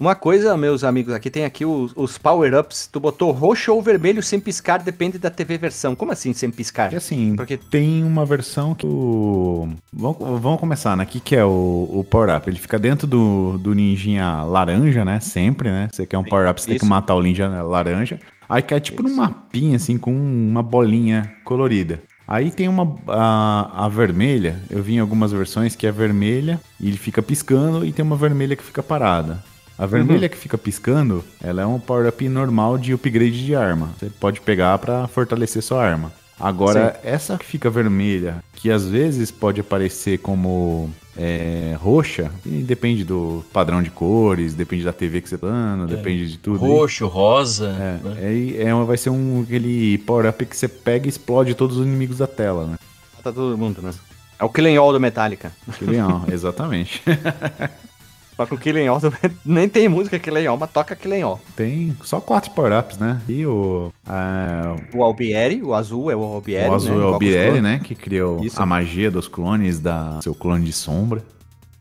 Uma 0.01 0.16
coisa, 0.16 0.57
meus 0.57 0.82
amigos, 0.82 1.14
aqui 1.14 1.30
tem 1.30 1.45
aqui 1.45 1.64
os, 1.64 1.93
os 1.95 2.18
power-ups. 2.18 2.88
Tu 2.90 2.99
botou 2.99 3.30
roxo 3.30 3.72
ou 3.72 3.80
vermelho 3.80 4.20
sem 4.20 4.40
piscar, 4.40 4.82
depende 4.82 5.16
da 5.16 5.30
TV 5.30 5.57
versão. 5.57 5.95
Como 5.95 6.11
assim 6.11 6.32
sem 6.32 6.51
piscar? 6.51 6.93
E 6.93 6.97
assim, 6.97 7.36
Porque 7.36 7.57
tem 7.57 8.03
uma 8.03 8.26
versão 8.26 8.74
que 8.74 8.84
o... 8.84 9.68
Vamos, 9.93 10.40
vamos 10.40 10.59
começar, 10.59 10.97
né? 10.97 11.05
O 11.05 11.07
que, 11.07 11.20
que 11.20 11.36
é 11.36 11.45
o, 11.45 11.88
o 11.93 12.05
power-up? 12.11 12.51
Ele 12.51 12.59
fica 12.59 12.80
dentro 12.80 13.07
do, 13.07 13.57
do 13.59 13.72
ninjinha 13.72 14.43
laranja, 14.43 15.05
né? 15.05 15.20
Sempre, 15.20 15.70
né? 15.70 15.88
Você 15.93 16.05
quer 16.05 16.18
um 16.18 16.24
power-up, 16.24 16.61
você 16.61 16.66
tem 16.66 16.78
que 16.78 16.84
Isso. 16.84 16.90
matar 16.90 17.14
o 17.14 17.22
ninja 17.22 17.47
laranja. 17.62 18.18
Aí 18.49 18.62
cai 18.62 18.80
tipo 18.80 19.05
num 19.05 19.11
Isso. 19.11 19.18
mapinha, 19.18 19.76
assim, 19.76 19.97
com 19.97 20.12
uma 20.12 20.64
bolinha 20.64 21.32
colorida. 21.45 22.03
Aí 22.26 22.50
tem 22.50 22.68
uma... 22.68 22.96
A, 23.08 23.86
a 23.86 23.88
vermelha, 23.88 24.60
eu 24.70 24.82
vi 24.82 24.94
em 24.94 24.98
algumas 25.00 25.32
versões 25.32 25.76
que 25.76 25.86
é 25.86 25.92
vermelha 25.92 26.60
e 26.80 26.88
ele 26.88 26.96
fica 26.96 27.22
piscando 27.22 27.84
e 27.84 27.92
tem 27.92 28.04
uma 28.04 28.16
vermelha 28.16 28.56
que 28.56 28.64
fica 28.64 28.82
parada. 28.82 29.42
A 29.78 29.86
vermelha 29.86 30.28
que 30.28 30.36
fica 30.36 30.56
piscando, 30.56 31.24
ela 31.42 31.62
é 31.62 31.66
um 31.66 31.80
power-up 31.80 32.28
normal 32.28 32.78
de 32.78 32.92
upgrade 32.92 33.44
de 33.44 33.54
arma. 33.56 33.90
Você 33.98 34.08
pode 34.10 34.40
pegar 34.40 34.78
pra 34.78 35.08
fortalecer 35.08 35.62
sua 35.62 35.84
arma. 35.84 36.12
Agora, 36.43 36.99
essa 37.05 37.38
que 37.38 37.45
fica 37.47 37.70
vermelha, 37.70 38.43
que 38.55 38.70
às 38.70 38.84
vezes 38.84 39.30
pode 39.30 39.61
aparecer 39.61 40.18
como 40.18 40.90
é, 41.16 41.76
roxa, 41.80 42.32
e 42.45 42.62
depende 42.62 43.05
do 43.05 43.45
padrão 43.53 43.82
de 43.82 43.90
cores, 43.90 44.53
depende 44.55 44.82
da 44.84 44.93
TV 44.93 45.20
que 45.20 45.28
você 45.28 45.38
tá 45.38 45.47
dando, 45.47 45.86
depende 45.86 46.28
de 46.30 46.38
tudo. 46.38 46.59
Roxo, 46.59 47.07
rosa. 47.07 47.68
É, 47.68 48.09
né? 48.09 48.26
aí 48.26 48.61
é, 48.61 48.74
uma- 48.74 48.84
vai 48.84 48.97
ser 48.97 49.11
um 49.11 49.43
aquele 49.43 49.99
power-up 49.99 50.45
que 50.45 50.57
você 50.57 50.66
pega 50.66 51.07
e 51.07 51.11
explode 51.11 51.55
todos 51.55 51.76
os 51.76 51.86
inimigos 51.86 52.18
da 52.18 52.26
tela, 52.26 52.66
né? 52.66 52.76
Mata 53.16 53.32
todo 53.32 53.57
mundo, 53.57 53.80
né? 53.80 53.93
É 54.38 54.45
o 54.45 54.49
Killing 54.49 54.76
All 54.76 54.93
do 54.93 54.99
Metallica. 54.99 55.53
Que 55.78 55.84
legal, 55.86 56.24
exatamente. 58.32 58.36
Toca 58.36 58.54
o 58.54 58.58
Killing 58.58 58.86
All, 58.86 59.00
nem 59.44 59.68
tem 59.68 59.88
música 59.88 60.18
Killing 60.18 60.46
All, 60.46 60.56
mas 60.56 60.70
toca 60.70 60.96
Killing 60.96 61.22
All. 61.22 61.40
Tem 61.56 61.96
só 62.02 62.20
quatro 62.20 62.50
power-ups, 62.52 62.98
né? 62.98 63.20
E 63.28 63.44
o. 63.46 63.92
a- 64.06 64.76
O 64.94 65.02
Albieri, 65.02 65.62
o 65.62 65.74
azul 65.74 66.10
é 66.10 66.16
o 66.16 66.22
Albieri, 66.22 66.68
o 66.70 66.74
azul 66.74 66.90
né? 66.90 66.94
é 66.94 66.98
o 66.98 67.00
Igual 67.00 67.10
com 67.12 67.16
os 67.24 67.30
Bieri, 67.30 67.44
clones. 67.46 67.62
né? 67.62 67.80
Que 67.82 67.94
criou 67.94 68.44
Isso. 68.44 68.60
a 68.62 68.66
magia 68.66 69.10
dos 69.10 69.28
clones, 69.28 69.78
da 69.80 70.20
seu 70.22 70.34
clone 70.34 70.64
de 70.64 70.72
sombra. 70.72 71.22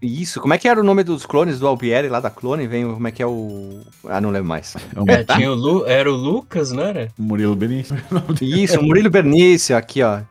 Isso, 0.04 0.42
como 0.42 0.52
é 0.52 0.58
que 0.58 0.68
era 0.68 0.82
o 0.82 0.84
nome 0.84 1.04
dos 1.04 1.28
clones 1.28 1.60
do 1.60 1.68
Albieri 1.68 2.10
lá 2.10 2.20
da 2.20 2.32
clone? 2.32 2.66
Vem, 2.66 2.86
o- 2.86 2.94
como 2.96 3.08
é 3.08 3.12
que 3.12 3.22
é 3.22 3.28
o... 3.28 3.82
Ah, 4.10 4.20
não 4.20 4.32
lembro 4.32 4.50
mais. 4.50 4.76
É 5.08 5.14
É, 5.14 5.24
tinha 5.24 5.52
o 5.52 5.54
Lu, 5.54 5.86
era 5.86 6.12
o 6.12 6.16
Lucas, 6.16 6.72
não 6.72 6.82
era? 6.82 7.10
Murilo 7.20 7.56
Benício. 7.56 7.96
Isso, 8.42 8.82
Murilo 8.82 9.12
Bernício, 9.12 9.78
aqui, 9.78 10.02
ó. 10.02 10.22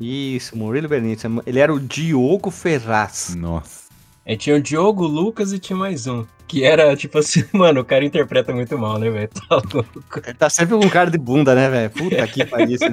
Isso, 0.00 0.56
Murilo 0.56 0.88
Bernício. 0.88 1.42
Ele 1.44 1.58
era 1.58 1.74
o 1.74 1.80
Diogo 1.80 2.48
Ferraz. 2.52 3.34
Nossa. 3.36 3.87
É, 4.28 4.36
tinha 4.36 4.54
o 4.56 4.60
Diogo, 4.60 5.04
o 5.04 5.08
Lucas 5.08 5.54
e 5.54 5.58
tinha 5.58 5.74
mais 5.76 6.06
um. 6.06 6.26
Que 6.46 6.62
era 6.62 6.94
tipo 6.94 7.18
assim, 7.18 7.42
mano, 7.52 7.80
o 7.80 7.84
cara 7.84 8.04
interpreta 8.04 8.52
muito 8.52 8.76
mal, 8.78 8.98
né, 8.98 9.08
velho? 9.10 9.28
Tá 9.28 9.56
louco. 9.72 10.20
Ele 10.22 10.34
tá 10.34 10.50
sempre 10.50 10.76
com 10.76 10.90
cara 10.90 11.10
de 11.10 11.16
bunda, 11.16 11.54
né, 11.54 11.70
velho? 11.70 11.90
Puta 11.90 12.26
que 12.28 12.44
pariu. 12.44 12.68
isso? 12.76 12.84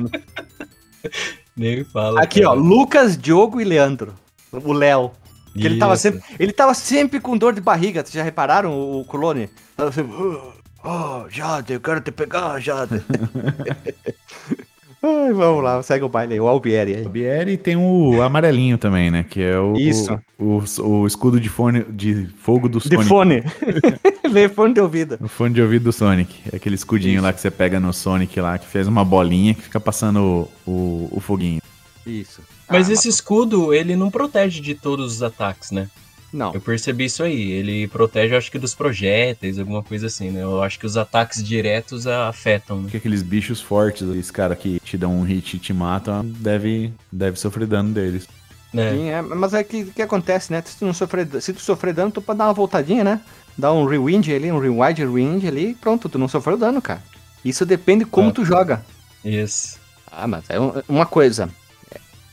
Nem 1.57 1.83
fala. 1.83 2.21
Aqui, 2.21 2.45
ó, 2.45 2.51
cara. 2.51 2.59
Lucas, 2.61 3.17
Diogo 3.17 3.59
e 3.59 3.65
Leandro. 3.65 4.13
O 4.49 4.71
Léo. 4.71 5.11
Ele 5.53 5.77
tava 5.77 5.97
sempre. 5.97 6.21
Ele 6.39 6.53
tava 6.53 6.73
sempre 6.73 7.19
com 7.19 7.37
dor 7.37 7.53
de 7.53 7.59
barriga. 7.59 8.01
Vocês 8.01 8.13
já 8.13 8.23
repararam 8.23 8.71
o, 8.71 9.01
o 9.01 9.05
clone? 9.05 9.49
Tava 9.75 9.91
sempre. 9.91 10.13
"Oh, 10.15 10.55
Oh, 10.87 11.27
Jade, 11.27 11.73
eu 11.73 11.79
quero 11.81 11.99
te 11.99 12.11
pegar, 12.11 12.59
Jade. 12.59 13.03
Ai, 15.07 15.33
vamos 15.33 15.63
lá, 15.63 15.83
segue 15.83 16.03
o 16.03 16.09
baile 16.09 16.33
aí, 16.33 16.39
o 16.39 16.47
Albieri 16.47 16.95
aí. 16.95 17.05
O 17.05 17.09
Bieri 17.09 17.57
tem 17.57 17.75
o 17.75 18.21
amarelinho 18.21 18.77
também, 18.77 19.11
né? 19.11 19.23
Que 19.29 19.41
é 19.41 19.59
o, 19.59 19.75
Isso. 19.77 20.17
o, 20.39 20.63
o, 20.81 20.87
o 21.01 21.07
escudo 21.07 21.39
de, 21.39 21.47
fone, 21.49 21.83
de 21.89 22.27
fogo 22.41 22.67
do 22.67 22.79
De 22.79 22.89
Sonic. 22.89 23.07
fone. 23.07 23.43
Lê 24.31 24.49
fone 24.49 24.73
de 24.73 24.81
ouvido. 24.81 25.17
O 25.21 25.27
fone 25.27 25.53
de 25.53 25.61
ouvido 25.61 25.83
do 25.83 25.93
Sonic. 25.93 26.33
É 26.51 26.55
aquele 26.55 26.75
escudinho 26.75 27.15
Isso. 27.15 27.23
lá 27.23 27.31
que 27.33 27.39
você 27.39 27.51
pega 27.51 27.79
no 27.79 27.93
Sonic 27.93 28.39
lá, 28.39 28.57
que 28.57 28.65
fez 28.65 28.87
uma 28.87 29.05
bolinha 29.05 29.53
que 29.53 29.61
fica 29.61 29.79
passando 29.79 30.49
o, 30.65 30.71
o, 30.71 31.09
o 31.11 31.19
foguinho. 31.19 31.61
Isso. 32.05 32.41
Mas 32.67 32.89
Ah, 32.89 32.93
esse 32.93 33.07
escudo, 33.07 33.73
ele 33.73 33.95
não 33.95 34.09
protege 34.09 34.59
de 34.61 34.73
todos 34.73 35.13
os 35.15 35.23
ataques, 35.23 35.69
né? 35.71 35.87
Não. 36.33 36.53
Eu 36.53 36.59
percebi 36.59 37.05
isso 37.05 37.23
aí. 37.23 37.51
Ele 37.51 37.87
protege, 37.87 38.35
acho 38.35 38.51
que, 38.51 38.59
dos 38.59 38.75
projéteis, 38.75 39.57
alguma 39.57 39.81
coisa 39.81 40.07
assim, 40.07 40.31
né? 40.31 40.43
Eu 40.43 40.61
acho 40.61 40.77
que 40.79 40.85
os 40.85 40.97
ataques 40.97 41.41
diretos 41.43 42.05
afetam, 42.07 42.77
né? 42.77 42.83
Porque 42.83 42.97
aqueles 42.97 43.21
bichos 43.21 43.61
fortes, 43.61 44.01
esses 44.09 44.31
caras 44.31 44.57
que 44.57 44.79
te 44.81 44.97
dão 44.97 45.13
um 45.17 45.23
hit 45.23 45.55
e 45.55 45.59
te 45.59 45.71
matam, 45.73 46.25
deve, 46.25 46.91
deve 47.11 47.37
sofrer 47.39 47.65
dano 47.67 47.93
deles. 47.93 48.27
né? 48.73 48.91
Sim, 48.91 49.09
é, 49.09 49.21
mas 49.21 49.53
é 49.53 49.63
que 49.63 49.85
que 49.85 50.01
acontece, 50.01 50.51
né? 50.51 50.61
Se 50.65 50.77
tu, 50.77 50.85
não 50.85 50.93
sofrer, 50.93 51.27
se 51.41 51.53
tu 51.53 51.61
sofrer 51.61 51.93
dano, 51.93 52.11
tu 52.11 52.21
pode 52.21 52.37
dar 52.39 52.45
uma 52.47 52.53
voltadinha, 52.53 53.03
né? 53.03 53.21
Dar 53.57 53.71
um 53.71 53.85
rewind 53.85 54.27
ali, 54.33 54.51
um 54.51 54.59
rewind, 54.59 54.99
rewind 54.99 55.45
ali, 55.47 55.69
e 55.69 55.73
pronto, 55.75 56.09
tu 56.09 56.19
não 56.19 56.27
sofreu 56.27 56.57
dano, 56.57 56.81
cara. 56.81 57.01
Isso 57.45 57.65
depende 57.65 58.03
de 58.03 58.09
como 58.11 58.29
É. 58.29 58.31
tu 58.33 58.43
joga. 58.43 58.83
Isso. 59.23 59.79
Ah, 60.11 60.27
mas 60.27 60.43
é 60.49 60.59
um- 60.59 60.73
uma 60.89 61.05
coisa. 61.05 61.47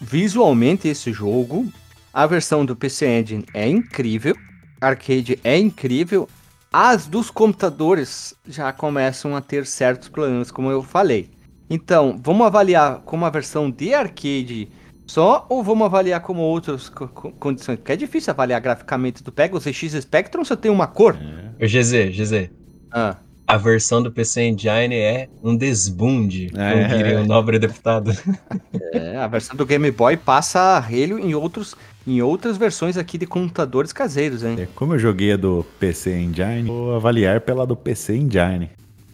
Visualmente, 0.01 0.88
esse 0.88 1.12
jogo, 1.12 1.72
a 2.13 2.27
versão 2.27 2.65
do 2.65 2.77
PC 2.77 3.07
Engine 3.21 3.45
é 3.55 3.69
incrível, 3.69 4.37
arcade 4.81 5.39
é 5.43 5.59
incrível, 5.59 6.29
as 6.73 7.07
dos 7.07 7.31
computadores 7.31 8.35
já 8.47 8.73
começam 8.73 9.37
a 9.37 9.41
ter 9.41 9.67
certos 9.67 10.09
problemas, 10.09 10.51
como 10.51 10.71
eu 10.71 10.83
falei. 10.83 11.31
Então, 11.69 12.19
vamos 12.23 12.47
avaliar 12.47 13.01
como 13.05 13.25
a 13.25 13.31
versão 13.31 13.71
de 13.71 13.95
arcade 13.95 14.69
só 15.07 15.47
ou 15.49 15.63
vamos 15.63 15.85
avaliar 15.87 16.21
como 16.21 16.41
outras 16.43 16.89
co- 16.89 17.09
co- 17.09 17.33
condições? 17.33 17.77
Porque 17.77 17.93
é 17.93 17.97
difícil 17.97 18.31
avaliar 18.31 18.61
graficamente. 18.61 19.23
Tu 19.23 19.33
pega 19.33 19.57
o 19.57 19.61
ZX 19.61 19.93
Spectrum, 20.03 20.45
só 20.45 20.55
tem 20.57 20.71
uma 20.71 20.87
cor. 20.87 21.17
O 21.61 21.67
GZ, 21.67 22.11
GZ. 22.15 22.51
Ah, 22.91 23.17
A 23.47 23.57
versão 23.59 24.03
do 24.03 24.11
PC 24.13 24.43
Engine 24.49 24.95
é 24.97 25.29
um 25.43 25.55
desbunde, 25.57 26.51
É. 26.57 26.73
como 26.73 26.89
diria 26.97 27.21
o 27.21 27.27
nobre 27.27 27.59
deputado. 27.59 28.11
é, 28.93 29.17
a 29.17 29.27
versão 29.27 29.55
do 29.57 29.67
Game 29.67 29.91
Boy 29.91 30.17
passa 30.17 30.79
relho 30.79 31.19
em, 31.19 31.35
outros, 31.35 31.75
em 32.07 32.21
outras 32.23 32.57
versões 32.57 32.97
aqui 32.97 33.17
de 33.19 33.27
computadores 33.27 33.93
caseiros, 33.93 34.43
hein? 34.43 34.57
É, 34.59 34.67
Como 34.75 34.95
eu 34.95 34.99
joguei 34.99 35.33
a 35.33 35.37
do 35.37 35.65
PC 35.79 36.13
Engine, 36.17 36.63
vou 36.65 36.95
avaliar 36.95 37.41
pela 37.41 37.67
do 37.67 37.77
PC 37.77 38.17
Engine. 38.17 38.71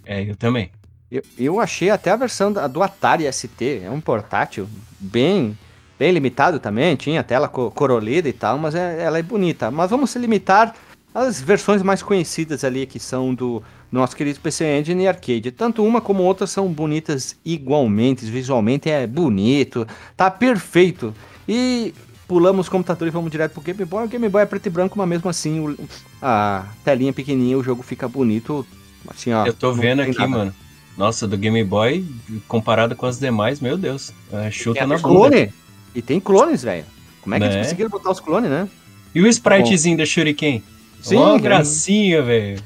É, 0.07 0.23
eu 0.31 0.37
também. 0.37 0.71
Eu, 1.11 1.23
eu 1.39 1.61
achei 1.61 1.91
até 1.91 2.11
a 2.11 2.17
versão 2.17 2.53
da- 2.53 2.67
do 2.67 2.83
Atari 2.83 3.25
ST, 3.33 3.83
é 3.85 3.91
um 3.91 4.01
portátil 4.01 4.69
bem 4.99 5.57
bem 5.99 6.13
limitado 6.13 6.61
também, 6.61 6.95
tinha 6.95 7.25
tela 7.25 7.49
co- 7.49 7.73
corolida 7.73 8.29
e 8.29 8.33
tal, 8.33 8.57
mas 8.57 8.73
é- 8.77 9.03
ela 9.03 9.19
é 9.19 9.23
bonita. 9.23 9.69
Mas 9.69 9.91
vamos 9.91 10.11
se 10.11 10.19
limitar 10.21 10.73
às 11.13 11.41
versões 11.41 11.83
mais 11.83 12.05
conhecidas 12.05 12.63
ali, 12.63 12.87
que 12.87 13.01
são 13.01 13.35
do 13.35 13.61
nosso 13.91 14.15
querido 14.15 14.39
PC 14.39 14.79
Engine 14.79 15.03
e 15.03 15.09
Arcade. 15.09 15.51
Tanto 15.51 15.85
uma 15.85 16.01
como 16.01 16.23
outra 16.23 16.47
são 16.47 16.69
bonitas 16.73 17.37
igualmente, 17.45 18.25
visualmente 18.27 18.89
é 18.89 19.09
bonito, 19.09 19.85
tá 20.17 20.31
perfeito. 20.31 21.13
E 21.49 21.93
pulamos 22.29 22.69
o 22.69 22.71
computador 22.71 23.09
e 23.09 23.11
vamos 23.11 23.31
direto 23.31 23.53
pro 23.53 23.63
Game 23.63 23.85
Boy. 23.85 24.05
O 24.05 24.09
Game 24.09 24.29
Boy 24.29 24.43
é 24.43 24.47
preto 24.47 24.67
e 24.67 24.71
branco, 24.71 24.97
mas 24.99 25.09
mesmo 25.09 25.29
assim 25.31 25.61
o- 25.61 25.77
a 26.23 26.67
telinha 26.85 27.13
pequenininha, 27.13 27.59
o 27.59 27.65
jogo 27.65 27.83
fica 27.83 28.07
bonito. 28.07 28.65
Assim, 29.09 29.33
ó, 29.33 29.47
eu 29.47 29.55
tô 29.55 29.73
vendo 29.73 30.03
aqui, 30.03 30.13
nada. 30.19 30.29
mano. 30.29 30.55
Nossa, 30.97 31.27
do 31.27 31.37
Game 31.39 31.63
Boy, 31.65 32.05
comparado 32.47 32.95
com 32.95 33.07
as 33.07 33.19
demais, 33.19 33.61
meu 33.61 33.79
Deus. 33.79 34.13
É, 34.33 34.51
chuta 34.51 34.87
na 34.87 34.97
bunda. 34.99 35.29
clone. 35.31 35.53
E 35.95 36.03
tem 36.03 36.21
clones, 36.21 36.63
velho. 36.63 36.85
Como 37.23 37.35
é 37.35 37.39
que 37.41 37.47
Né? 37.47 37.53
eles 37.55 37.67
conseguiram 37.67 37.91
botar 37.91 38.11
os 38.11 38.21
clones, 38.21 38.51
né? 38.51 38.69
E 39.15 39.21
o 39.23 39.27
spritezinho 39.27 39.97
da 39.97 40.05
Shuriken? 40.05 40.63
Sim, 41.01 41.17
cara. 41.17 41.39
gracinha, 41.39 42.23
velho. 42.23 42.61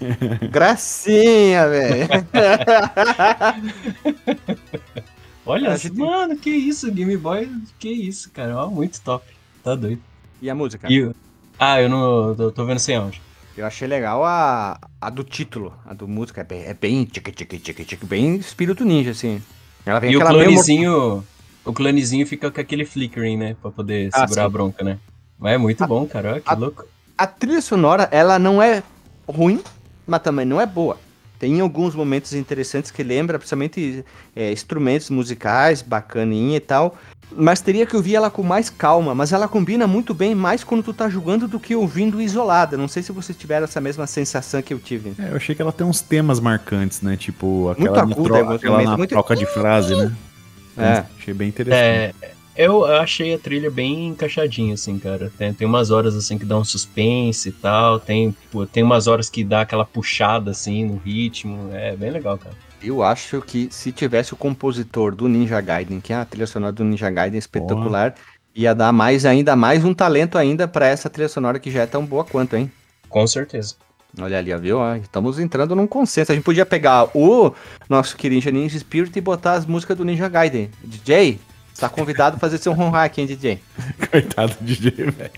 Gracinha, 0.51 1.69
velho. 1.69 2.09
Olha, 5.45 5.77
mano, 5.95 6.37
que 6.37 6.51
isso, 6.51 6.91
Game 6.91 7.17
Boy, 7.17 7.51
que 7.79 7.89
isso, 7.91 8.31
cara. 8.31 8.57
Ó, 8.57 8.69
muito 8.71 9.01
top. 9.03 9.25
Tá 9.63 9.75
doido. 9.75 10.01
e 10.41 10.51
a 10.51 10.55
música? 10.55 10.89
E 10.91 11.11
Ah, 11.59 11.81
eu 11.81 11.89
não. 11.89 12.35
Eu 12.39 12.51
tô 12.53 12.65
vendo 12.65 12.79
sem 12.79 12.97
áudio. 12.97 13.21
Eu 13.57 13.67
achei 13.67 13.87
legal 13.87 14.25
a, 14.25 14.79
a 15.01 15.11
do 15.11 15.23
título. 15.23 15.75
A 15.85 15.93
do 15.93 16.09
música 16.09 16.41
é 16.41 16.45
bem, 16.45 16.63
é 16.65 16.75
bem 16.75 17.05
tic, 17.05 17.29
tic, 17.35 17.61
tic, 17.61 17.87
tic, 17.87 18.05
bem 18.05 18.37
espírito 18.37 18.85
ninja, 18.85 19.11
assim. 19.11 19.43
Ela 19.85 20.01
vem 20.01 20.11
E 20.13 20.17
o 20.17 20.21
clonezinho. 20.21 21.25
O 21.65 21.73
clonezinho 21.73 22.27
fica 22.27 22.51
com 22.51 22.61
aquele 22.61 22.85
flickering, 22.85 23.37
né? 23.37 23.57
Pra 23.61 23.71
poder 23.71 24.09
Ah, 24.13 24.21
segurar 24.21 24.43
sim. 24.43 24.47
a 24.47 24.49
bronca, 24.49 24.83
né? 24.83 24.99
Mas 25.39 25.53
é 25.55 25.59
muito 25.59 25.87
bom, 25.87 26.07
cara. 26.07 26.37
Ó, 26.37 26.41
que 26.41 26.51
a- 26.51 26.55
louco. 26.55 26.85
A 27.17 27.27
trilha 27.27 27.61
sonora, 27.61 28.09
ela 28.11 28.39
não 28.39 28.61
é 28.61 28.83
ruim, 29.29 29.63
mas 30.07 30.23
também 30.23 30.45
não 30.47 30.61
é 30.61 30.67
boa. 30.67 30.99
Tem 31.43 31.59
alguns 31.61 31.93
momentos 31.93 32.35
interessantes 32.35 32.93
que 32.93 33.03
lembra, 33.03 33.37
principalmente 33.37 34.05
é, 34.37 34.53
instrumentos 34.53 35.11
musicais, 35.11 35.83
bacaninha 35.83 36.57
e 36.57 36.61
tal. 36.61 36.97
Mas 37.35 37.61
teria 37.61 37.85
que 37.85 37.97
ouvir 37.97 38.15
ela 38.15 38.31
com 38.31 38.45
mais 38.45 38.71
calma. 38.71 39.13
Mas 39.13 39.33
ela 39.33 39.49
combina 39.49 39.85
muito 39.85 40.15
bem 40.15 40.37
mais 40.37 40.63
quando 40.63 40.85
tu 40.85 40.95
tá 40.95 41.09
jogando 41.09 41.49
do 41.49 41.59
que 41.59 41.75
ouvindo 41.75 42.21
isolada. 42.23 42.77
Não 42.77 42.87
sei 42.87 43.03
se 43.03 43.11
vocês 43.11 43.37
tiveram 43.37 43.65
essa 43.65 43.81
mesma 43.81 44.07
sensação 44.07 44.63
que 44.63 44.73
eu 44.73 44.79
tive. 44.79 45.15
É, 45.19 45.33
eu 45.33 45.37
achei 45.37 45.53
que 45.53 45.61
ela 45.61 45.73
tem 45.73 45.85
uns 45.85 46.01
temas 46.01 46.39
marcantes, 46.39 47.03
né? 47.03 47.17
Tipo, 47.17 47.71
aquela, 47.71 47.91
Muito 48.05 48.07
na, 48.07 48.15
aguda, 48.15 48.29
tro- 48.29 48.37
emocionalmente, 48.39 48.65
aquela 48.65 48.91
na 48.93 48.97
muito- 48.97 49.11
troca 49.11 49.35
de 49.35 49.47
frase, 49.47 49.97
né? 49.97 50.13
É. 50.79 51.05
Achei 51.19 51.35
bem 51.35 51.49
interessante. 51.49 52.15
É, 52.23 52.33
eu 52.57 52.85
achei 52.85 53.35
a 53.35 53.39
trilha 53.39 53.71
bem 53.71 54.09
encaixadinha, 54.09 54.75
assim, 54.75 54.99
cara. 54.99 55.33
Tem, 55.39 55.53
tem 55.53 55.67
umas 55.67 55.91
horas, 55.91 56.15
assim, 56.15 56.39
que 56.39 56.45
dá 56.45 56.59
um 56.59 56.65
suspense 56.65 57.49
e 57.49 57.53
tal. 57.53 57.99
Tem, 57.99 58.37
pô, 58.51 58.67
tem 58.67 58.83
umas 58.83 59.07
horas 59.07 59.31
que 59.31 59.43
dá 59.43 59.63
aquela 59.63 59.85
puxada, 59.85 60.51
assim, 60.51 60.85
no 60.85 60.97
ritmo. 60.97 61.71
É 61.73 61.97
bem 61.97 62.11
legal, 62.11 62.37
cara. 62.37 62.55
Eu 62.83 63.03
acho 63.03 63.41
que 63.41 63.69
se 63.71 63.93
tivesse 63.93 64.35
o 64.35 64.37
compositor 64.37 65.15
do 65.15 65.29
Ninja 65.29 65.61
Gaiden, 65.61 66.01
que 66.01 66.13
é 66.13 66.17
a 66.17 66.25
trilha 66.25 66.47
sonora 66.47 66.73
do 66.73 66.83
Ninja 66.83 67.09
Gaiden 67.11 67.39
espetacular, 67.39 68.15
ia 68.55 68.75
dar 68.75 68.93
mais 68.93 69.25
ainda 69.25 69.55
mais 69.55 69.85
um 69.85 69.95
talento 69.95 70.37
ainda 70.37 70.67
pra 70.67 70.87
essa 70.87 71.09
trilha 71.09 71.29
sonora 71.29 71.61
que 71.61 71.71
já 71.71 71.83
é 71.83 71.87
tão 71.87 72.05
boa 72.05 72.25
quanto, 72.25 72.57
hein? 72.57 72.71
Com 73.09 73.27
certeza. 73.27 73.77
Olha 74.21 74.37
ali, 74.37 74.55
viu? 74.59 74.79
Estamos 74.97 75.39
entrando 75.39 75.75
num 75.75 75.87
consenso. 75.87 76.33
A 76.33 76.35
gente 76.35 76.45
podia 76.45 76.67
pegar 76.67 77.09
o 77.17 77.55
nosso 77.89 78.17
querido 78.17 78.51
Ninja 78.51 78.79
Spirit 78.79 79.17
e 79.17 79.23
botar 79.23 79.55
as 79.55 79.65
músicas 79.65 79.97
do 79.97 80.05
Ninja 80.05 80.29
Gaiden. 80.29 80.69
DJ, 80.85 81.39
está 81.73 81.89
convidado 81.89 82.37
a 82.37 82.39
fazer 82.39 82.59
seu 82.59 82.73
home 82.73 82.91
hack, 82.91 83.19
hein, 83.19 83.27
DJ? 83.27 83.59
Coitado 84.11 84.55
do 84.61 84.65
DJ, 84.65 84.91
velho. 85.11 85.31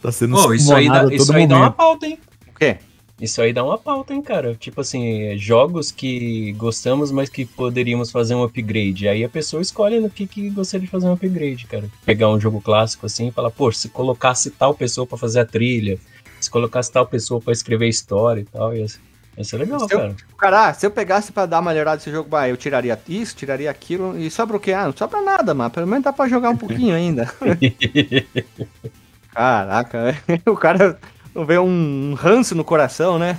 Tá 0.00 0.12
sendo 0.12 0.36
Pô, 0.36 0.52
isso 0.52 0.74
aí, 0.74 0.88
dá, 0.88 1.04
isso 1.12 1.32
aí 1.32 1.46
dá 1.46 1.56
uma 1.56 1.70
pauta, 1.70 2.06
hein? 2.06 2.18
O 2.48 2.58
quê? 2.58 2.78
Isso 3.20 3.40
aí 3.40 3.52
dá 3.52 3.62
uma 3.62 3.78
pauta, 3.78 4.12
hein, 4.12 4.20
cara? 4.20 4.56
Tipo 4.56 4.80
assim, 4.80 5.22
é, 5.22 5.38
jogos 5.38 5.92
que 5.92 6.52
gostamos, 6.54 7.12
mas 7.12 7.28
que 7.28 7.44
poderíamos 7.44 8.10
fazer 8.10 8.34
um 8.34 8.42
upgrade. 8.42 9.06
Aí 9.06 9.22
a 9.22 9.28
pessoa 9.28 9.62
escolhe 9.62 10.00
no 10.00 10.10
que, 10.10 10.26
que 10.26 10.50
gostaria 10.50 10.86
de 10.86 10.90
fazer 10.90 11.06
um 11.06 11.12
upgrade, 11.12 11.66
cara. 11.66 11.88
Pegar 12.04 12.28
um 12.30 12.40
jogo 12.40 12.60
clássico 12.60 13.06
assim 13.06 13.28
e 13.28 13.30
falar, 13.30 13.52
pô, 13.52 13.70
se 13.70 13.88
colocasse 13.90 14.50
tal 14.50 14.74
pessoa 14.74 15.06
pra 15.06 15.16
fazer 15.16 15.38
a 15.38 15.44
trilha, 15.44 16.00
se 16.40 16.50
colocasse 16.50 16.90
tal 16.90 17.06
pessoa 17.06 17.40
pra 17.40 17.52
escrever 17.52 17.86
a 17.86 17.90
história 17.90 18.40
e 18.40 18.44
tal, 18.44 18.76
ia 18.76 18.88
ser, 18.88 18.98
ia 19.36 19.44
ser 19.44 19.56
legal, 19.58 19.80
Se 19.80 19.94
eu- 19.94 19.98
cara. 19.98 20.16
Cara, 20.38 20.66
ah, 20.68 20.74
se 20.74 20.84
eu 20.86 20.90
pegasse 20.90 21.32
pra 21.32 21.46
dar 21.46 21.60
uma 21.60 21.70
melhorada 21.70 21.96
nesse 21.96 22.10
jogo, 22.10 22.28
bah, 22.28 22.48
eu 22.48 22.56
tiraria 22.56 22.98
isso, 23.08 23.34
tiraria 23.36 23.70
aquilo, 23.70 24.18
e 24.18 24.30
sobra 24.30 24.56
o 24.56 24.60
quê? 24.60 24.72
Ah, 24.72 24.86
não 24.86 24.96
sobra 24.96 25.20
nada, 25.22 25.54
mas 25.54 25.72
pelo 25.72 25.86
menos 25.86 26.04
dá 26.04 26.12
pra 26.12 26.28
jogar 26.28 26.50
um 26.50 26.56
pouquinho 26.56 26.94
ainda. 26.94 27.30
Caraca, 29.32 30.14
o 30.46 30.56
cara 30.56 30.98
não 31.34 31.44
vem 31.46 31.58
um 31.58 32.14
ranço 32.14 32.54
no 32.54 32.64
coração, 32.64 33.18
né? 33.18 33.38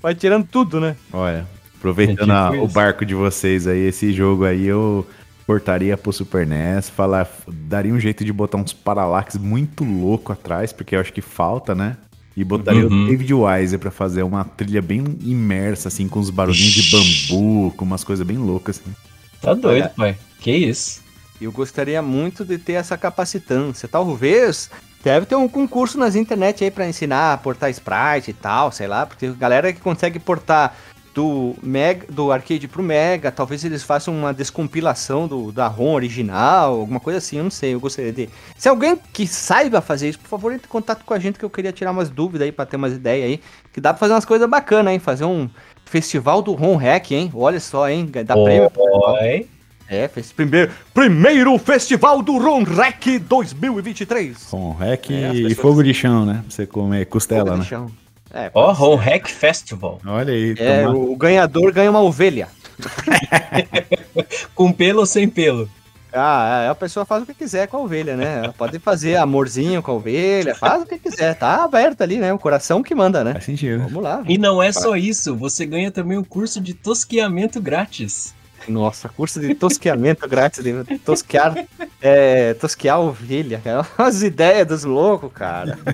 Vai 0.00 0.14
tirando 0.14 0.46
tudo, 0.46 0.80
né? 0.80 0.96
Olha, 1.12 1.46
aproveitando 1.76 2.30
É 2.32 2.34
tipo 2.50 2.56
a- 2.56 2.62
o 2.62 2.64
isso. 2.64 2.74
barco 2.74 3.04
de 3.04 3.14
vocês 3.14 3.66
aí, 3.66 3.80
esse 3.80 4.12
jogo 4.12 4.44
aí 4.44 4.66
eu 4.66 5.06
portaria 5.46 5.96
pro 5.96 6.12
Super 6.12 6.46
NES, 6.46 6.88
falar, 6.88 7.28
daria 7.48 7.92
um 7.92 7.98
jeito 8.00 8.24
de 8.24 8.32
botar 8.32 8.56
uns 8.56 8.72
paralax 8.72 9.36
muito 9.36 9.84
louco 9.84 10.32
atrás, 10.32 10.72
porque 10.72 10.94
eu 10.94 11.00
acho 11.00 11.12
que 11.12 11.20
falta, 11.20 11.74
né? 11.74 11.96
E 12.36 12.44
botaria 12.44 12.86
Uhum. 12.86 13.04
o 13.04 13.06
David 13.08 13.34
Wise 13.34 13.76
pra 13.78 13.90
fazer 13.90 14.22
uma 14.22 14.44
trilha 14.44 14.80
bem 14.80 15.04
imersa, 15.22 15.88
assim, 15.88 16.08
com 16.08 16.20
os 16.20 16.30
barulhinhos 16.30 16.72
de 16.72 16.90
bambu, 16.90 17.72
com 17.76 17.84
umas 17.84 18.04
coisas 18.04 18.26
bem 18.26 18.38
loucas, 18.38 18.80
assim. 18.80 18.94
Tá 19.42 19.52
doido, 19.54 19.90
pai. 19.96 20.16
Que 20.38 20.52
isso? 20.52 21.00
Eu 21.40 21.50
gostaria 21.50 22.00
muito 22.02 22.44
de 22.44 22.56
ter 22.58 22.74
essa 22.74 22.96
capacitância. 22.96 23.88
Talvez 23.88 24.70
deve 25.02 25.26
ter 25.26 25.34
um 25.34 25.48
concurso 25.48 25.98
nas 25.98 26.14
internet 26.14 26.62
aí 26.62 26.70
pra 26.70 26.86
ensinar 26.88 27.32
a 27.32 27.36
portar 27.38 27.70
sprite 27.70 28.30
e 28.30 28.34
tal, 28.34 28.70
sei 28.70 28.86
lá, 28.86 29.06
porque 29.06 29.26
a 29.26 29.32
galera 29.32 29.72
que 29.72 29.80
consegue 29.80 30.18
portar 30.18 30.76
do 31.14 31.54
Mega, 31.62 32.06
do 32.08 32.30
arcade 32.30 32.68
pro 32.68 32.82
Mega, 32.82 33.32
talvez 33.32 33.64
eles 33.64 33.82
façam 33.82 34.14
uma 34.16 34.32
descompilação 34.32 35.26
do, 35.26 35.50
da 35.50 35.66
ROM 35.66 35.94
original, 35.94 36.74
alguma 36.80 37.00
coisa 37.00 37.18
assim, 37.18 37.38
eu 37.38 37.44
não 37.44 37.50
sei, 37.50 37.74
eu 37.74 37.80
gostaria 37.80 38.12
de. 38.12 38.28
Se 38.56 38.68
alguém 38.68 38.96
que 39.12 39.26
saiba 39.26 39.80
fazer 39.80 40.08
isso, 40.08 40.18
por 40.20 40.28
favor, 40.28 40.52
entre 40.52 40.66
em 40.66 40.70
contato 40.70 41.04
com 41.04 41.12
a 41.14 41.18
gente 41.18 41.38
que 41.38 41.44
eu 41.44 41.50
queria 41.50 41.72
tirar 41.72 41.90
umas 41.90 42.10
dúvidas 42.10 42.42
aí 42.46 42.52
pra 42.52 42.66
ter 42.66 42.76
umas 42.76 42.92
ideias 42.92 43.26
aí, 43.26 43.40
que 43.72 43.80
dá 43.80 43.92
pra 43.92 43.98
fazer 43.98 44.14
umas 44.14 44.24
coisas 44.24 44.48
bacanas, 44.48 44.92
hein, 44.92 44.98
fazer 44.98 45.24
um 45.24 45.48
festival 45.84 46.40
do 46.42 46.52
ROM 46.52 46.76
Hack, 46.76 47.10
hein? 47.10 47.30
Olha 47.34 47.58
só, 47.58 47.88
hein, 47.88 48.08
dá 48.24 48.34
prêmio 48.34 48.70
pro 48.70 48.84
pessoal. 48.84 49.14
Oi. 49.22 49.46
É, 49.88 50.06
fez 50.06 50.30
primeiro, 50.30 50.70
primeiro 50.94 51.58
Festival 51.58 52.22
do 52.22 52.38
Ron 52.38 52.62
Rec 52.62 53.18
2023. 53.22 54.44
Com 54.44 54.70
rec 54.72 55.10
É, 55.10 55.32
e 55.34 55.52
fogo 55.56 55.82
de 55.82 55.92
chão, 55.92 56.24
né? 56.24 56.44
Pra 56.46 56.50
você 56.50 56.64
comer 56.64 57.06
costela, 57.06 57.40
Fogo 57.46 57.54
de 57.54 57.60
né? 57.62 57.66
chão. 57.66 57.90
É, 58.32 58.44
ser. 58.50 58.50
Home 58.54 59.02
Hack 59.02 59.28
Festival. 59.28 60.00
Olha 60.06 60.32
aí, 60.32 60.54
É, 60.58 60.84
toma- 60.84 60.96
o 60.98 61.16
ganhador 61.16 61.72
ganha 61.72 61.90
uma 61.90 62.00
ovelha. 62.00 62.48
Com 64.54 64.72
pelo 64.72 65.00
ou 65.00 65.06
sem 65.06 65.28
pelo? 65.28 65.68
Ah, 66.12 66.64
é, 66.64 66.68
a 66.68 66.74
pessoa 66.74 67.06
faz 67.06 67.22
o 67.22 67.26
que 67.26 67.34
quiser 67.34 67.68
com 67.68 67.76
a 67.76 67.80
ovelha, 67.82 68.16
né? 68.16 68.38
Ela 68.42 68.52
pode 68.52 68.80
fazer 68.80 69.14
amorzinho 69.14 69.80
com 69.80 69.92
a 69.92 69.94
ovelha, 69.94 70.56
faz 70.56 70.82
o 70.82 70.86
que 70.86 70.98
quiser, 70.98 71.36
tá 71.36 71.62
aberto 71.62 72.00
ali, 72.02 72.16
né? 72.18 72.32
O 72.32 72.38
coração 72.38 72.82
que 72.82 72.96
manda, 72.96 73.22
né? 73.22 73.34
faz 73.34 73.44
sentido. 73.44 73.84
Vamos 73.84 74.02
lá. 74.02 74.20
E 74.26 74.36
não 74.36 74.60
é 74.60 74.72
só 74.72 74.96
isso, 74.96 75.36
você 75.36 75.64
ganha 75.64 75.88
também 75.92 76.18
um 76.18 76.24
curso 76.24 76.60
de 76.60 76.74
tosqueamento 76.74 77.60
grátis. 77.60 78.34
Nossa, 78.66 79.08
curso 79.08 79.38
de 79.38 79.54
tosqueamento 79.54 80.28
grátis, 80.28 80.64
de 80.64 80.98
tosquear, 80.98 81.54
é, 82.02 82.54
tosquear 82.54 82.96
a 82.96 83.00
ovelha, 83.00 83.60
cara. 83.62 83.86
As 83.96 84.20
ideias 84.22 84.66
dos 84.66 84.82
loucos, 84.84 85.30
cara. 85.32 85.78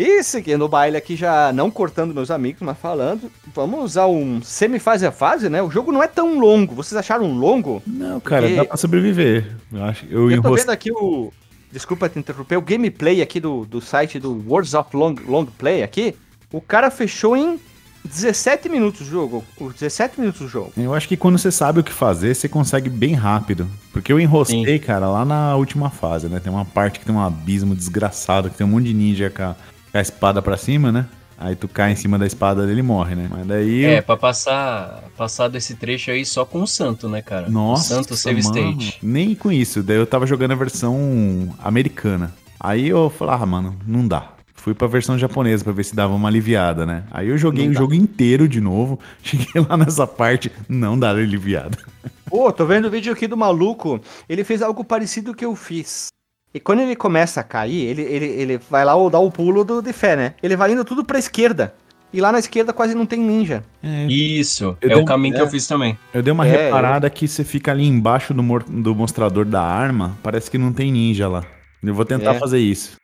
E 0.00 0.22
seguindo 0.22 0.64
o 0.64 0.68
baile 0.68 0.96
aqui, 0.96 1.16
já 1.16 1.52
não 1.52 1.72
cortando 1.72 2.14
meus 2.14 2.30
amigos, 2.30 2.62
mas 2.62 2.78
falando, 2.78 3.28
vamos 3.52 3.82
usar 3.82 4.06
um 4.06 4.40
semi-fase 4.40 5.04
a 5.04 5.10
fase, 5.10 5.48
né? 5.48 5.60
O 5.60 5.72
jogo 5.72 5.90
não 5.90 6.00
é 6.00 6.06
tão 6.06 6.38
longo. 6.38 6.72
Vocês 6.72 6.96
acharam 6.96 7.32
longo? 7.36 7.82
Não, 7.84 8.20
cara, 8.20 8.42
Porque- 8.42 8.56
dá 8.56 8.64
pra 8.64 8.76
sobreviver. 8.76 9.56
Eu, 9.72 9.82
acho, 9.84 10.06
eu, 10.08 10.30
Eu 10.30 10.40
tô 10.40 10.48
enros- 10.50 10.60
vendo 10.60 10.70
aqui 10.70 10.92
o. 10.92 11.32
Desculpa 11.72 12.08
te 12.08 12.16
interromper, 12.16 12.56
o 12.56 12.62
gameplay 12.62 13.20
aqui 13.20 13.40
do, 13.40 13.64
do 13.66 13.80
site 13.80 14.20
do 14.20 14.40
Words 14.48 14.72
of 14.72 14.96
Long, 14.96 15.16
Long 15.26 15.46
Play 15.46 15.82
aqui. 15.82 16.14
O 16.52 16.60
cara 16.60 16.90
fechou 16.92 17.36
em 17.36 17.58
17 18.04 18.68
minutos 18.68 19.00
o 19.00 19.04
jogo. 19.04 19.44
Os 19.60 19.74
17 19.74 20.20
minutos 20.20 20.40
do 20.42 20.48
jogo. 20.48 20.72
Eu 20.76 20.94
acho 20.94 21.08
que 21.08 21.16
quando 21.16 21.36
você 21.38 21.50
sabe 21.50 21.80
o 21.80 21.84
que 21.84 21.92
fazer, 21.92 22.34
você 22.34 22.48
consegue 22.48 22.88
bem 22.88 23.14
rápido. 23.14 23.68
Porque 23.92 24.12
eu 24.12 24.20
enrosquei, 24.20 24.78
cara, 24.78 25.08
lá 25.08 25.24
na 25.24 25.56
última 25.56 25.90
fase, 25.90 26.28
né? 26.28 26.38
Tem 26.40 26.52
uma 26.52 26.64
parte 26.64 27.00
que 27.00 27.04
tem 27.04 27.12
um 27.14 27.20
abismo 27.20 27.74
desgraçado, 27.74 28.48
que 28.48 28.56
tem 28.56 28.66
um 28.66 28.70
monte 28.70 28.84
de 28.86 28.94
ninja 28.94 29.28
com 29.28 29.42
a, 29.42 29.54
com 29.54 29.60
a 29.92 30.00
espada 30.00 30.40
pra 30.42 30.56
cima, 30.56 30.90
né? 30.92 31.06
Aí 31.40 31.54
tu 31.54 31.68
cai 31.68 31.92
em 31.92 31.96
cima 31.96 32.18
da 32.18 32.26
espada 32.26 32.66
dele 32.66 32.80
e 32.80 32.82
morre, 32.82 33.14
né? 33.14 33.28
Mas 33.30 33.46
daí. 33.46 33.84
É, 33.84 33.98
eu- 33.98 34.02
pra 34.02 34.16
passar, 34.16 35.04
passar 35.16 35.46
desse 35.46 35.76
trecho 35.76 36.10
aí 36.10 36.24
só 36.26 36.44
com 36.44 36.62
o 36.62 36.66
santo, 36.66 37.08
né, 37.08 37.22
cara? 37.22 37.48
Nossa, 37.48 37.94
o 37.94 37.96
santo 38.02 38.16
save 38.16 38.42
mano, 38.42 38.56
state. 38.58 38.98
Nem 39.00 39.36
com 39.36 39.52
isso. 39.52 39.80
Daí 39.82 39.96
eu 39.96 40.06
tava 40.06 40.26
jogando 40.26 40.50
a 40.50 40.56
versão 40.56 41.54
americana. 41.62 42.34
Aí 42.58 42.88
eu 42.88 43.08
falei, 43.08 43.34
ah, 43.36 43.46
mano, 43.46 43.76
não 43.86 44.06
dá. 44.06 44.30
Fui 44.54 44.74
pra 44.74 44.88
versão 44.88 45.16
japonesa 45.16 45.62
pra 45.62 45.72
ver 45.72 45.84
se 45.84 45.94
dava 45.94 46.12
uma 46.12 46.28
aliviada, 46.28 46.84
né? 46.84 47.04
Aí 47.12 47.28
eu 47.28 47.38
joguei 47.38 47.64
Não 47.66 47.70
o 47.70 47.74
dá. 47.74 47.80
jogo 47.80 47.94
inteiro 47.94 48.48
de 48.48 48.60
novo. 48.60 48.98
Cheguei 49.22 49.62
lá 49.68 49.76
nessa 49.76 50.08
parte, 50.08 50.50
não 50.68 50.98
dá 50.98 51.10
aliviada. 51.10 51.78
Pô, 52.26 52.50
tô 52.52 52.66
vendo 52.66 52.86
o 52.88 52.90
vídeo 52.90 53.12
aqui 53.12 53.28
do 53.28 53.36
maluco. 53.36 54.00
Ele 54.28 54.42
fez 54.42 54.60
algo 54.60 54.82
parecido 54.84 55.32
que 55.32 55.44
eu 55.44 55.54
fiz. 55.54 56.08
E 56.54 56.58
quando 56.60 56.80
ele 56.80 56.96
começa 56.96 57.40
a 57.40 57.44
cair, 57.44 57.84
ele, 57.86 58.02
ele, 58.02 58.24
ele 58.26 58.60
vai 58.70 58.84
lá 58.84 58.92
dar 59.10 59.18
o 59.18 59.30
pulo 59.30 59.64
do, 59.64 59.82
de 59.82 59.92
fé, 59.92 60.16
né? 60.16 60.34
Ele 60.42 60.56
vai 60.56 60.72
indo 60.72 60.84
tudo 60.84 61.04
pra 61.04 61.18
esquerda. 61.18 61.74
E 62.10 62.22
lá 62.22 62.32
na 62.32 62.38
esquerda 62.38 62.72
quase 62.72 62.94
não 62.94 63.04
tem 63.04 63.20
ninja. 63.20 63.62
Isso, 64.08 64.76
Eu 64.80 64.90
é 64.90 64.94
dei- 64.94 65.02
o 65.02 65.04
caminho 65.04 65.34
que 65.34 65.40
é. 65.40 65.44
eu 65.44 65.48
fiz 65.50 65.66
também. 65.66 65.98
Eu 66.12 66.22
dei 66.22 66.32
uma 66.32 66.46
É, 66.46 66.64
reparada 66.66 67.10
que 67.10 67.28
você 67.28 67.44
fica 67.44 67.70
ali 67.70 67.86
embaixo 67.86 68.32
do, 68.32 68.42
mor- 68.42 68.64
do 68.64 68.94
mostrador 68.94 69.44
da 69.44 69.62
arma, 69.62 70.16
parece 70.22 70.50
que 70.50 70.56
não 70.56 70.72
tem 70.72 70.90
ninja 70.90 71.28
lá. 71.28 71.44
Eu 71.82 71.94
vou 71.94 72.04
tentar 72.06 72.34
É. 72.34 72.38
fazer 72.38 72.58
isso. 72.58 72.96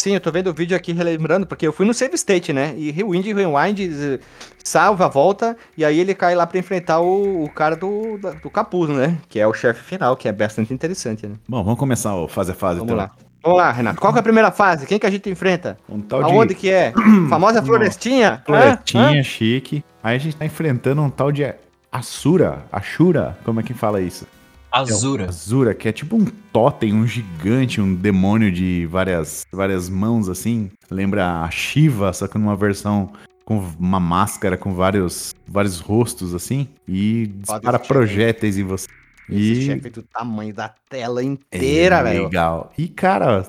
Sim, 0.00 0.14
eu 0.14 0.20
tô 0.20 0.32
vendo 0.32 0.48
o 0.48 0.54
vídeo 0.54 0.74
aqui 0.74 0.94
relembrando, 0.94 1.46
porque 1.46 1.66
eu 1.66 1.74
fui 1.74 1.84
no 1.84 1.92
save 1.92 2.14
state, 2.14 2.54
né? 2.54 2.72
E 2.74 2.90
rewind, 2.90 3.26
rewind, 3.34 4.18
salva, 4.64 5.06
volta, 5.10 5.54
e 5.76 5.84
aí 5.84 6.00
ele 6.00 6.14
cai 6.14 6.34
lá 6.34 6.46
pra 6.46 6.58
enfrentar 6.58 7.00
o, 7.00 7.44
o 7.44 7.50
cara 7.50 7.76
do, 7.76 8.18
do 8.42 8.48
capuz, 8.48 8.88
né? 8.88 9.18
Que 9.28 9.38
é 9.38 9.46
o 9.46 9.52
chefe 9.52 9.84
final, 9.84 10.16
que 10.16 10.26
é 10.26 10.32
bastante 10.32 10.72
interessante, 10.72 11.26
né? 11.26 11.34
Bom, 11.46 11.62
vamos 11.62 11.78
começar 11.78 12.16
o 12.16 12.26
fase 12.26 12.52
a 12.52 12.54
fase, 12.54 12.78
Vamos 12.78 12.94
então. 12.94 13.04
lá. 13.04 13.10
Vamos 13.42 13.58
lá, 13.58 13.70
Renato. 13.70 14.00
Qual 14.00 14.10
que 14.10 14.18
é 14.18 14.20
a 14.20 14.22
primeira 14.22 14.50
fase? 14.50 14.86
Quem 14.86 14.98
que 14.98 15.06
a 15.06 15.10
gente 15.10 15.28
enfrenta? 15.28 15.76
Um 15.86 16.00
tal 16.00 16.24
Aonde 16.24 16.54
de 16.54 16.60
que 16.60 16.70
é? 16.70 16.94
Famosa 17.28 17.62
florestinha? 17.62 18.42
florestinha 18.46 19.22
chique. 19.22 19.84
Aí 20.02 20.16
a 20.16 20.18
gente 20.18 20.34
tá 20.34 20.46
enfrentando 20.46 21.02
um 21.02 21.10
tal 21.10 21.30
de 21.30 21.44
Asura, 21.92 22.64
Ashura, 22.72 23.36
como 23.44 23.60
é 23.60 23.62
que 23.62 23.74
fala 23.74 24.00
isso? 24.00 24.26
Azura. 24.70 25.28
Azura, 25.28 25.74
que 25.74 25.88
é 25.88 25.92
tipo 25.92 26.16
um 26.16 26.24
totem, 26.52 26.94
um 26.94 27.06
gigante, 27.06 27.80
um 27.80 27.94
demônio 27.94 28.50
de 28.52 28.86
várias, 28.86 29.46
várias 29.52 29.88
mãos, 29.88 30.28
assim. 30.28 30.70
Lembra 30.90 31.42
a 31.42 31.50
Shiva, 31.50 32.12
só 32.12 32.26
que 32.28 32.38
numa 32.38 32.56
versão 32.56 33.12
com 33.44 33.58
uma 33.78 33.98
máscara 33.98 34.56
com 34.56 34.72
vários, 34.74 35.34
vários 35.46 35.80
rostos, 35.80 36.34
assim. 36.34 36.68
E 36.86 37.26
dispara 37.26 37.78
chefe. 37.78 37.88
projéteis 37.88 38.56
em 38.58 38.64
você. 38.64 38.86
Esse 39.28 39.38
E 39.38 39.66
chefe 39.66 39.90
do 39.90 40.02
tamanho 40.02 40.52
da 40.52 40.74
tela 40.88 41.20
é 41.20 41.24
inteira, 41.24 42.02
velho. 42.02 42.24
legal. 42.24 42.72
E, 42.76 42.88
cara, 42.88 43.44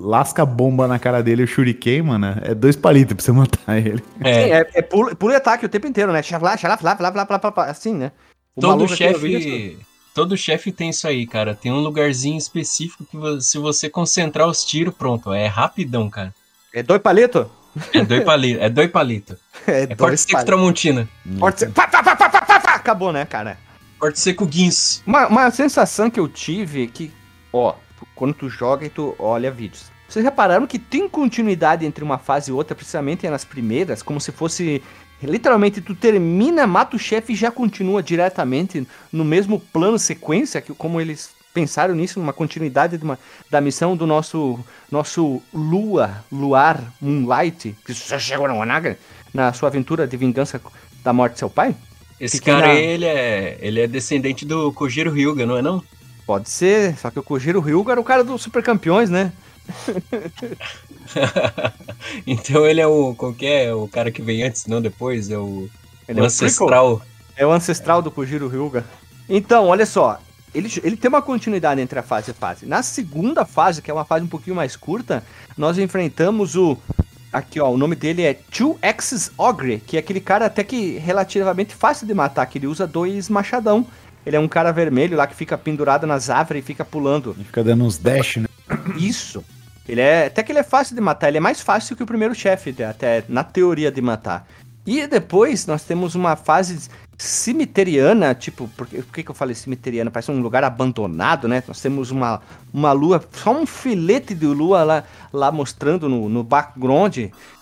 lasca 0.00 0.42
a 0.42 0.46
bomba 0.46 0.88
na 0.88 0.98
cara 0.98 1.22
dele, 1.22 1.44
o 1.44 1.46
shuriken, 1.46 2.02
mano, 2.02 2.36
é 2.42 2.54
dois 2.54 2.74
palitos 2.74 3.14
pra 3.14 3.24
você 3.24 3.32
matar 3.32 3.78
ele. 3.78 3.98
Sim, 3.98 4.24
É, 4.24 4.50
é, 4.60 4.70
é 4.74 4.82
pulo, 4.82 5.14
pulo 5.14 5.32
e 5.32 5.36
ataque 5.36 5.64
o 5.64 5.68
tempo 5.68 5.86
inteiro, 5.86 6.12
né? 6.12 6.22
Xalá, 6.22 6.56
xalá, 6.56 6.76
flá, 6.76 6.96
flá, 6.96 7.12
flá, 7.12 7.26
flá, 7.26 7.38
flá, 7.38 7.52
flá, 7.52 7.64
assim, 7.66 7.94
né? 7.94 8.10
O 8.56 8.60
todo 8.60 8.84
aqui, 8.84 9.78
Todo 10.14 10.36
chefe 10.36 10.70
tem 10.70 10.90
isso 10.90 11.06
aí, 11.08 11.26
cara. 11.26 11.54
Tem 11.54 11.72
um 11.72 11.80
lugarzinho 11.80 12.36
específico 12.36 13.04
que 13.04 13.40
se 13.40 13.58
você 13.58 13.88
concentrar 13.88 14.46
os 14.46 14.64
tiros, 14.64 14.94
pronto. 14.94 15.32
É 15.32 15.46
rapidão, 15.46 16.10
cara. 16.10 16.34
É 16.72 16.82
dois 16.82 17.00
palitos? 17.00 17.46
É 17.94 18.04
dois 18.04 18.22
palitos. 18.24 18.62
É 18.62 18.68
dois 18.68 18.90
palitos. 18.90 19.36
É, 19.66 19.82
É 19.82 19.86
corte 19.86 19.98
dois 19.98 20.20
seco 20.20 20.32
palitos. 20.32 20.46
Tramontina. 20.46 21.08
Corte 21.38 21.60
seco. 21.60 21.72
Pá, 21.72 21.88
pá, 21.88 22.02
pá, 22.02 22.16
pá, 22.16 22.28
pá, 22.28 22.60
pá. 22.60 22.74
Acabou, 22.74 23.12
né, 23.12 23.24
cara? 23.24 23.58
Corte 23.98 24.18
seco 24.20 24.44
guinso. 24.44 25.02
Uma, 25.06 25.26
uma 25.28 25.50
sensação 25.50 26.10
que 26.10 26.20
eu 26.20 26.28
tive 26.28 26.84
é 26.84 26.86
que, 26.86 27.10
ó, 27.52 27.74
quando 28.14 28.34
tu 28.34 28.48
joga 28.48 28.84
e 28.84 28.90
tu 28.90 29.14
olha 29.18 29.50
vídeos. 29.50 29.90
Vocês 30.08 30.24
repararam 30.24 30.66
que 30.66 30.78
tem 30.78 31.08
continuidade 31.08 31.86
entre 31.86 32.04
uma 32.04 32.18
fase 32.18 32.50
e 32.50 32.52
outra, 32.52 32.74
precisamente 32.74 33.26
nas 33.30 33.44
primeiras, 33.46 34.02
como 34.02 34.20
se 34.20 34.30
fosse. 34.30 34.82
Literalmente, 35.26 35.80
tu 35.80 35.94
termina, 35.94 36.66
mata 36.66 36.96
o 36.96 36.98
chefe 36.98 37.32
e 37.32 37.36
já 37.36 37.50
continua 37.50 38.02
diretamente 38.02 38.86
no 39.12 39.24
mesmo 39.24 39.60
plano 39.60 39.98
sequência, 39.98 40.60
que 40.60 40.74
como 40.74 41.00
eles 41.00 41.30
pensaram 41.54 41.94
nisso, 41.94 42.18
numa 42.18 42.32
continuidade 42.32 42.96
de 42.96 43.04
uma, 43.04 43.18
da 43.50 43.60
missão 43.60 43.96
do 43.96 44.06
nosso 44.06 44.58
nosso 44.90 45.42
Lua, 45.52 46.24
Luar, 46.32 46.80
Moonlight, 47.00 47.76
que 47.84 47.92
já 47.92 48.18
chegou 48.18 48.48
na 48.48 48.54
Wanaga, 48.54 48.98
na 49.34 49.52
sua 49.52 49.68
aventura 49.68 50.06
de 50.06 50.16
vingança 50.16 50.60
da 51.04 51.12
morte 51.12 51.34
de 51.34 51.38
seu 51.40 51.50
pai? 51.50 51.74
Esse 52.20 52.40
cara 52.40 52.68
na- 52.68 52.74
ele 52.74 53.04
é, 53.04 53.58
ele 53.60 53.80
é 53.80 53.86
descendente 53.86 54.44
do 54.46 54.72
Kojiro 54.72 55.10
Hyuga, 55.10 55.44
não 55.44 55.56
é 55.56 55.62
não? 55.62 55.82
Pode 56.24 56.48
ser, 56.48 56.96
só 56.96 57.10
que 57.10 57.18
o 57.18 57.22
Kojiro 57.22 57.60
Ryuga 57.60 57.92
era 57.92 58.00
o 58.00 58.04
cara 58.04 58.22
dos 58.24 58.40
super 58.42 58.62
campeões, 58.62 59.10
né? 59.10 59.32
então 62.26 62.66
ele 62.66 62.80
é 62.80 62.86
o. 62.86 63.14
Qual 63.14 63.32
que 63.32 63.46
é? 63.46 63.74
O 63.74 63.88
cara 63.88 64.10
que 64.10 64.22
vem 64.22 64.42
antes, 64.42 64.66
não 64.66 64.80
depois? 64.80 65.30
É 65.30 65.38
o, 65.38 65.68
Ele 66.08 66.20
o 66.20 66.22
é 66.22 66.24
o 66.24 66.26
ancestral. 66.26 67.02
É 67.36 67.46
o 67.46 67.52
ancestral 67.52 68.02
do 68.02 68.10
Kojiro 68.10 68.48
Ryuga. 68.48 68.84
Então, 69.28 69.66
olha 69.66 69.86
só. 69.86 70.20
Ele, 70.54 70.70
ele 70.82 70.96
tem 70.96 71.08
uma 71.08 71.22
continuidade 71.22 71.80
entre 71.80 71.98
a 71.98 72.02
fase 72.02 72.30
e 72.30 72.32
a 72.32 72.34
fase. 72.34 72.66
Na 72.66 72.82
segunda 72.82 73.46
fase, 73.46 73.80
que 73.80 73.90
é 73.90 73.94
uma 73.94 74.04
fase 74.04 74.24
um 74.24 74.28
pouquinho 74.28 74.54
mais 74.54 74.76
curta, 74.76 75.24
nós 75.56 75.78
enfrentamos 75.78 76.56
o. 76.56 76.76
Aqui, 77.32 77.58
ó, 77.58 77.70
o 77.70 77.78
nome 77.78 77.96
dele 77.96 78.22
é 78.22 78.34
Two 78.34 78.78
Axis 78.82 79.30
Ogre, 79.38 79.82
que 79.86 79.96
é 79.96 80.00
aquele 80.00 80.20
cara 80.20 80.44
até 80.44 80.62
que 80.62 80.98
relativamente 80.98 81.74
fácil 81.74 82.06
de 82.06 82.12
matar, 82.12 82.44
que 82.44 82.58
ele 82.58 82.66
usa 82.66 82.86
dois 82.86 83.30
machadão. 83.30 83.86
Ele 84.26 84.36
é 84.36 84.40
um 84.40 84.46
cara 84.46 84.70
vermelho 84.70 85.16
lá 85.16 85.26
que 85.26 85.34
fica 85.34 85.56
pendurado 85.56 86.06
nas 86.06 86.28
árvores 86.28 86.62
e 86.62 86.66
fica 86.66 86.84
pulando. 86.84 87.34
E 87.38 87.44
fica 87.44 87.64
dando 87.64 87.84
uns 87.84 87.96
dash, 87.96 88.36
né? 88.36 88.46
Isso. 88.96 89.42
Ele 89.88 90.00
é. 90.00 90.26
Até 90.26 90.42
que 90.42 90.52
ele 90.52 90.58
é 90.58 90.64
fácil 90.64 90.94
de 90.94 91.00
matar, 91.00 91.28
ele 91.28 91.38
é 91.38 91.40
mais 91.40 91.60
fácil 91.60 91.96
que 91.96 92.02
o 92.02 92.06
primeiro 92.06 92.34
chefe, 92.34 92.74
até 92.82 93.24
na 93.28 93.42
teoria 93.42 93.90
de 93.90 94.00
matar. 94.00 94.46
E 94.86 95.06
depois 95.06 95.66
nós 95.66 95.84
temos 95.84 96.14
uma 96.14 96.34
fase 96.34 96.88
cemiteriana, 97.16 98.34
tipo, 98.34 98.68
por 98.76 98.86
que, 98.86 99.00
por 99.00 99.12
que, 99.12 99.30
eu 99.30 99.34
falei 99.34 99.54
cemiteriana? 99.54 100.10
Parece 100.10 100.32
um 100.32 100.40
lugar 100.40 100.64
abandonado, 100.64 101.46
né? 101.46 101.62
Nós 101.68 101.80
temos 101.80 102.10
uma, 102.10 102.40
uma 102.72 102.90
lua, 102.90 103.22
só 103.32 103.52
um 103.52 103.64
filete 103.64 104.34
de 104.34 104.46
lua 104.46 104.82
lá, 104.82 105.04
lá 105.32 105.52
mostrando 105.52 106.08
no, 106.08 106.28
no 106.28 106.42
background. 106.42 107.16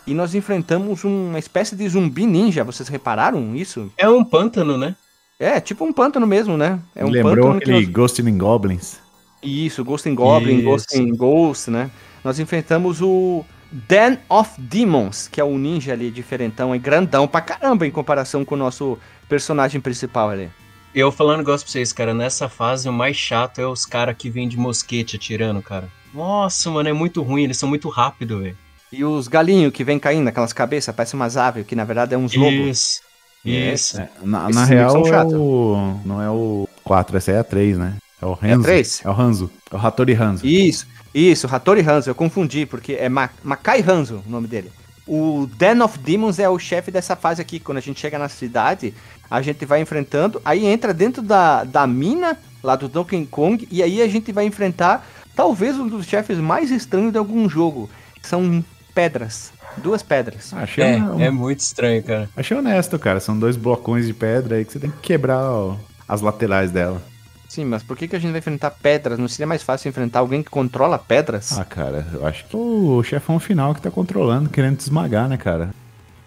E 0.07 0.15
nós 0.15 0.35
enfrentamos 0.35 1.05
uma 1.05 1.39
espécie 1.39 1.77
de 1.77 1.87
zumbi 1.89 2.25
ninja. 2.25 2.65
Vocês 2.65 2.89
repararam 2.89 3.55
isso? 3.55 3.93
É 3.99 4.09
um 4.09 4.25
pântano, 4.25 4.79
né? 4.79 4.97
É, 5.39 5.61
tipo 5.61 5.85
um 5.85 5.93
pântano 5.93 6.27
mesmo, 6.27 6.57
né? 6.57 6.79
É 6.95 7.05
um 7.05 7.11
Lembrou 7.11 7.35
pântano 7.35 7.57
aquele 7.59 7.87
nós... 7.87 7.89
Ghost 7.89 8.23
in 8.23 8.39
Goblins? 8.39 8.99
Isso, 9.43 9.85
Ghost 9.85 10.09
in 10.09 10.15
Goblin, 10.15 10.57
Isso. 10.57 10.65
Ghost 10.65 10.99
in 10.99 11.15
Ghost, 11.15 11.71
né? 11.71 11.91
Nós 12.25 12.39
enfrentamos 12.39 13.01
o 13.01 13.45
Den 13.71 14.19
of 14.29 14.61
Demons, 14.61 15.29
que 15.29 15.41
é 15.41 15.45
o 15.45 15.57
ninja 15.57 15.93
ali 15.93 16.11
diferentão 16.11 16.75
e 16.75 16.79
grandão 16.79 17.27
pra 17.27 17.41
caramba 17.41 17.87
em 17.87 17.91
comparação 17.91 18.45
com 18.45 18.55
o 18.55 18.59
nosso 18.59 18.99
personagem 19.29 19.81
principal 19.81 20.31
ali. 20.31 20.51
Eu 20.95 21.13
falando 21.13 21.45
gosto 21.45 21.65
pra 21.65 21.73
vocês, 21.73 21.93
cara, 21.93 22.13
nessa 22.13 22.49
fase 22.49 22.89
o 22.89 22.93
mais 22.93 23.17
chato 23.17 23.61
é 23.61 23.67
os 23.67 23.87
caras 23.87 24.17
que 24.19 24.29
vêm 24.29 24.49
de 24.49 24.59
mosquete 24.59 25.17
atirando, 25.17 25.63
cara. 25.63 25.89
Nossa, 26.13 26.69
mano, 26.69 26.89
é 26.89 26.93
muito 26.93 27.23
ruim, 27.23 27.45
eles 27.45 27.57
são 27.57 27.69
muito 27.69 27.89
rápidos, 27.89 28.41
velho. 28.41 28.57
E 28.93 29.05
os 29.05 29.29
galinhos 29.29 29.73
que 29.73 29.85
vem 29.85 30.01
caindo 30.01 30.25
naquelas 30.25 30.53
cabeças, 30.53 30.93
parece 30.95 31.15
umas 31.15 31.37
aves, 31.37 31.65
que 31.65 31.77
na 31.77 31.85
verdade 31.85 32.13
é 32.15 32.19
uns 32.19 32.35
lobos. 32.35 32.69
Isso. 32.69 33.01
Isso. 33.45 34.01
É, 34.01 34.11
na, 34.23 34.51
na 34.51 34.65
real, 34.65 34.91
são 34.91 35.07
é 35.07 35.09
chatos. 35.09 35.33
o, 35.35 36.01
não 36.05 36.21
é 36.21 36.29
o 36.29 36.69
4, 36.83 37.17
essa 37.17 37.31
aí 37.31 37.37
é 37.37 37.41
a 37.41 37.45
3, 37.45 37.79
né? 37.79 37.95
É 38.21 38.27
o 38.27 38.39
Hanzo. 38.43 38.63
três? 38.65 39.01
É 39.03 39.09
o 39.09 39.13
Hanzo. 39.13 39.51
É 39.71 39.77
o 39.77 39.79
Hattori 39.79 40.13
Hanzo. 40.13 40.47
Isso, 40.47 40.87
isso, 41.15 41.47
Hattori 41.51 41.81
Hanzo, 41.81 42.11
eu 42.11 42.15
confundi, 42.15 42.67
porque 42.67 42.93
é 42.95 43.09
Ma 43.09 43.29
Makai 43.43 43.83
Hanzo 43.87 44.23
o 44.27 44.31
nome 44.31 44.47
dele. 44.47 44.71
O 45.07 45.49
Den 45.59 45.81
of 45.83 45.99
Demons 45.99 46.39
é 46.39 46.49
o 46.49 46.59
chefe 46.59 46.91
dessa 46.91 47.17
fase 47.17 47.43
aqui. 47.43 47.59
Quando 47.59 47.79
a 47.79 47.81
gente 47.81 47.99
chega 47.99 48.17
na 48.19 48.29
cidade, 48.29 48.95
a 49.29 49.43
gente 49.43 49.65
vai 49.65 49.81
enfrentando, 49.81 50.41
aí 50.45 50.65
entra 50.65 50.95
dentro 50.95 51.21
da, 51.21 51.65
da 51.65 51.85
mina 51.87 52.37
lá 52.63 52.77
do 52.77 52.87
Donkey 52.89 53.27
Kong, 53.27 53.67
e 53.71 53.83
aí 53.83 54.01
a 54.03 54.07
gente 54.09 54.31
vai 54.31 54.45
enfrentar 54.45 55.05
talvez 55.35 55.77
um 55.79 55.89
dos 55.89 56.07
chefes 56.07 56.39
mais 56.39 56.71
estranhos 56.71 57.11
de 57.13 57.19
algum 57.19 57.49
jogo. 57.49 57.91
São 58.23 58.65
pedras. 58.95 59.53
Duas 59.79 60.03
pedras. 60.03 60.53
Achei, 60.53 60.85
É, 60.85 60.97
um- 60.99 61.21
é 61.21 61.31
muito 61.31 61.61
estranho, 61.61 62.03
cara. 62.03 62.29
achei 62.37 62.57
honesto, 62.57 62.99
cara. 62.99 63.19
São 63.19 63.37
dois 63.39 63.57
blocões 63.57 64.07
de 64.07 64.13
pedra 64.15 64.57
aí 64.57 64.65
que 64.65 64.73
você 64.73 64.79
tem 64.79 64.91
que 64.91 64.99
quebrar 64.99 65.41
ó, 65.51 65.77
as 66.07 66.21
laterais 66.21 66.71
dela. 66.71 67.03
Sim, 67.51 67.65
mas 67.65 67.83
por 67.83 67.97
que, 67.97 68.07
que 68.07 68.15
a 68.15 68.19
gente 68.21 68.31
vai 68.31 68.39
enfrentar 68.39 68.71
pedras? 68.71 69.19
Não 69.19 69.27
seria 69.27 69.45
mais 69.45 69.61
fácil 69.61 69.89
enfrentar 69.89 70.21
alguém 70.21 70.41
que 70.41 70.49
controla 70.49 70.97
pedras? 70.97 71.59
Ah, 71.59 71.65
cara, 71.65 72.07
eu 72.13 72.25
acho 72.25 72.45
que 72.45 72.57
o 72.57 73.03
chefão 73.03 73.41
final 73.41 73.75
que 73.75 73.83
tá 73.83 73.91
controlando, 73.91 74.49
querendo 74.49 74.77
te 74.77 74.83
esmagar, 74.83 75.29
né, 75.29 75.37
cara? 75.37 75.71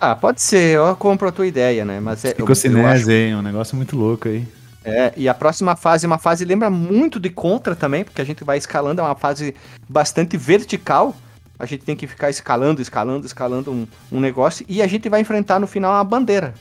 Ah, 0.01 0.17
pode 0.17 0.41
ser, 0.41 0.75
eu 0.75 0.93
compro 0.97 1.29
a 1.29 1.31
tua 1.31 1.47
ideia, 1.47 1.85
né? 1.85 2.01
Mas 2.01 2.25
é. 2.25 2.35
eu 2.37 2.45
acho- 2.85 3.09
hein? 3.09 3.35
Um 3.37 3.41
negócio 3.41 3.73
muito 3.73 3.95
louco 3.95 4.27
aí. 4.27 4.45
É, 4.83 5.13
e 5.15 5.29
a 5.29 5.33
próxima 5.33 5.77
fase 5.77 6.05
é 6.05 6.07
uma 6.07 6.17
fase 6.17 6.43
lembra 6.43 6.69
muito 6.69 7.21
de 7.21 7.29
Contra 7.29 7.73
também, 7.73 8.03
porque 8.03 8.21
a 8.21 8.25
gente 8.25 8.43
vai 8.43 8.57
escalando, 8.57 8.99
é 8.99 9.03
uma 9.05 9.15
fase 9.15 9.55
bastante 9.87 10.35
vertical. 10.35 11.15
A 11.57 11.65
gente 11.65 11.85
tem 11.85 11.95
que 11.95 12.05
ficar 12.05 12.31
escalando, 12.31 12.81
escalando, 12.81 13.25
escalando 13.25 13.71
um, 13.71 13.87
um 14.11 14.19
negócio. 14.19 14.65
E 14.67 14.81
a 14.81 14.87
gente 14.87 15.07
vai 15.07 15.21
enfrentar 15.21 15.57
no 15.57 15.67
final 15.67 15.93
uma 15.93 16.03
bandeira. 16.03 16.53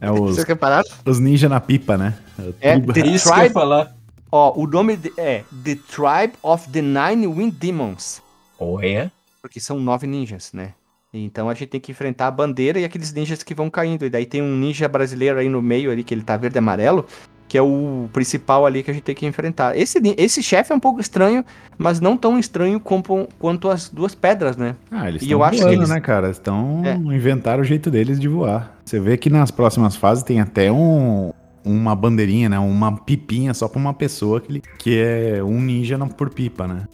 É 0.00 0.10
os, 0.10 0.34
Vocês 0.34 0.46
repararam? 0.46 0.84
os 1.04 1.18
ninja 1.18 1.48
na 1.48 1.60
pipa, 1.60 1.96
né? 1.96 2.14
É, 2.60 2.78
The 2.78 3.06
Isso 3.06 3.32
que 3.32 3.38
eu 3.40 3.44
ia 3.44 3.50
falar. 3.50 3.96
ó, 4.30 4.52
o 4.58 4.66
nome 4.66 4.96
de- 4.96 5.12
é 5.16 5.42
The 5.64 5.74
Tribe 5.76 6.34
of 6.42 6.68
the 6.70 6.82
Nine 6.82 7.26
Wind 7.26 7.54
Demons. 7.54 8.20
Olha. 8.58 9.10
Porque 9.40 9.58
são 9.60 9.78
nove 9.80 10.06
ninjas, 10.06 10.52
né? 10.52 10.72
Então 11.14 11.48
a 11.48 11.54
gente 11.54 11.68
tem 11.68 11.80
que 11.80 11.92
enfrentar 11.92 12.26
a 12.26 12.30
bandeira 12.30 12.78
e 12.78 12.84
aqueles 12.84 13.12
ninjas 13.12 13.42
que 13.42 13.54
vão 13.54 13.70
caindo. 13.70 14.04
E 14.04 14.10
daí 14.10 14.26
tem 14.26 14.42
um 14.42 14.54
ninja 14.56 14.86
brasileiro 14.88 15.38
aí 15.38 15.48
no 15.48 15.62
meio 15.62 15.90
ali, 15.90 16.04
que 16.04 16.12
ele 16.12 16.22
tá 16.22 16.36
verde 16.36 16.56
e 16.56 16.58
amarelo, 16.58 17.06
que 17.48 17.56
é 17.56 17.62
o 17.62 18.08
principal 18.12 18.66
ali 18.66 18.82
que 18.82 18.90
a 18.90 18.94
gente 18.94 19.02
tem 19.04 19.14
que 19.14 19.26
enfrentar. 19.26 19.76
Esse, 19.76 20.00
esse 20.16 20.42
chefe 20.42 20.72
é 20.72 20.74
um 20.76 20.80
pouco 20.80 21.00
estranho, 21.00 21.44
mas 21.78 22.00
não 22.00 22.16
tão 22.16 22.38
estranho 22.38 22.80
como, 22.80 23.28
quanto 23.38 23.68
as 23.70 23.88
duas 23.88 24.14
pedras, 24.14 24.56
né? 24.56 24.74
Ah, 24.90 25.08
eles 25.08 25.22
E 25.22 25.26
estão 25.26 25.38
eu 25.38 25.44
acho 25.44 25.56
que 25.58 25.62
voando, 25.62 25.74
eles- 25.78 25.88
né, 25.90 26.00
cara? 26.00 26.30
Estão 26.30 26.82
É. 26.84 26.94
inventaram 26.94 27.62
o 27.62 27.64
jeito 27.64 27.90
deles 27.90 28.18
de 28.18 28.28
voar. 28.28 28.76
Você 28.84 28.98
vê 29.00 29.16
que 29.16 29.30
nas 29.30 29.50
próximas 29.50 29.94
fases 29.96 30.22
tem 30.24 30.40
até 30.40 30.70
um 30.72 31.32
uma 31.64 31.96
bandeirinha, 31.96 32.48
né? 32.48 32.58
Uma 32.60 32.96
pipinha 32.96 33.52
só 33.52 33.66
pra 33.66 33.80
uma 33.80 33.92
pessoa 33.92 34.40
que, 34.40 34.62
que 34.78 34.98
é 35.00 35.42
um 35.42 35.60
ninja 35.60 35.98
não 35.98 36.06
por 36.06 36.30
pipa, 36.30 36.64
né? 36.68 36.84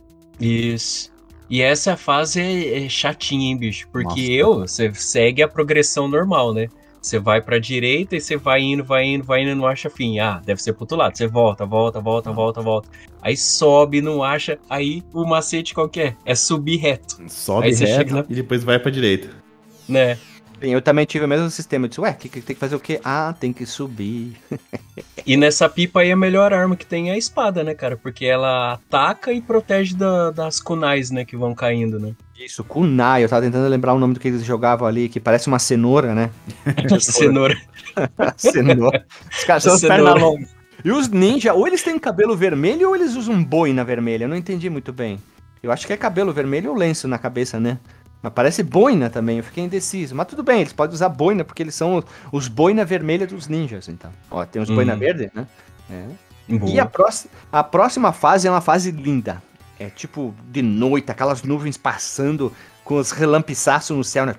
Isso. 0.40 1.12
E 1.50 1.60
essa 1.60 1.94
fase 1.96 2.40
é, 2.40 2.86
é 2.86 2.88
chatinha, 2.88 3.48
hein, 3.50 3.56
bicho? 3.58 3.86
Porque 3.92 4.08
Nossa. 4.08 4.22
eu, 4.32 4.58
você 4.60 4.90
segue 4.94 5.42
a 5.42 5.48
progressão 5.48 6.08
normal, 6.08 6.54
né? 6.54 6.68
Você 7.02 7.18
vai 7.18 7.42
pra 7.42 7.58
direita 7.58 8.14
e 8.14 8.20
você 8.20 8.36
vai 8.36 8.60
indo, 8.62 8.84
vai 8.84 9.04
indo, 9.04 9.24
vai 9.24 9.42
indo 9.42 9.50
e 9.50 9.54
não 9.56 9.66
acha 9.66 9.90
fim. 9.90 10.20
Ah, 10.20 10.40
deve 10.44 10.62
ser 10.62 10.72
pro 10.72 10.84
outro 10.84 10.96
lado. 10.96 11.16
Você 11.18 11.26
volta, 11.26 11.66
volta, 11.66 12.00
volta, 12.00 12.30
volta, 12.30 12.60
volta. 12.62 12.88
Aí 13.20 13.36
sobe, 13.36 14.00
não 14.00 14.22
acha. 14.22 14.56
Aí 14.70 15.02
o 15.12 15.26
macete 15.26 15.74
qual 15.74 15.88
que 15.88 16.00
é? 16.00 16.16
É 16.24 16.34
subir 16.36 16.76
reto, 16.76 17.20
Sobe 17.28 17.66
Aí 17.66 17.74
reto 17.74 17.86
chega 17.92 18.14
na- 18.14 18.24
e 18.28 18.34
depois 18.34 18.62
vai 18.62 18.78
pra 18.78 18.90
direita. 18.90 19.30
né? 19.88 20.16
Eu 20.70 20.80
também 20.80 21.04
tive 21.04 21.24
o 21.24 21.28
mesmo 21.28 21.50
sistema. 21.50 21.84
Eu 21.86 21.88
disse, 21.88 22.00
ué, 22.00 22.12
que, 22.12 22.28
que 22.28 22.40
tem 22.40 22.54
que 22.54 22.60
fazer 22.60 22.76
o 22.76 22.80
quê? 22.80 23.00
Ah, 23.04 23.34
tem 23.38 23.52
que 23.52 23.66
subir. 23.66 24.36
E 25.24 25.36
nessa 25.36 25.68
pipa 25.68 26.00
aí 26.00 26.10
a 26.10 26.16
melhor 26.16 26.52
arma 26.52 26.74
que 26.74 26.84
tem 26.84 27.08
é 27.08 27.12
a 27.12 27.16
espada, 27.16 27.62
né, 27.62 27.74
cara? 27.74 27.96
Porque 27.96 28.24
ela 28.26 28.72
ataca 28.72 29.32
e 29.32 29.40
protege 29.40 29.94
da- 29.94 30.32
das 30.32 30.58
kunais, 30.60 31.12
né, 31.12 31.24
que 31.24 31.36
vão 31.36 31.54
caindo, 31.54 32.00
né? 32.00 32.12
Isso, 32.36 32.64
kunai. 32.64 33.22
Eu 33.22 33.28
tava 33.28 33.42
tentando 33.42 33.68
lembrar 33.68 33.94
o 33.94 34.00
nome 34.00 34.14
do 34.14 34.20
que 34.20 34.26
eles 34.26 34.44
jogavam 34.44 34.86
ali, 34.86 35.08
que 35.08 35.20
parece 35.20 35.46
uma 35.46 35.60
cenoura, 35.60 36.12
né? 36.12 36.30
Cenoura. 36.98 37.56
cenoura. 38.36 39.06
Os 39.30 39.44
caras 39.44 39.62
são 39.62 39.78
pernas 39.78 40.20
longas. 40.20 40.48
E 40.84 40.90
os 40.90 41.08
ninja, 41.08 41.54
ou 41.54 41.68
eles 41.68 41.84
têm 41.84 41.96
cabelo 42.00 42.36
vermelho 42.36 42.88
ou 42.88 42.96
eles 42.96 43.14
usam 43.14 43.42
boina 43.44 43.84
vermelha. 43.84 44.24
Eu 44.24 44.28
não 44.28 44.36
entendi 44.36 44.68
muito 44.68 44.92
bem. 44.92 45.20
Eu 45.62 45.70
acho 45.70 45.86
que 45.86 45.92
é 45.92 45.96
cabelo 45.96 46.32
vermelho 46.32 46.70
ou 46.70 46.76
lenço 46.76 47.06
na 47.06 47.18
cabeça, 47.18 47.60
né? 47.60 47.78
Mas 48.22 48.32
parece 48.32 48.62
boina 48.62 49.10
também, 49.10 49.38
eu 49.38 49.44
fiquei 49.44 49.64
indeciso. 49.64 50.14
Mas 50.14 50.28
tudo 50.28 50.42
bem, 50.42 50.60
eles 50.60 50.72
podem 50.72 50.94
usar 50.94 51.08
boina, 51.08 51.42
porque 51.44 51.62
eles 51.62 51.74
são 51.74 52.02
os, 52.30 52.46
boina 52.48 52.84
vermelha 52.84 53.26
dos 53.26 53.48
ninjas, 53.48 53.88
então. 53.88 54.12
Ó, 54.30 54.44
tem 54.44 54.62
os 54.62 54.70
boina 54.70 54.94
Hum. 54.94 54.98
verde, 54.98 55.30
né? 55.34 55.46
É. 55.90 56.04
E 56.66 56.78
a, 56.78 56.86
próxima, 56.86 57.30
a 57.50 57.64
próxima 57.64 58.12
fase 58.12 58.46
é 58.46 58.50
uma 58.50 58.60
fase 58.60 58.90
linda. 58.90 59.42
É 59.78 59.86
tipo 59.90 60.34
de 60.50 60.62
noite, 60.62 61.10
aquelas 61.10 61.42
nuvens 61.42 61.76
passando 61.76 62.52
com 62.84 62.96
os 62.96 63.10
relampiçaços 63.10 63.96
no 63.96 64.04
céu, 64.04 64.24
né? 64.26 64.34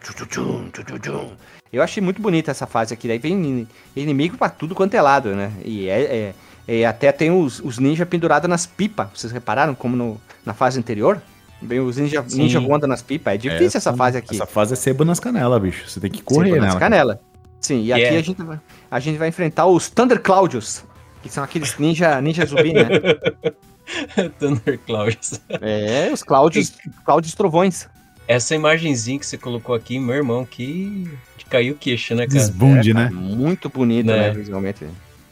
Eu 1.72 1.82
achei 1.82 2.02
muito 2.04 2.22
bonita 2.22 2.52
essa 2.52 2.68
fase 2.68 2.94
aqui. 2.94 3.08
Daí 3.08 3.18
vem 3.18 3.34
in- 3.34 3.68
inimigo 3.96 4.38
pra 4.38 4.48
tudo 4.50 4.76
quanto 4.76 4.94
é 4.94 5.02
lado, 5.02 5.36
né? 5.36 5.52
E 5.66 5.88
é, 5.90 6.02
é- 6.02 6.36
é- 6.82 6.86
até 6.86 7.12
tem 7.12 7.32
os, 7.32 7.60
os 7.60 7.80
ninja 7.80 8.06
pendurados 8.06 8.50
nas 8.50 8.66
pipas. 8.66 9.08
Vocês 9.14 9.34
repararam 9.34 9.74
como 9.76 9.96
no- 9.96 10.22
na 10.46 10.54
fase 10.54 10.78
anterior? 10.80 11.22
Vem 11.66 11.80
os 11.80 11.98
ninja, 11.98 12.24
Sim. 12.28 12.38
ninja 12.44 12.60
voando 12.60 12.86
nas 12.88 13.02
pipas. 13.02 13.34
É 13.34 13.38
difícil 13.38 13.78
essa, 13.78 13.94
fase 13.94 14.18
aqui. 14.18 14.36
Essa 14.36 14.46
fase 14.46 14.74
é 14.74 14.76
sebo 14.76 15.04
nas 15.06 15.20
canelas, 15.20 15.62
bicho. 15.62 15.90
Você 15.90 16.00
tem 16.00 16.12
que 16.12 16.22
correr 16.22 16.46
Sempre 16.48 16.60
nas 16.60 16.68
nela. 16.70 16.80
canela. 16.80 17.20
Sim, 17.62 17.84
e 17.84 17.94
aqui 17.94 18.02
Yeah. 18.02 18.20
a, 18.20 18.22
gente 18.24 18.44
vai, 18.44 18.60
a 18.92 19.00
gente 19.00 19.18
vai 19.18 19.28
enfrentar 19.30 19.66
os 19.68 19.90
Thunder 19.90 20.20
Cloudios. 20.22 20.84
Que 21.22 21.30
são 21.30 21.44
aqueles 21.44 21.78
ninja, 21.78 22.20
ninja 22.22 22.46
zumbi, 22.46 22.74
né? 22.74 22.84
Thunderclouds. 24.40 25.42
É, 25.62 26.10
os 26.14 26.24
Cláudios, 26.24 26.74
Cláudios 27.06 27.34
Trovões. 27.34 27.88
Essa 28.28 28.56
imagenzinha 28.56 29.20
que 29.20 29.26
você 29.26 29.38
colocou 29.38 29.76
aqui, 29.76 30.00
meu 30.00 30.16
irmão, 30.16 30.46
que 30.46 31.10
caiu 31.50 31.74
o 31.74 31.78
queixo, 31.78 32.16
né, 32.16 32.26
cara? 32.26 32.40
Desbunde, 32.40 32.92
É, 32.92 32.94
né? 32.94 33.10
Muito 33.14 33.70
bonito, 33.70 34.08
Né? 34.08 34.30
né, 34.30 34.32
visualmente. 34.32 34.86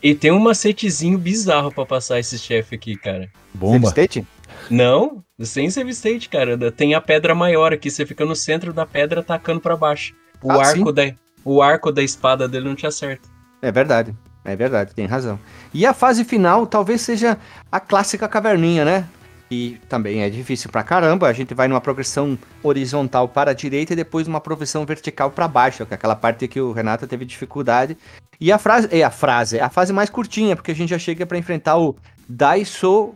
E 0.03 0.15
tem 0.15 0.31
um 0.31 0.39
macetezinho 0.39 1.17
bizarro 1.17 1.71
pra 1.71 1.85
passar 1.85 2.19
esse 2.19 2.37
chefe 2.37 2.75
aqui, 2.75 2.95
cara. 2.95 3.29
Bomba. 3.53 3.87
State? 3.89 4.25
Não, 4.71 5.23
sem 5.39 5.69
save 5.69 5.89
state, 5.91 6.29
cara. 6.29 6.71
Tem 6.71 6.95
a 6.95 7.01
pedra 7.01 7.35
maior 7.35 7.73
aqui, 7.73 7.91
você 7.91 8.05
fica 8.05 8.25
no 8.25 8.35
centro 8.35 8.71
da 8.71 8.85
pedra 8.85 9.19
atacando 9.19 9.59
pra 9.59 9.75
baixo. 9.75 10.13
O 10.41 10.51
Ah, 10.51 10.65
arco 10.65 10.87
sim. 10.89 10.93
da 10.93 11.13
o 11.43 11.61
arco 11.61 11.91
da 11.91 12.01
espada 12.03 12.47
dele 12.47 12.67
não 12.67 12.75
te 12.75 12.85
acerta. 12.87 13.27
É 13.61 13.71
verdade. 13.71 14.15
É 14.45 14.55
verdade, 14.55 14.93
tem 14.95 15.05
razão. 15.05 15.39
E 15.73 15.85
a 15.85 15.93
fase 15.93 16.23
final 16.23 16.65
talvez 16.65 17.01
seja 17.01 17.37
a 17.71 17.79
clássica 17.79 18.27
caverninha, 18.27 18.83
né? 18.85 19.05
E 19.51 19.77
também 19.89 20.23
é 20.23 20.29
difícil 20.29 20.71
pra 20.71 20.81
caramba. 20.83 21.27
A 21.27 21.33
gente 21.33 21.53
vai 21.53 21.67
numa 21.67 21.81
progressão 21.81 22.37
horizontal 22.63 23.27
para 23.27 23.51
a 23.51 23.53
direita 23.53 23.93
e 23.93 23.95
depois 23.95 24.25
numa 24.27 24.39
progressão 24.39 24.85
vertical 24.85 25.29
para 25.29 25.47
baixo, 25.47 25.85
que 25.85 25.93
é 25.93 25.95
aquela 25.95 26.15
parte 26.15 26.47
que 26.47 26.61
o 26.61 26.71
Renato 26.71 27.05
teve 27.05 27.25
dificuldade. 27.25 27.97
E 28.39 28.51
a 28.51 28.57
frase, 28.57 28.87
é 28.91 29.03
a 29.03 29.11
frase, 29.11 29.57
é 29.57 29.61
a 29.61 29.69
fase 29.69 29.91
mais 29.91 30.09
curtinha, 30.09 30.55
porque 30.55 30.71
a 30.71 30.75
gente 30.75 30.89
já 30.89 30.97
chega 30.97 31.25
pra 31.25 31.37
enfrentar 31.37 31.77
o 31.77 31.95
Daiso 32.27 33.13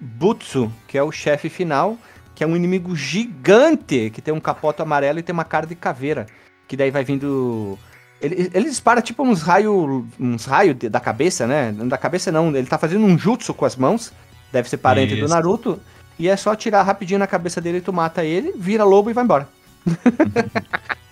Kushinbutsu, 0.00 0.70
que 0.86 0.98
é 0.98 1.02
o 1.02 1.10
chefe 1.12 1.48
final, 1.48 1.96
que 2.34 2.44
é 2.44 2.46
um 2.46 2.56
inimigo 2.56 2.94
gigante, 2.94 4.10
que 4.10 4.20
tem 4.20 4.32
um 4.34 4.40
capoto 4.40 4.82
amarelo 4.82 5.18
e 5.18 5.22
tem 5.22 5.32
uma 5.32 5.44
cara 5.44 5.66
de 5.66 5.74
caveira, 5.74 6.26
que 6.68 6.76
daí 6.76 6.90
vai 6.90 7.04
vindo 7.04 7.78
ele, 8.20 8.50
ele 8.54 8.68
dispara 8.68 9.02
tipo 9.02 9.22
uns 9.22 9.42
raios 9.42 10.04
uns 10.18 10.44
raio 10.46 10.74
de- 10.74 10.88
da 10.88 10.98
cabeça, 11.00 11.46
né? 11.46 11.72
Da 11.72 11.98
cabeça 11.98 12.32
não, 12.32 12.48
ele 12.56 12.66
tá 12.66 12.78
fazendo 12.78 13.04
um 13.04 13.18
jutsu 13.18 13.52
com 13.52 13.64
as 13.64 13.76
mãos. 13.76 14.12
Deve 14.52 14.68
ser 14.70 14.78
parente 14.78 15.14
do 15.14 15.24
Isso. 15.24 15.34
Naruto. 15.34 15.78
E 16.18 16.28
é 16.28 16.36
só 16.36 16.52
atirar 16.52 16.82
rapidinho 16.84 17.18
na 17.18 17.26
cabeça 17.26 17.60
dele, 17.60 17.80
tu 17.82 17.92
mata 17.92 18.24
ele, 18.24 18.54
vira 18.56 18.84
lobo 18.84 19.10
e 19.10 19.12
vai 19.12 19.24
embora. 19.24 19.48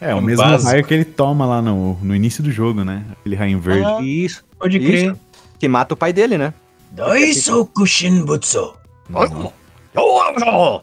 É, 0.00 0.14
o 0.14 0.18
É 0.18 0.20
mesmo 0.20 0.42
básico. 0.44 0.70
raio 0.70 0.84
que 0.84 0.92
ele 0.92 1.04
toma 1.04 1.46
lá 1.46 1.62
no, 1.62 1.94
no 2.02 2.14
início 2.14 2.42
do 2.42 2.52
jogo, 2.52 2.84
né? 2.84 3.02
Aquele 3.12 3.36
raio 3.36 3.58
verde. 3.58 3.84
Ah, 3.86 4.02
Isso. 4.02 4.44
Pode 4.58 4.76
Isso. 4.76 4.86
crer. 4.86 5.16
Que 5.58 5.66
mata 5.66 5.94
o 5.94 5.96
pai 5.96 6.12
dele, 6.12 6.36
né? 6.36 6.52
Shinbutsu. 7.86 8.74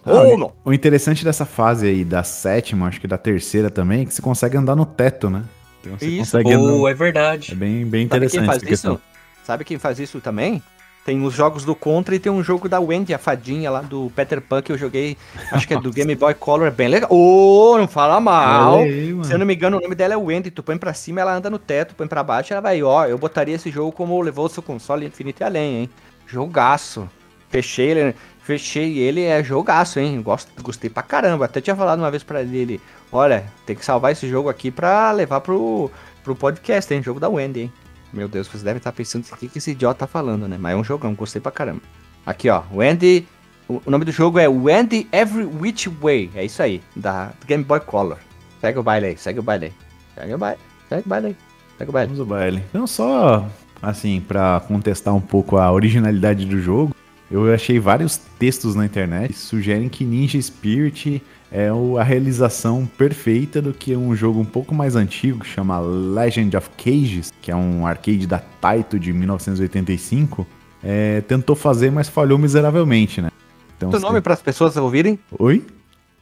Ah, 0.06 0.52
o 0.64 0.74
interessante 0.74 1.24
dessa 1.24 1.46
fase 1.46 1.88
aí, 1.88 2.06
da 2.06 2.24
sétima, 2.24 2.88
acho 2.88 3.00
que 3.02 3.08
da 3.08 3.18
terceira 3.18 3.70
também, 3.70 4.02
é 4.02 4.06
que 4.06 4.14
você 4.14 4.22
consegue 4.22 4.56
andar 4.58 4.76
no 4.76 4.86
teto, 4.86 5.30
né? 5.30 5.44
Então 5.82 5.98
você 5.98 6.06
Isso. 6.08 6.18
consegue 6.20 6.54
andar. 6.54 6.74
Oh, 6.74 6.88
é 6.88 6.92
É 6.92 6.94
verdade. 6.94 7.56
bem, 7.56 7.86
bem 7.86 8.04
Sabe 8.08 8.26
interessante 8.26 8.40
quem 8.40 8.46
faz 8.46 8.58
essa 8.58 8.66
questão. 8.66 8.94
isso? 8.94 9.02
Sabe 9.44 9.64
quem 9.66 9.80
faz 9.80 10.00
isso 10.00 10.22
também? 10.22 10.62
Tem 11.04 11.24
os 11.26 11.34
jogos 11.34 11.66
do 11.66 11.74
Contra 11.74 12.14
e 12.14 12.20
tem 12.20 12.32
um 12.32 12.44
jogo 12.44 12.70
da 12.70 12.80
Wendy, 12.80 13.12
a 13.12 13.18
fadinha 13.18 13.72
lá 13.72 13.82
do 13.82 14.12
Peter 14.16 14.40
Pan 14.40 14.62
que 14.62 14.72
eu 14.72 14.78
joguei, 14.78 15.18
acho 15.52 15.68
que 15.68 15.74
é 15.74 15.80
do 15.80 15.92
Game 15.92 16.14
Boy 16.14 16.36
Color, 16.36 16.68
é 16.68 16.72
bem 16.72 16.88
legal. 16.88 17.12
Ô, 17.12 17.76
não 17.76 17.88
fala 17.88 18.20
mal. 18.20 18.82
Aí. 18.82 19.18
Se 19.24 19.34
eu 19.34 19.40
não 19.40 19.46
me 19.46 19.56
engano, 19.56 19.78
o 19.78 19.82
nome 19.82 19.96
dela 19.96 20.14
é 20.14 20.18
Wendy. 20.18 20.52
Tu 20.52 20.62
põe 20.62 20.78
pra 20.78 20.94
cima, 20.94 21.20
ela 21.22 21.36
anda 21.36 21.50
no 21.50 21.58
teto, 21.58 21.96
põe 21.96 22.06
pra 22.06 22.24
baixo, 22.24 22.54
ela 22.54 22.62
vai. 22.62 22.84
Ó, 22.84 23.06
eu 23.06 23.18
botaria 23.18 23.56
esse 23.56 23.72
jogo 23.72 23.92
como 23.92 24.22
levou 24.22 24.46
o 24.46 24.50
seu 24.50 24.62
console 24.62 25.08
infinito 25.08 25.42
e 25.42 25.44
além, 25.44 25.76
hein? 25.78 25.90
Jogaço. 26.28 27.10
Fechei 27.50 27.90
ele, 27.90 28.16
fechei 28.44 29.00
ele, 29.00 29.24
é 29.24 29.44
jogaço, 29.44 30.00
hein? 30.00 30.22
Gosto, 30.22 30.50
gostei 30.62 30.90
pra 30.90 31.02
caramba. 31.02 31.46
Até 31.46 31.60
tinha 31.62 31.76
falado 31.76 31.98
uma 31.98 32.12
vez 32.12 32.22
pra 32.22 32.42
ele, 32.42 32.58
ele, 32.58 32.82
olha, 33.12 33.44
tem 33.66 33.76
que 33.76 33.84
salvar 33.84 34.12
esse 34.12 34.30
jogo 34.30 34.50
aqui 34.50 34.70
pra 34.70 35.12
levar 35.12 35.42
pro, 35.42 35.90
pro 36.24 36.36
podcast, 36.36 36.94
hein? 36.94 37.02
Jogo 37.02 37.20
da 37.20 37.28
Wendy, 37.28 37.62
hein? 37.62 37.74
Meu 38.14 38.28
Deus, 38.28 38.48
você 38.48 38.64
deve 38.64 38.78
estar 38.78 38.92
pensando 38.92 39.26
o 39.32 39.38
que, 39.38 39.48
que 39.48 39.58
esse 39.58 39.72
idiota 39.72 40.00
tá 40.00 40.08
falando, 40.08 40.48
né? 40.48 40.58
Mas 40.60 40.74
é 40.74 40.76
um 40.76 40.84
jogão, 40.84 41.14
gostei 41.16 41.42
pra 41.42 41.52
caramba. 41.52 41.82
Aqui, 42.26 42.50
ó, 42.50 42.64
Wendy. 42.74 43.28
O 43.68 43.82
o 43.86 43.92
nome 43.92 44.04
do 44.04 44.12
jogo 44.12 44.38
é 44.38 44.50
Wendy 44.50 45.08
Every 45.12 45.46
Which 45.46 45.88
Way. 45.88 46.32
É 46.36 46.44
isso 46.44 46.62
aí, 46.62 46.82
da 46.96 47.32
Game 47.48 47.64
Boy 47.64 47.80
Color. 47.80 48.18
Segue 48.60 48.80
o 48.80 48.84
baile 48.84 49.08
aí, 49.08 49.18
segue 49.18 49.40
o 49.40 49.44
baile 49.44 49.66
aí. 49.66 49.74
Segue 50.14 50.34
o 50.34 50.38
baile, 50.38 50.60
segue 50.90 51.04
o 51.06 51.10
baile 51.10 51.28
aí. 51.28 51.36
Segue 51.78 51.90
o 51.90 51.94
baile. 51.94 52.08
Vamos 52.08 52.20
ao 52.20 52.26
baile. 52.26 52.64
Então, 52.70 52.86
só 52.86 53.50
assim, 53.82 54.22
pra 54.22 54.62
contestar 54.68 55.16
um 55.16 55.22
pouco 55.22 55.58
a 55.58 55.72
originalidade 55.72 56.46
do 56.46 56.60
jogo, 56.62 56.94
eu 57.32 57.52
achei 57.52 57.80
vários 57.80 58.18
textos 58.18 58.76
na 58.76 58.86
internet 58.86 59.34
que 59.34 59.40
sugerem 59.40 59.90
que 59.90 60.04
Ninja 60.04 60.40
Spirit 60.40 61.24
é 61.52 61.70
a 62.00 62.04
realização 62.04 62.90
perfeita 62.98 63.62
do 63.62 63.74
que 63.74 63.96
um 63.96 64.16
jogo 64.16 64.40
um 64.40 64.46
pouco 64.46 64.74
mais 64.74 64.96
antigo, 64.96 65.40
que 65.40 65.48
chama 65.48 65.80
Legend 65.80 66.56
of 66.56 66.70
Cages, 66.78 67.34
que 67.42 67.52
é 67.52 67.56
um 67.56 67.86
arcade 67.86 68.26
da 68.26 68.40
Taito 68.40 68.98
de 68.98 69.12
1985, 69.12 70.48
é, 70.82 71.22
tentou 71.22 71.56
fazer, 71.56 71.92
mas 71.92 72.08
falhou 72.08 72.38
miseravelmente, 72.38 73.22
né? 73.22 73.30
Então, 73.76 73.90
O 73.90 74.00
nome 74.00 74.22
para 74.22 74.34
as 74.34 74.42
pessoas 74.42 74.78
ouvirem? 74.78 75.20
Oi? 75.38 75.66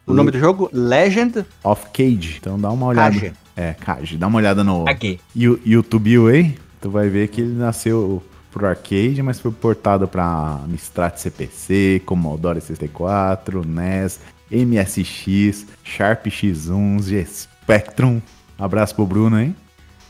O 0.07 0.13
nome 0.13 0.31
do 0.31 0.39
jogo? 0.39 0.69
Legend 0.73 1.45
Of 1.63 1.87
Cage. 1.93 2.37
Então 2.39 2.59
dá 2.59 2.71
uma 2.71 2.87
olhada. 2.87 3.13
Kage. 3.13 3.33
É, 3.55 3.73
Kage. 3.73 4.17
Dá 4.17 4.25
uma 4.25 4.39
olhada 4.39 4.63
no, 4.63 4.89
Aqui. 4.89 5.19
YouTube 5.35 6.17
UA, 6.17 6.53
tu 6.81 6.89
vai 6.89 7.09
ver 7.09 7.27
que 7.27 7.41
ele 7.41 7.53
nasceu 7.53 8.23
pro 8.51 8.65
arcade, 8.65 9.21
mas 9.21 9.39
foi 9.39 9.51
portado 9.51 10.07
para 10.07 10.61
Amstrad 10.65 11.15
CPC, 11.17 12.01
Commodore 12.05 12.59
64, 12.59 13.63
NES, 13.63 14.19
MSX, 14.51 15.65
Sharp 15.83 16.25
X1, 16.27 17.01
G 17.03 17.25
Spectrum. 17.25 18.21
Abraço 18.57 18.95
pro 18.95 19.05
Bruno, 19.05 19.39
hein? 19.39 19.55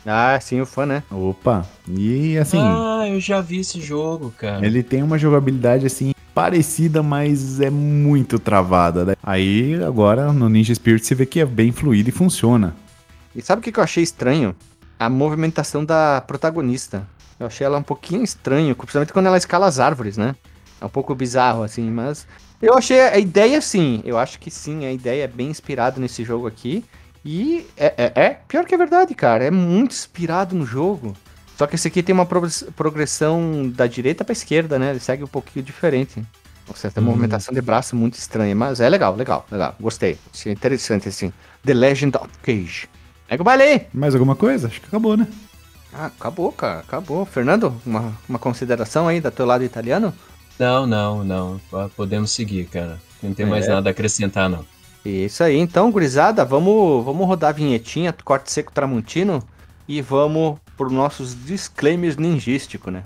Ah, 0.05 0.39
sim, 0.41 0.59
o 0.61 0.65
fã, 0.65 0.85
né? 0.85 1.03
Opa! 1.11 1.65
E 1.87 2.37
assim, 2.37 2.57
Ah, 2.59 3.05
eu 3.07 3.19
já 3.19 3.41
vi 3.41 3.59
esse 3.59 3.79
jogo, 3.81 4.33
cara. 4.37 4.65
ele 4.65 4.81
tem 4.81 5.03
uma 5.03 5.17
jogabilidade 5.17 5.85
assim 5.85 6.13
parecida, 6.33 7.03
mas 7.03 7.59
é 7.59 7.69
muito 7.69 8.39
travada. 8.39 9.05
né? 9.05 9.15
Aí 9.21 9.75
agora 9.83 10.31
no 10.31 10.47
Ninja 10.49 10.73
Spirit 10.73 11.05
você 11.05 11.13
vê 11.13 11.25
que 11.25 11.39
é 11.41 11.45
bem 11.45 11.71
fluido 11.71 12.09
e 12.09 12.13
funciona. 12.13 12.75
E 13.35 13.41
sabe 13.41 13.59
o 13.59 13.63
que 13.63 13.71
que 13.71 13.79
eu 13.79 13.83
achei 13.83 14.01
estranho? 14.03 14.55
A 14.97 15.09
movimentação 15.09 15.83
da 15.85 16.21
protagonista. 16.25 17.05
Eu 17.39 17.47
achei 17.47 17.65
ela 17.65 17.77
um 17.77 17.83
pouquinho 17.83 18.23
estranho, 18.23 18.75
principalmente 18.75 19.13
quando 19.13 19.27
ela 19.27 19.37
escala 19.37 19.67
as 19.67 19.79
árvores, 19.79 20.17
né? 20.17 20.35
É 20.81 20.85
um 20.85 20.89
pouco 20.89 21.13
bizarro, 21.13 21.61
assim, 21.63 21.89
mas. 21.91 22.25
Eu 22.61 22.73
achei 22.77 22.99
a 23.01 23.17
ideia 23.17 23.61
sim. 23.61 24.01
Eu 24.03 24.17
acho 24.17 24.39
que 24.39 24.51
sim, 24.51 24.85
a 24.85 24.91
ideia 24.91 25.23
é 25.23 25.27
bem 25.27 25.47
inspirada 25.49 25.99
nesse 25.99 26.23
jogo 26.23 26.47
aqui. 26.47 26.83
E 27.23 27.65
é, 27.77 27.93
é, 27.97 28.11
é 28.15 28.29
pior 28.47 28.65
que 28.65 28.73
é 28.73 28.77
verdade, 28.77 29.13
cara. 29.15 29.43
É 29.43 29.51
muito 29.51 29.91
inspirado 29.91 30.55
no 30.55 30.65
jogo. 30.65 31.15
Só 31.57 31.67
que 31.67 31.75
esse 31.75 31.87
aqui 31.87 32.01
tem 32.01 32.13
uma 32.13 32.25
progress- 32.25 32.65
progressão 32.75 33.69
da 33.69 33.85
direita 33.87 34.23
pra 34.23 34.33
esquerda, 34.33 34.79
né? 34.79 34.91
Ele 34.91 34.99
segue 34.99 35.23
um 35.23 35.27
pouquinho 35.27 35.63
diferente. 35.63 36.23
Nossa, 36.67 36.89
tem 36.91 37.01
uma 37.01 37.09
Hum. 37.09 37.11
movimentação 37.13 37.53
de 37.53 37.61
braço 37.61 37.95
muito 37.95 38.13
estranha, 38.15 38.55
mas 38.55 38.79
é 38.79 38.87
legal, 38.87 39.15
legal, 39.15 39.45
legal. 39.51 39.75
Gostei. 39.79 40.17
Achei 40.33 40.51
interessante, 40.53 41.09
assim. 41.09 41.33
The 41.65 41.73
Legend 41.73 42.17
of 42.17 42.29
Cage. 42.41 42.87
Pega 43.27 43.41
o 43.41 43.45
baile 43.45 43.63
aí. 43.63 43.87
Mais 43.93 44.13
alguma 44.15 44.35
coisa? 44.35 44.67
Acho 44.67 44.79
que 44.79 44.87
acabou, 44.87 45.17
né? 45.17 45.27
Ah, 45.93 46.05
acabou, 46.05 46.51
cara, 46.51 46.79
acabou. 46.79 47.25
Fernando, 47.25 47.73
uma, 47.85 48.13
uma 48.27 48.39
consideração 48.39 49.07
aí 49.07 49.19
do 49.19 49.31
teu 49.31 49.45
lado 49.45 49.63
italiano? 49.63 50.13
Não, 50.59 50.85
não, 50.85 51.23
não. 51.23 51.61
Ah, 51.73 51.89
Podemos 51.95 52.31
seguir, 52.31 52.65
cara. 52.65 52.99
Não 53.23 53.33
tem 53.33 53.45
mais 53.45 53.65
É. 53.65 53.69
nada 53.69 53.89
a 53.89 53.91
acrescentar, 53.91 54.49
não. 54.49 54.65
Isso 55.05 55.41
aí, 55.43 55.57
então, 55.57 55.89
gurizada, 55.91 56.43
vamos, 56.43 57.03
vamos 57.05 57.25
rodar 57.25 57.51
a 57.51 57.53
vinhetinha, 57.53 58.13
corte 58.23 58.51
seco 58.51 58.71
tramontino 58.71 59.41
e 59.87 60.01
vamos 60.01 60.59
pro 60.75 60.89
nossos 60.89 61.33
disclaimers 61.45 62.17
ninjísticos, 62.17 62.91
né? 62.91 63.03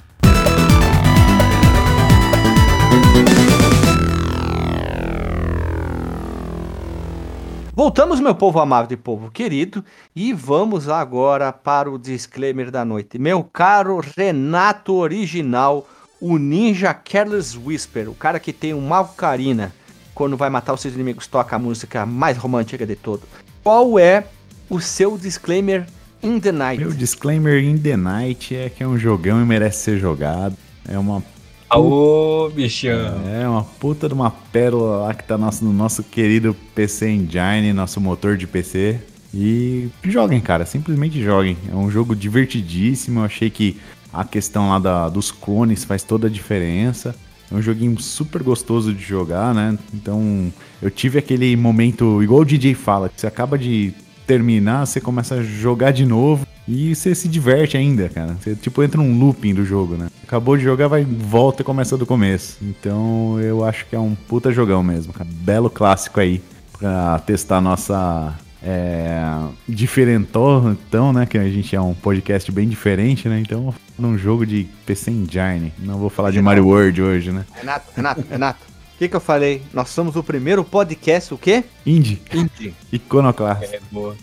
Voltamos, 7.75 8.19
meu 8.19 8.35
povo 8.35 8.59
amado 8.59 8.93
e 8.93 8.97
povo 8.97 9.31
querido, 9.31 9.83
e 10.15 10.31
vamos 10.31 10.87
agora 10.87 11.51
para 11.51 11.89
o 11.89 11.97
disclaimer 11.97 12.69
da 12.69 12.85
noite. 12.85 13.17
Meu 13.17 13.43
caro 13.43 13.99
Renato 14.15 14.93
Original, 14.93 15.87
o 16.25 16.37
Ninja 16.37 16.93
Careless 16.93 17.57
Whisper, 17.57 18.09
o 18.09 18.15
cara 18.15 18.39
que 18.39 18.53
tem 18.53 18.73
um 18.73 18.79
Malcarina, 18.79 19.73
quando 20.15 20.37
vai 20.37 20.49
matar 20.49 20.73
os 20.73 20.79
seus 20.79 20.93
inimigos, 20.93 21.27
toca 21.27 21.53
a 21.53 21.59
música 21.59 22.05
mais 22.05 22.37
romântica 22.37 22.85
de 22.85 22.95
todo. 22.95 23.23
Qual 23.61 23.99
é 23.99 24.23
o 24.69 24.79
seu 24.79 25.17
disclaimer 25.17 25.85
in 26.23 26.39
the 26.39 26.53
night? 26.53 26.79
Meu 26.81 26.93
disclaimer 26.93 27.61
in 27.61 27.77
the 27.77 27.97
night 27.97 28.55
é 28.55 28.69
que 28.69 28.81
é 28.81 28.87
um 28.87 28.97
jogão 28.97 29.41
e 29.41 29.45
merece 29.45 29.83
ser 29.83 29.99
jogado. 29.99 30.55
É 30.87 30.97
uma, 30.97 31.21
Aô, 31.67 32.49
bichão. 32.55 33.21
é 33.27 33.45
uma 33.45 33.65
puta 33.65 34.07
de 34.07 34.13
uma 34.13 34.31
pérola 34.31 35.07
lá 35.07 35.13
que 35.13 35.25
tá 35.25 35.37
nosso, 35.37 35.65
no 35.65 35.73
nosso 35.73 36.03
querido 36.03 36.55
PC 36.73 37.09
Engine, 37.09 37.73
nosso 37.73 37.99
motor 37.99 38.37
de 38.37 38.47
PC. 38.47 38.97
E 39.33 39.89
joguem, 40.05 40.39
cara, 40.39 40.65
simplesmente 40.65 41.21
joguem. 41.21 41.57
É 41.69 41.75
um 41.75 41.91
jogo 41.91 42.15
divertidíssimo. 42.15 43.19
Eu 43.19 43.25
achei 43.25 43.49
que 43.49 43.77
a 44.13 44.23
questão 44.23 44.69
lá 44.69 44.79
da- 44.79 45.09
dos 45.09 45.31
clones 45.31 45.83
faz 45.83 46.03
toda 46.03 46.27
a 46.27 46.29
diferença. 46.29 47.15
É 47.51 47.55
um 47.55 47.61
joguinho 47.61 47.99
super 47.99 48.41
gostoso 48.43 48.93
de 48.93 49.01
jogar, 49.03 49.53
né? 49.53 49.77
Então, 49.93 50.51
eu 50.81 50.89
tive 50.89 51.19
aquele 51.19 51.55
momento, 51.55 52.21
igual 52.23 52.41
o 52.41 52.45
DJ 52.45 52.73
fala, 52.73 53.09
que 53.09 53.19
você 53.19 53.27
acaba 53.27 53.57
de 53.57 53.93
terminar, 54.25 54.85
você 54.85 55.01
começa 55.01 55.35
a 55.35 55.43
jogar 55.43 55.91
de 55.91 56.05
novo 56.05 56.47
e 56.67 56.95
você 56.95 57.13
se 57.13 57.27
diverte 57.27 57.75
ainda, 57.75 58.07
cara. 58.09 58.37
Você 58.39 58.55
tipo 58.55 58.81
entra 58.81 59.01
num 59.01 59.19
looping 59.19 59.53
do 59.53 59.65
jogo, 59.65 59.95
né? 59.95 60.07
Acabou 60.23 60.55
de 60.57 60.63
jogar, 60.63 60.87
vai 60.87 61.03
volta 61.03 61.61
e 61.61 61.65
começa 61.65 61.97
do 61.97 62.05
começo. 62.05 62.57
Então, 62.61 63.37
eu 63.41 63.63
acho 63.65 63.85
que 63.87 63.95
é 63.95 63.99
um 63.99 64.15
puta 64.15 64.51
jogão 64.51 64.81
mesmo, 64.81 65.11
cara. 65.13 65.29
Belo 65.31 65.69
clássico 65.69 66.19
aí 66.19 66.41
pra 66.79 67.19
testar 67.19 67.59
nossa 67.61 68.33
é, 68.63 69.21
diferentão, 69.67 70.71
então, 70.71 71.11
né? 71.11 71.25
Que 71.25 71.37
a 71.37 71.49
gente 71.49 71.75
é 71.75 71.81
um 71.81 71.93
podcast 71.93 72.49
bem 72.51 72.67
diferente, 72.67 73.27
né? 73.27 73.39
Então, 73.39 73.73
num 73.99 74.17
jogo 74.17 74.45
de 74.45 74.67
PC 74.85 75.11
Engine. 75.11 75.73
Não 75.79 75.97
vou 75.97 76.09
falar 76.09 76.31
de 76.31 76.41
Mario 76.41 76.67
World 76.67 77.01
hoje, 77.01 77.31
né? 77.31 77.45
Renato, 77.53 77.91
Renato, 77.95 78.23
Renato. 78.29 78.59
O 78.95 78.97
que, 78.97 79.09
que 79.09 79.15
eu 79.15 79.19
falei? 79.19 79.61
Nós 79.73 79.89
somos 79.89 80.15
o 80.15 80.23
primeiro 80.23 80.63
podcast, 80.63 81.33
o 81.33 81.37
quê? 81.37 81.65
Indie, 81.85 82.21
Indie. 82.33 82.73
iconoclasta. 82.91 83.65
É 83.65 83.79
boa. 83.91 84.15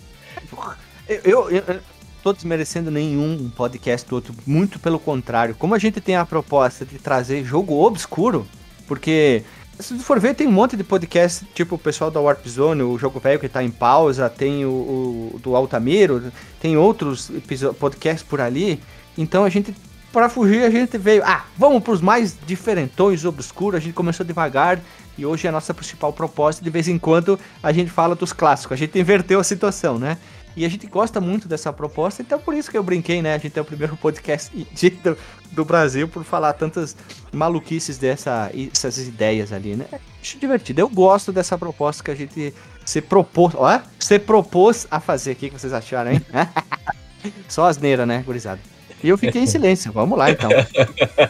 Eu, 1.06 1.20
eu, 1.24 1.50
eu, 1.50 1.64
eu 1.66 1.80
tô 2.22 2.32
desmerecendo 2.32 2.90
nenhum 2.90 3.50
podcast 3.50 4.08
do 4.08 4.14
outro, 4.14 4.34
muito 4.46 4.78
pelo 4.78 4.98
contrário. 4.98 5.54
Como 5.54 5.74
a 5.74 5.78
gente 5.78 6.00
tem 6.00 6.16
a 6.16 6.24
proposta 6.24 6.86
de 6.86 6.98
trazer 6.98 7.44
jogo 7.44 7.74
obscuro, 7.74 8.46
porque 8.86 9.42
se 9.80 9.94
tu 9.94 10.02
for 10.02 10.20
ver, 10.20 10.34
tem 10.34 10.46
um 10.46 10.52
monte 10.52 10.76
de 10.76 10.84
podcast, 10.84 11.44
tipo 11.54 11.74
o 11.74 11.78
pessoal 11.78 12.10
da 12.10 12.20
Warp 12.20 12.46
Zone, 12.46 12.82
o 12.82 12.98
Jogo 12.98 13.18
Velho 13.18 13.38
que 13.38 13.48
tá 13.48 13.62
em 13.62 13.70
pausa, 13.70 14.28
tem 14.28 14.64
o, 14.64 15.32
o 15.34 15.40
do 15.42 15.56
Altamiro, 15.56 16.32
tem 16.60 16.76
outros 16.76 17.30
podcasts 17.78 18.22
por 18.22 18.40
ali. 18.40 18.80
Então 19.16 19.44
a 19.44 19.48
gente, 19.48 19.74
para 20.12 20.28
fugir, 20.28 20.64
a 20.64 20.70
gente 20.70 20.96
veio, 20.98 21.22
ah, 21.24 21.44
vamos 21.56 21.82
pros 21.82 22.00
mais 22.00 22.36
diferentões 22.46 23.24
obscuros, 23.24 23.78
a 23.78 23.80
gente 23.80 23.94
começou 23.94 24.24
devagar 24.24 24.80
e 25.16 25.24
hoje 25.24 25.46
é 25.46 25.50
a 25.50 25.52
nossa 25.52 25.74
principal 25.74 26.12
proposta. 26.12 26.62
De 26.62 26.70
vez 26.70 26.88
em 26.88 26.98
quando 26.98 27.38
a 27.62 27.72
gente 27.72 27.90
fala 27.90 28.14
dos 28.14 28.32
clássicos, 28.32 28.74
a 28.74 28.76
gente 28.76 28.98
inverteu 28.98 29.40
a 29.40 29.44
situação, 29.44 29.98
né? 29.98 30.18
E 30.56 30.64
a 30.64 30.68
gente 30.68 30.86
gosta 30.86 31.20
muito 31.20 31.46
dessa 31.46 31.72
proposta, 31.72 32.22
então 32.22 32.38
por 32.38 32.54
isso 32.54 32.70
que 32.70 32.76
eu 32.76 32.82
brinquei, 32.82 33.22
né? 33.22 33.34
A 33.34 33.38
gente 33.38 33.56
é 33.58 33.62
o 33.62 33.64
primeiro 33.64 33.96
podcast 34.02 34.50
do, 35.02 35.16
do 35.52 35.64
Brasil 35.64 36.08
por 36.08 36.24
falar 36.24 36.52
tantas 36.52 36.96
maluquices 37.32 37.98
dessa, 37.98 38.50
dessas 38.52 38.98
ideias 38.98 39.52
ali, 39.52 39.76
né? 39.76 39.86
Acho 40.20 40.38
divertido. 40.38 40.80
Eu 40.80 40.88
gosto 40.88 41.32
dessa 41.32 41.56
proposta 41.58 42.02
que 42.02 42.10
a 42.10 42.14
gente 42.14 42.54
se 42.84 43.00
propôs, 43.00 43.54
ó, 43.54 43.80
se 43.98 44.18
propôs 44.18 44.86
a 44.90 45.00
fazer 45.00 45.32
aqui, 45.32 45.48
que 45.50 45.58
vocês 45.58 45.72
acharam, 45.72 46.12
hein? 46.12 46.22
Só 47.48 47.66
asneira, 47.66 48.06
né, 48.06 48.22
gurizada? 48.24 48.60
E 49.02 49.08
eu 49.08 49.18
fiquei 49.18 49.42
em 49.42 49.46
silêncio. 49.48 49.92
Vamos 49.92 50.18
lá, 50.18 50.30
então. 50.30 50.50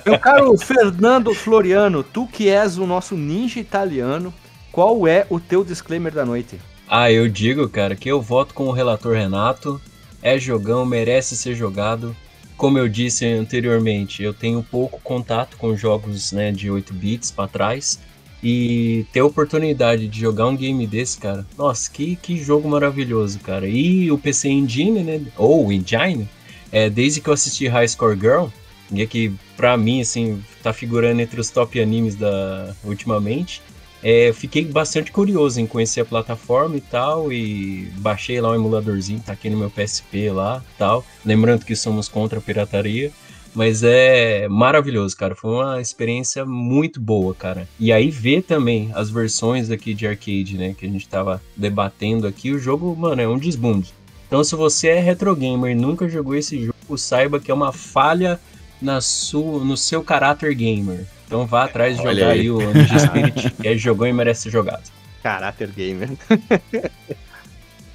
Meu 0.04 0.18
caro 0.18 0.56
Fernando 0.58 1.34
Floriano, 1.34 2.02
tu 2.02 2.26
que 2.26 2.48
és 2.48 2.78
o 2.78 2.86
nosso 2.86 3.16
ninja 3.16 3.60
italiano, 3.60 4.32
qual 4.72 5.06
é 5.06 5.26
o 5.28 5.40
teu 5.40 5.64
disclaimer 5.64 6.12
da 6.12 6.24
noite? 6.24 6.58
Ah, 6.88 7.10
eu 7.10 7.28
digo, 7.28 7.68
cara, 7.68 7.94
que 7.94 8.08
eu 8.08 8.20
voto 8.20 8.54
com 8.54 8.66
o 8.66 8.72
relator 8.72 9.14
Renato. 9.14 9.80
É 10.22 10.38
jogão, 10.38 10.84
merece 10.84 11.36
ser 11.36 11.54
jogado. 11.54 12.14
Como 12.60 12.76
eu 12.76 12.90
disse 12.90 13.24
anteriormente, 13.24 14.22
eu 14.22 14.34
tenho 14.34 14.62
pouco 14.62 15.00
contato 15.02 15.56
com 15.56 15.74
jogos 15.74 16.30
né, 16.30 16.52
de 16.52 16.70
8 16.70 16.92
bits 16.92 17.30
para 17.30 17.48
trás. 17.48 17.98
E 18.42 19.06
ter 19.14 19.20
a 19.20 19.24
oportunidade 19.24 20.06
de 20.06 20.20
jogar 20.20 20.46
um 20.46 20.54
game 20.54 20.86
desse, 20.86 21.16
cara, 21.16 21.46
nossa, 21.56 21.90
que, 21.90 22.16
que 22.16 22.36
jogo 22.36 22.68
maravilhoso, 22.68 23.38
cara. 23.38 23.66
E 23.66 24.12
o 24.12 24.18
PC 24.18 24.50
Engine, 24.50 25.02
né? 25.02 25.22
Ou 25.38 25.72
Engine, 25.72 26.28
é, 26.70 26.90
desde 26.90 27.22
que 27.22 27.30
eu 27.30 27.32
assisti 27.32 27.66
High 27.66 27.88
Score 27.88 28.20
Girl, 28.20 28.48
e 28.92 29.06
que 29.06 29.32
pra 29.56 29.74
mim, 29.78 30.02
assim, 30.02 30.44
tá 30.62 30.74
figurando 30.74 31.22
entre 31.22 31.40
os 31.40 31.48
top 31.48 31.80
animes 31.80 32.14
da 32.14 32.74
ultimamente, 32.84 33.62
é, 34.02 34.32
fiquei 34.32 34.64
bastante 34.64 35.12
curioso 35.12 35.60
em 35.60 35.66
conhecer 35.66 36.00
a 36.00 36.04
plataforma 36.04 36.76
e 36.76 36.80
tal, 36.80 37.32
e 37.32 37.90
baixei 37.98 38.40
lá 38.40 38.50
um 38.50 38.54
emuladorzinho, 38.54 39.20
tá 39.20 39.32
aqui 39.32 39.50
no 39.50 39.58
meu 39.58 39.70
PSP 39.70 40.30
lá 40.30 40.62
tal. 40.78 41.04
Lembrando 41.24 41.64
que 41.64 41.76
somos 41.76 42.08
contra 42.08 42.38
a 42.38 42.42
pirataria. 42.42 43.12
Mas 43.52 43.82
é 43.82 44.46
maravilhoso, 44.48 45.16
cara. 45.16 45.34
Foi 45.34 45.50
uma 45.50 45.80
experiência 45.80 46.46
muito 46.46 47.00
boa, 47.00 47.34
cara. 47.34 47.68
E 47.80 47.92
aí 47.92 48.08
ver 48.08 48.42
também 48.42 48.90
as 48.94 49.10
versões 49.10 49.70
aqui 49.70 49.92
de 49.92 50.06
arcade, 50.06 50.56
né? 50.56 50.74
Que 50.78 50.86
a 50.86 50.88
gente 50.88 51.08
tava 51.08 51.42
debatendo 51.56 52.28
aqui. 52.28 52.52
O 52.52 52.60
jogo, 52.60 52.94
mano, 52.96 53.20
é 53.20 53.26
um 53.26 53.36
desbunde. 53.36 53.92
Então, 54.28 54.44
se 54.44 54.54
você 54.54 54.88
é 54.88 55.00
retro 55.00 55.34
gamer 55.34 55.72
e 55.72 55.74
nunca 55.74 56.08
jogou 56.08 56.36
esse 56.36 56.64
jogo, 56.64 56.96
saiba 56.96 57.40
que 57.40 57.50
é 57.50 57.54
uma 57.54 57.72
falha 57.72 58.38
na 58.80 59.00
sua, 59.00 59.64
no 59.64 59.76
seu 59.76 60.04
caráter 60.04 60.54
gamer. 60.54 61.04
Então 61.30 61.46
vá 61.46 61.62
atrás 61.62 61.96
de 61.96 62.02
jogar 62.02 62.30
aí. 62.30 62.40
aí 62.40 62.50
o 62.50 62.58
Ninja 62.58 62.98
Spirit, 63.06 63.50
que 63.50 63.68
é 63.68 63.78
jogou 63.78 64.04
e 64.04 64.12
merece 64.12 64.42
ser 64.42 64.50
jogado. 64.50 64.82
Caráter 65.22 65.68
gamer. 65.68 66.10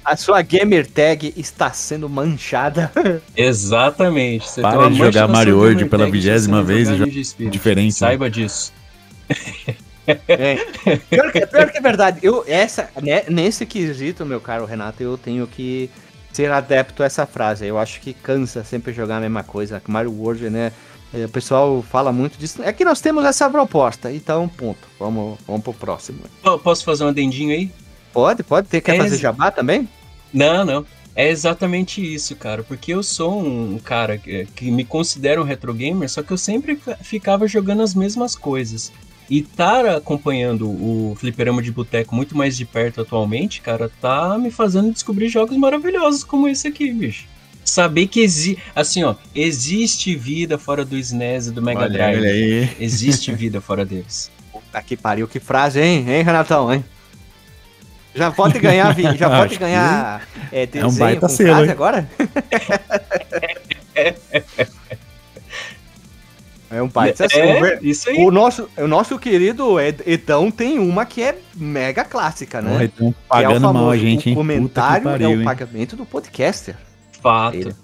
A 0.02 0.16
sua 0.16 0.40
gamer 0.40 0.86
tag 0.86 1.34
está 1.36 1.70
sendo 1.70 2.08
manchada. 2.08 2.90
Exatamente. 3.36 4.48
Você 4.48 4.62
Para 4.62 4.88
de 4.88 4.96
jogar 4.96 5.28
Mario 5.28 5.58
World 5.58 5.84
pela 5.86 6.08
vigésima 6.08 6.62
vez 6.62 6.88
e 6.88 6.96
jogar 6.96 7.50
diferente. 7.50 7.86
Né? 7.86 7.90
Saiba 7.90 8.30
disso. 8.30 8.72
É. 10.28 10.54
Pior, 11.10 11.32
que, 11.32 11.46
pior 11.46 11.70
que 11.70 11.78
é 11.78 11.80
verdade. 11.80 12.20
Eu, 12.22 12.44
essa, 12.46 12.88
né, 13.02 13.24
nesse 13.28 13.66
quesito, 13.66 14.24
meu 14.24 14.40
caro 14.40 14.64
Renato, 14.64 15.02
eu 15.02 15.18
tenho 15.18 15.44
que 15.46 15.90
ser 16.32 16.52
adepto 16.52 17.02
a 17.02 17.06
essa 17.06 17.26
frase. 17.26 17.66
Eu 17.66 17.76
acho 17.76 18.00
que 18.00 18.14
cansa 18.14 18.62
sempre 18.62 18.92
jogar 18.92 19.16
a 19.16 19.20
mesma 19.20 19.42
coisa. 19.42 19.82
Mario 19.88 20.12
World, 20.12 20.48
né? 20.48 20.72
É, 21.14 21.24
o 21.24 21.28
pessoal 21.28 21.82
fala 21.82 22.12
muito 22.12 22.38
disso. 22.38 22.62
É 22.62 22.72
que 22.72 22.84
nós 22.84 23.00
temos 23.00 23.24
essa 23.24 23.48
proposta. 23.48 24.12
Então, 24.12 24.48
ponto. 24.48 24.88
Vamos, 24.98 25.38
vamos 25.46 25.62
pro 25.62 25.72
próximo. 25.72 26.20
Posso 26.62 26.84
fazer 26.84 27.04
um 27.04 27.08
adendinho 27.08 27.52
aí? 27.52 27.70
Pode, 28.12 28.42
pode. 28.42 28.68
Ter, 28.68 28.80
quer 28.80 28.96
é 28.96 28.98
fazer 28.98 29.18
jabá 29.18 29.50
também? 29.50 29.88
Não, 30.32 30.64
não. 30.64 30.86
É 31.14 31.30
exatamente 31.30 32.02
isso, 32.14 32.36
cara. 32.36 32.62
Porque 32.62 32.92
eu 32.92 33.02
sou 33.02 33.40
um 33.42 33.78
cara 33.78 34.18
que, 34.18 34.70
me 34.70 34.84
considero 34.84 35.42
um 35.42 35.44
retro 35.44 35.72
gamer, 35.72 36.10
só 36.10 36.22
que 36.22 36.32
eu 36.32 36.38
sempre 36.38 36.78
ficava 37.00 37.48
jogando 37.48 37.82
as 37.82 37.94
mesmas 37.94 38.34
coisas. 38.36 38.92
E 39.28 39.38
estar 39.38 39.86
acompanhando 39.86 40.68
o 40.68 41.16
Fliperama 41.18 41.62
de 41.62 41.72
Boteco 41.72 42.14
muito 42.14 42.36
mais 42.36 42.56
de 42.56 42.64
perto 42.64 43.00
atualmente, 43.00 43.60
cara, 43.60 43.90
tá 44.00 44.38
me 44.38 44.50
fazendo 44.50 44.92
descobrir 44.92 45.28
jogos 45.28 45.56
maravilhosos 45.56 46.22
como 46.22 46.46
esse 46.46 46.68
aqui, 46.68 46.92
bicho. 46.92 47.26
Saber 47.66 48.06
que 48.06 48.20
existe, 48.20 48.62
assim, 48.74 49.02
ó, 49.02 49.16
existe 49.34 50.14
vida 50.14 50.56
fora 50.56 50.84
do 50.84 50.96
SNES 50.96 51.48
e 51.48 51.50
do 51.50 51.60
Mega 51.60 51.90
Drive. 51.90 52.18
Olha 52.18 52.30
aí. 52.30 52.70
Existe 52.78 53.32
vida 53.34 53.60
fora 53.60 53.84
deles. 53.84 54.30
Puta 54.52 54.80
que 54.80 54.96
pariu, 54.96 55.26
que 55.26 55.40
frase, 55.40 55.80
hein, 55.80 56.06
hein, 56.08 56.22
Renatão, 56.22 56.72
hein? 56.72 56.84
Já 58.14 58.30
pode 58.30 58.58
ganhar, 58.60 58.96
já 59.16 59.28
pode 59.36 59.56
ganhar 59.58 60.26
é, 60.52 60.68
é 60.72 60.86
um 60.86 60.94
baita 60.94 61.28
selo, 61.28 61.68
agora? 61.70 62.08
É 66.68 66.82
um 66.82 66.88
baita 66.88 67.26
é, 67.32 67.78
isso 67.80 68.10
aí. 68.10 68.18
O 68.18 68.30
nosso, 68.30 68.68
o 68.76 68.88
nosso 68.88 69.16
querido 69.18 69.76
Edão 69.80 70.50
tem 70.50 70.80
uma 70.80 71.06
que 71.06 71.22
é 71.22 71.38
mega 71.54 72.04
clássica, 72.04 72.60
né? 72.60 72.84
Então 72.84 73.14
pagando 73.28 73.54
é 73.54 73.56
o 73.56 73.60
famoso, 73.60 73.84
mal 73.84 73.90
a 73.90 73.96
gente, 73.96 74.28
hein? 74.28 74.34
O 74.34 74.38
comentário 74.38 75.04
pariu, 75.04 75.30
é 75.30 75.36
o 75.36 75.44
pagamento 75.44 75.94
do 75.96 76.04
podcaster. 76.04 76.74
Fato. 77.26 77.74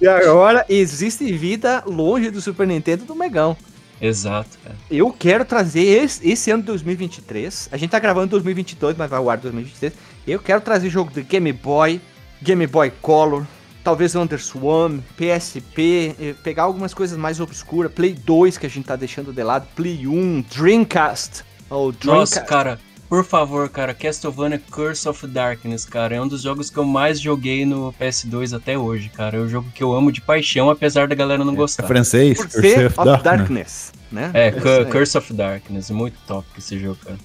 e 0.00 0.08
agora 0.08 0.66
existe 0.68 1.32
vida 1.32 1.84
longe 1.86 2.32
do 2.32 2.40
Super 2.40 2.66
Nintendo 2.66 3.04
do 3.04 3.14
Megão. 3.14 3.56
Exato, 4.00 4.58
cara. 4.64 4.74
Eu 4.90 5.12
quero 5.12 5.44
trazer 5.44 5.84
esse, 5.84 6.28
esse 6.28 6.50
ano 6.50 6.62
de 6.62 6.66
2023. 6.66 7.68
A 7.70 7.76
gente 7.76 7.90
tá 7.90 8.00
gravando 8.00 8.26
em 8.26 8.30
2022, 8.30 8.96
mas 8.96 9.08
vai 9.08 9.20
ao 9.20 9.30
ar 9.30 9.38
2023. 9.38 9.92
Eu 10.26 10.40
quero 10.40 10.60
trazer 10.60 10.90
jogo 10.90 11.12
de 11.12 11.22
Game 11.22 11.52
Boy, 11.52 12.00
Game 12.42 12.66
Boy 12.66 12.92
Color, 13.00 13.46
talvez 13.84 14.16
Underswan, 14.16 14.98
PSP, 15.16 16.16
eh, 16.20 16.34
pegar 16.42 16.64
algumas 16.64 16.92
coisas 16.92 17.16
mais 17.16 17.38
obscuras, 17.38 17.92
Play 17.92 18.14
2 18.14 18.58
que 18.58 18.66
a 18.66 18.70
gente 18.70 18.86
tá 18.86 18.96
deixando 18.96 19.32
de 19.32 19.44
lado, 19.44 19.68
Play 19.76 20.08
1, 20.08 20.44
Dreamcast. 20.56 21.44
Oh, 21.70 21.92
Dreamcast. 21.92 22.06
Nossa, 22.06 22.40
cara, 22.40 22.80
por 23.08 23.24
favor, 23.24 23.68
cara, 23.68 23.94
Castlevania 23.94 24.60
Curse 24.70 25.08
of 25.08 25.26
Darkness, 25.26 25.84
cara, 25.84 26.16
é 26.16 26.20
um 26.20 26.28
dos 26.28 26.42
jogos 26.42 26.68
que 26.68 26.76
eu 26.76 26.84
mais 26.84 27.18
joguei 27.18 27.64
no 27.64 27.92
PS2 27.94 28.54
até 28.54 28.76
hoje, 28.76 29.08
cara. 29.08 29.38
É 29.38 29.40
um 29.40 29.48
jogo 29.48 29.70
que 29.74 29.82
eu 29.82 29.94
amo 29.94 30.12
de 30.12 30.20
paixão, 30.20 30.68
apesar 30.68 31.08
da 31.08 31.14
galera 31.14 31.44
não 31.44 31.54
é, 31.54 31.56
gostar. 31.56 31.84
É 31.84 31.86
francês? 31.86 32.38
Curse 32.38 32.84
of, 32.86 33.00
of 33.00 33.22
Darkness, 33.22 33.92
né? 34.12 34.30
É, 34.34 34.48
é 34.48 34.84
Curse 34.84 35.16
of 35.16 35.32
Darkness, 35.32 35.90
muito 35.90 36.18
top 36.26 36.46
esse 36.58 36.78
jogo, 36.78 36.98
cara. 37.02 37.18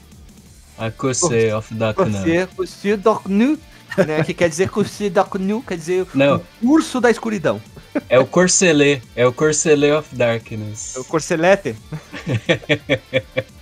A 0.78 0.90
Curse 0.90 1.52
of 1.52 1.74
Darkness. 1.74 2.48
Curse 2.56 2.94
of 2.94 3.04
Darkness, 3.04 3.60
né? 4.08 4.24
Que 4.24 4.34
quer 4.34 4.50
dizer 4.50 4.70
Curse 4.70 5.10
Darkness, 5.10 5.64
quer 5.68 5.78
dizer 5.78 6.08
não. 6.14 6.42
urso 6.62 7.02
da 7.02 7.12
escuridão. 7.12 7.62
É 8.10 8.18
o 8.18 8.26
Corcelê, 8.26 9.02
é 9.16 9.26
o 9.26 9.32
Corcelê 9.32 9.92
of 9.92 10.16
Darkness. 10.16 10.96
É 10.96 11.00
o 11.00 11.04
Corcelete? 11.04 11.76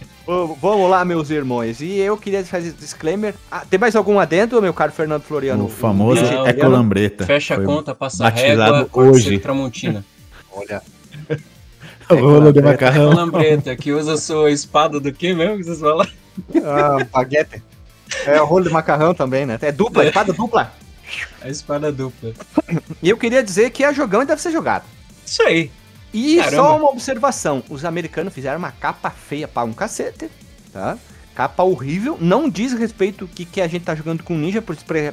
Vamos 0.62 0.90
lá, 0.90 1.04
meus 1.04 1.30
irmãos. 1.30 1.82
E 1.82 1.98
eu 1.98 2.16
queria 2.16 2.46
fazer 2.46 2.72
disclaimer. 2.72 3.36
Ah, 3.52 3.66
tem 3.70 3.78
mais 3.78 3.98
algum 3.98 4.18
adendo, 4.18 4.62
meu 4.62 4.74
caro 4.74 4.92
Fernando 4.94 5.24
Floriano? 5.24 5.66
O 5.66 5.68
famoso 5.68 6.24
Não, 6.24 6.48
Ecolambreta. 6.48 7.26
Fecha 7.26 7.56
a 7.56 7.62
conta, 7.62 7.94
passa 7.94 8.28
a 8.28 8.30
régua, 8.30 8.88
hoje. 8.94 9.40
Tramontina. 9.40 10.06
Olha. 10.50 10.82
o 12.10 12.16
rolo 12.16 12.54
de 12.54 12.62
macarrão. 12.62 13.12
Ecolambreta, 13.12 13.76
que 13.76 13.92
usa 13.92 14.14
a 14.14 14.18
sua 14.18 14.52
espada 14.52 15.02
do 15.02 15.12
que 15.12 15.34
mesmo 15.34 15.58
que 15.58 15.66
vocês 15.66 15.82
falam? 15.82 16.08
Ah, 16.64 17.06
baguete. 17.12 17.62
É 18.26 18.42
o 18.42 18.46
rolo 18.46 18.64
de 18.64 18.70
macarrão 18.70 19.14
também, 19.14 19.46
né? 19.46 19.60
É 19.62 19.72
dupla, 19.72 20.06
espada 20.06 20.32
dupla. 20.32 20.72
A 21.42 21.50
espada 21.50 21.92
dupla. 21.92 22.32
E 23.04 23.10
eu 23.10 23.18
queria 23.18 23.44
dizer 23.44 23.70
que 23.72 23.84
a 23.84 23.92
jogão 23.92 24.24
deve 24.24 24.42
ser 24.42 24.52
jogado. 24.52 24.86
Isso 25.26 25.44
aí. 25.44 25.70
E 26.14 26.38
Caramba. 26.38 26.56
só 26.56 26.78
uma 26.78 26.90
observação: 26.90 27.64
os 27.70 27.86
americanos 27.86 28.34
fizeram 28.34 28.58
uma 28.58 28.72
capa 28.72 29.10
feia 29.10 29.48
para 29.48 29.64
um 29.64 29.74
cacete, 29.74 30.30
tá? 30.72 30.98
Capa 31.34 31.64
horrível, 31.64 32.18
não 32.20 32.50
diz 32.50 32.74
respeito 32.74 33.26
que, 33.26 33.46
que 33.46 33.62
a 33.62 33.68
gente 33.68 33.86
tá 33.86 33.96
jogando 33.96 34.22
com 34.22 34.36
ninja, 34.36 34.62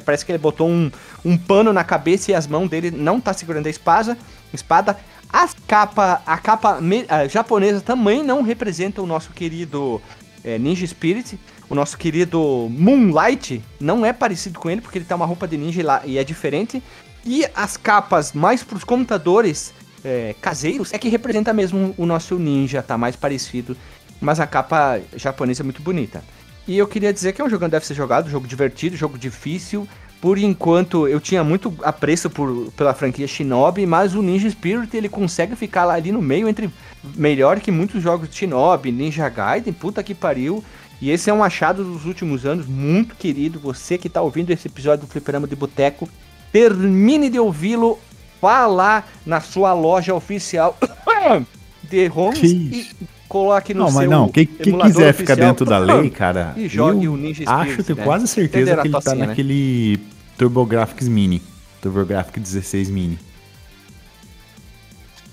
parece 0.03 0.25
que 0.25 0.31
ele 0.31 0.37
botou 0.37 0.67
um, 0.67 0.91
um 1.23 1.37
pano 1.37 1.71
na 1.71 1.83
cabeça 1.83 2.31
e 2.31 2.35
as 2.35 2.45
mãos 2.45 2.69
dele 2.69 2.91
não 2.91 3.21
tá 3.21 3.31
segurando 3.31 3.67
a 3.67 3.69
espada. 3.69 4.17
espada. 4.53 4.97
A 5.31 5.47
capa, 5.65 6.21
a 6.25 6.37
capa 6.37 6.79
a 7.07 7.27
japonesa 7.27 7.79
também 7.79 8.23
não 8.23 8.41
representa 8.41 9.01
o 9.01 9.07
nosso 9.07 9.31
querido 9.31 10.01
é, 10.43 10.57
Ninja 10.57 10.85
Spirit. 10.85 11.39
O 11.69 11.75
nosso 11.75 11.97
querido 11.97 12.67
Moonlight 12.71 13.63
não 13.79 14.05
é 14.05 14.11
parecido 14.11 14.59
com 14.59 14.69
ele, 14.69 14.81
porque 14.81 14.97
ele 14.97 15.05
tá 15.05 15.15
uma 15.15 15.25
roupa 15.25 15.47
de 15.47 15.55
ninja 15.55 15.83
lá 15.85 16.01
e 16.03 16.17
é 16.17 16.23
diferente. 16.23 16.81
E 17.23 17.45
as 17.55 17.77
capas 17.77 18.33
mais 18.33 18.63
pros 18.63 18.83
computadores 18.83 19.73
é, 20.03 20.35
caseiros 20.41 20.93
é 20.93 20.97
que 20.97 21.09
representa 21.09 21.53
mesmo 21.53 21.93
o 21.97 22.05
nosso 22.05 22.37
ninja, 22.37 22.81
tá 22.81 22.97
mais 22.97 23.15
parecido. 23.15 23.75
Mas 24.21 24.39
a 24.39 24.47
capa 24.47 24.99
japonesa 25.15 25.63
é 25.63 25.65
muito 25.65 25.81
bonita. 25.81 26.23
E 26.67 26.77
eu 26.77 26.87
queria 26.87 27.13
dizer 27.13 27.33
que 27.33 27.41
é 27.41 27.45
um 27.45 27.49
jogo 27.49 27.65
que 27.65 27.71
deve 27.71 27.85
ser 27.85 27.93
jogado, 27.93 28.29
jogo 28.29 28.47
divertido, 28.47 28.95
jogo 28.95 29.17
difícil. 29.17 29.87
Por 30.21 30.37
enquanto, 30.37 31.07
eu 31.07 31.19
tinha 31.19 31.43
muito 31.43 31.73
apreço 31.81 32.29
por, 32.29 32.71
pela 32.75 32.93
franquia 32.93 33.25
Shinobi, 33.25 33.85
mas 33.85 34.13
o 34.13 34.21
Ninja 34.21 34.49
Spirit 34.49 34.95
ele 34.95 35.07
consegue 35.07 35.55
ficar 35.55 35.85
lá 35.85 35.93
ali 35.93 36.11
no 36.11 36.21
meio 36.21 36.49
entre 36.49 36.69
melhor 37.15 37.59
que 37.61 37.71
muitos 37.71 38.03
jogos 38.03 38.29
de 38.29 38.35
Shinobi, 38.35 38.91
Ninja 38.91 39.29
Gaiden, 39.29 39.73
puta 39.73 40.03
que 40.03 40.13
pariu. 40.13 40.63
E 41.01 41.09
esse 41.09 41.29
é 41.29 41.33
um 41.33 41.41
achado 41.41 41.83
dos 41.83 42.05
últimos 42.05 42.45
anos, 42.45 42.67
muito 42.67 43.15
querido. 43.15 43.59
Você 43.59 43.97
que 43.97 44.07
está 44.07 44.21
ouvindo 44.21 44.51
esse 44.51 44.67
episódio 44.67 45.05
do 45.05 45.11
Fliperama 45.11 45.47
de 45.47 45.55
Boteco, 45.55 46.09
termine 46.51 47.29
de 47.29 47.39
ouvi-lo. 47.39 47.97
Vá 48.41 48.65
lá 48.67 49.03
na 49.25 49.41
sua 49.41 49.73
loja 49.73 50.13
oficial 50.15 50.77
de 51.83 52.07
ROMs 52.07 52.41
e 52.43 52.87
coloque 53.27 53.73
no 53.73 53.81
não, 53.81 53.87
seu 53.89 53.95
mas 53.99 54.09
não, 54.09 54.29
quem, 54.29 54.45
quem 54.45 54.77
quiser 54.79 55.13
ficar 55.13 55.35
dentro 55.35 55.65
da 55.65 55.77
lei, 55.79 56.09
cara, 56.09 56.53
e 56.55 56.67
jogue 56.67 57.07
o 57.07 57.15
Ninja 57.17 57.43
Spirit, 57.43 57.49
acho, 57.73 57.83
tenho 57.83 57.97
né? 57.99 58.03
quase 58.05 58.27
certeza 58.27 58.75
que 58.75 58.81
ele 58.87 58.91
tá 58.91 59.01
tocinha, 59.01 59.15
né? 59.15 59.25
naquele 59.27 59.99
TurboGrafx 60.37 61.07
Mini, 61.07 61.41
TurboGrafx 61.81 62.39
16 62.41 62.89
Mini. 62.89 63.19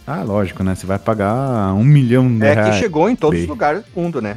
Ah, 0.07 0.23
lógico, 0.23 0.63
né? 0.63 0.75
Você 0.75 0.87
vai 0.87 0.99
pagar 1.01 1.73
um 1.75 1.83
milhão 1.83 2.29
de 2.39 2.45
É 2.45 2.55
reais. 2.55 2.75
que 2.75 2.81
chegou 2.81 3.11
em 3.11 3.17
todos 3.17 3.41
os 3.41 3.47
lugares 3.47 3.83
do 3.83 4.01
mundo, 4.01 4.23
né? 4.23 4.37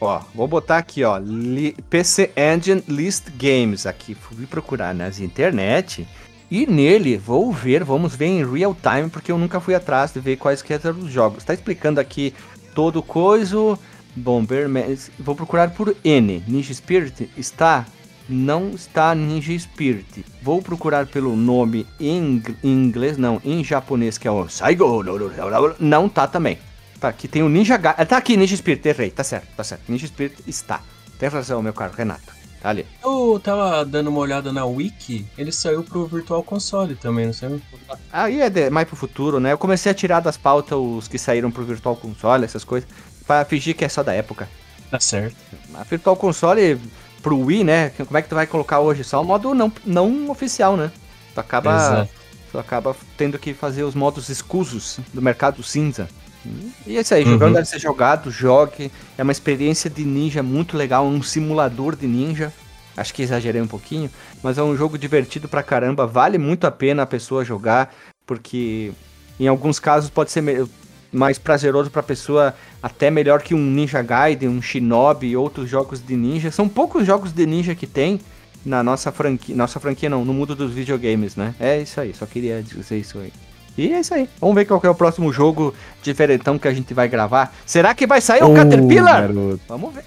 Ó, 0.00 0.20
vou 0.34 0.46
botar 0.46 0.76
aqui, 0.78 1.02
ó, 1.02 1.18
li- 1.18 1.74
PC 1.90 2.30
Engine 2.36 2.84
List 2.86 3.24
Games 3.36 3.86
aqui. 3.86 4.14
Fui 4.14 4.46
procurar 4.46 4.94
nas 4.94 5.18
internet 5.18 6.06
e 6.50 6.66
nele 6.66 7.16
vou 7.16 7.52
ver, 7.52 7.82
vamos 7.84 8.14
ver 8.14 8.26
em 8.26 8.44
real 8.50 8.74
time, 8.80 9.08
porque 9.10 9.32
eu 9.32 9.38
nunca 9.38 9.60
fui 9.60 9.74
atrás 9.74 10.12
de 10.12 10.20
ver 10.20 10.36
quais 10.36 10.62
que 10.62 10.72
eram 10.72 10.98
os 10.98 11.10
jogos. 11.10 11.44
Tá 11.44 11.52
explicando 11.54 12.00
aqui 12.00 12.32
todo 12.74 13.02
coisa. 13.02 13.78
Bomberman, 14.14 14.96
vou 15.18 15.34
procurar 15.34 15.70
por 15.70 15.94
N. 16.02 16.42
Ninja 16.48 16.72
Spirit 16.72 17.28
está 17.36 17.84
não 18.28 18.70
está 18.70 19.14
Ninja 19.14 19.56
Spirit. 19.58 20.24
Vou 20.42 20.60
procurar 20.62 21.06
pelo 21.06 21.36
nome 21.36 21.86
em, 22.00 22.36
ing- 22.36 22.56
em 22.64 22.72
inglês, 22.72 23.16
não, 23.16 23.40
em 23.44 23.62
japonês, 23.62 24.18
que 24.18 24.26
é 24.26 24.30
o 24.30 24.48
Saigo. 24.48 25.04
Não 25.78 26.08
tá 26.08 26.26
também. 26.26 26.58
Tá, 26.98 27.08
aqui 27.08 27.28
tem 27.28 27.42
o 27.42 27.48
Ninja 27.48 27.76
Ga... 27.76 27.92
Tá 27.92 28.16
aqui, 28.16 28.36
Ninja 28.36 28.56
Spirit, 28.56 28.88
errei. 28.88 29.10
Tá 29.10 29.22
certo, 29.22 29.46
tá 29.56 29.62
certo. 29.62 29.82
Ninja 29.88 30.06
Spirit 30.06 30.36
está. 30.46 30.80
Tem 31.18 31.28
razão, 31.28 31.62
meu 31.62 31.72
caro 31.72 31.92
Renato. 31.96 32.35
Ali. 32.66 32.84
Eu 33.04 33.40
tava 33.44 33.84
dando 33.84 34.08
uma 34.08 34.18
olhada 34.18 34.52
na 34.52 34.64
Wiki, 34.64 35.24
ele 35.38 35.52
saiu 35.52 35.84
pro 35.84 36.04
Virtual 36.06 36.42
Console 36.42 36.96
também, 36.96 37.26
não 37.26 37.32
sei? 37.32 37.62
Aí 38.12 38.40
é 38.40 38.50
de- 38.50 38.70
mais 38.70 38.88
pro 38.88 38.96
futuro, 38.96 39.38
né? 39.38 39.52
Eu 39.52 39.58
comecei 39.58 39.92
a 39.92 39.94
tirar 39.94 40.18
das 40.18 40.36
pautas 40.36 40.76
os 40.76 41.06
que 41.06 41.16
saíram 41.16 41.48
pro 41.48 41.64
Virtual 41.64 41.94
Console, 41.94 42.44
essas 42.44 42.64
coisas, 42.64 42.88
pra 43.24 43.44
fingir 43.44 43.76
que 43.76 43.84
é 43.84 43.88
só 43.88 44.02
da 44.02 44.12
época. 44.12 44.48
Tá 44.90 44.98
certo. 44.98 45.36
A 45.74 45.84
Virtual 45.84 46.16
Console 46.16 46.80
pro 47.22 47.38
Wii, 47.38 47.62
né? 47.62 47.90
Como 47.90 48.16
é 48.18 48.22
que 48.22 48.28
tu 48.28 48.34
vai 48.34 48.48
colocar 48.48 48.80
hoje? 48.80 49.04
Só 49.04 49.22
o 49.22 49.24
modo 49.24 49.54
não, 49.54 49.70
não 49.84 50.28
oficial, 50.28 50.76
né? 50.76 50.90
Tu 51.34 51.38
acaba, 51.40 51.76
Exato. 51.76 52.10
tu 52.50 52.58
acaba 52.58 52.96
tendo 53.16 53.38
que 53.38 53.54
fazer 53.54 53.84
os 53.84 53.94
modos 53.94 54.28
escusos 54.28 54.98
do 55.14 55.22
mercado 55.22 55.62
cinza. 55.62 56.08
E 56.86 56.96
é 56.96 57.00
isso 57.00 57.14
aí, 57.14 57.24
Uhum. 57.24 57.30
jogando 57.32 57.54
deve 57.54 57.68
ser 57.68 57.78
jogado, 57.78 58.30
jogue. 58.30 58.90
É 59.18 59.22
uma 59.22 59.32
experiência 59.32 59.90
de 59.90 60.04
ninja 60.04 60.42
muito 60.42 60.76
legal, 60.76 61.06
um 61.06 61.22
simulador 61.22 61.96
de 61.96 62.06
ninja. 62.06 62.52
Acho 62.96 63.12
que 63.12 63.22
exagerei 63.22 63.60
um 63.60 63.66
pouquinho, 63.66 64.10
mas 64.42 64.56
é 64.56 64.62
um 64.62 64.74
jogo 64.76 64.96
divertido 64.96 65.48
pra 65.48 65.62
caramba. 65.62 66.06
Vale 66.06 66.38
muito 66.38 66.66
a 66.66 66.70
pena 66.70 67.02
a 67.02 67.06
pessoa 67.06 67.44
jogar, 67.44 67.94
porque 68.26 68.92
em 69.38 69.46
alguns 69.46 69.78
casos 69.78 70.08
pode 70.08 70.30
ser 70.30 70.66
mais 71.12 71.38
prazeroso 71.38 71.90
pra 71.90 72.02
pessoa, 72.02 72.54
até 72.82 73.10
melhor 73.10 73.42
que 73.42 73.54
um 73.54 73.58
Ninja 73.70 74.02
Gaiden, 74.02 74.48
um 74.48 74.62
Shinobi 74.62 75.28
e 75.28 75.36
outros 75.36 75.68
jogos 75.68 76.04
de 76.04 76.16
ninja. 76.16 76.50
São 76.50 76.68
poucos 76.68 77.06
jogos 77.06 77.32
de 77.32 77.44
ninja 77.46 77.74
que 77.74 77.86
tem 77.86 78.20
na 78.64 78.82
nossa 78.82 79.12
franquia, 79.12 79.54
nossa 79.54 79.78
franquia 79.78 80.08
não, 80.10 80.24
no 80.24 80.34
mundo 80.34 80.54
dos 80.56 80.72
videogames, 80.72 81.36
né? 81.36 81.54
É 81.60 81.80
isso 81.80 82.00
aí, 82.00 82.12
só 82.14 82.26
queria 82.26 82.62
dizer 82.62 82.98
isso 82.98 83.18
aí. 83.18 83.32
E 83.76 83.92
é 83.92 84.00
isso 84.00 84.14
aí. 84.14 84.28
Vamos 84.40 84.54
ver 84.54 84.64
qual 84.64 84.80
que 84.80 84.86
é 84.86 84.90
o 84.90 84.94
próximo 84.94 85.32
jogo 85.32 85.74
diferentão 86.02 86.58
que 86.58 86.66
a 86.68 86.72
gente 86.72 86.94
vai 86.94 87.08
gravar. 87.08 87.54
Será 87.66 87.94
que 87.94 88.06
vai 88.06 88.20
sair 88.20 88.42
o 88.42 88.52
Ô, 88.52 88.54
Caterpillar? 88.54 89.22
garoto. 89.22 89.60
Vamos 89.68 89.94
ver. 89.94 90.04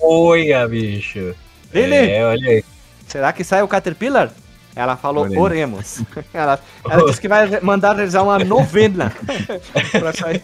Oi, 0.00 0.68
bicho. 0.68 1.34
Ele? 1.72 1.94
É, 1.94 2.24
olha 2.24 2.50
aí. 2.50 2.64
Será 3.06 3.32
que 3.32 3.44
sai 3.44 3.62
o 3.62 3.68
Caterpillar? 3.68 4.32
Ela 4.76 4.96
falou, 4.96 5.22
Oremos. 5.24 5.40
oremos. 5.40 6.02
Ela, 6.34 6.58
ela 6.90 7.06
disse 7.06 7.20
que 7.20 7.28
vai 7.28 7.60
mandar 7.60 7.94
realizar 7.94 8.22
uma 8.22 8.40
novena 8.40 9.12
pra, 9.92 10.12
sair, 10.12 10.42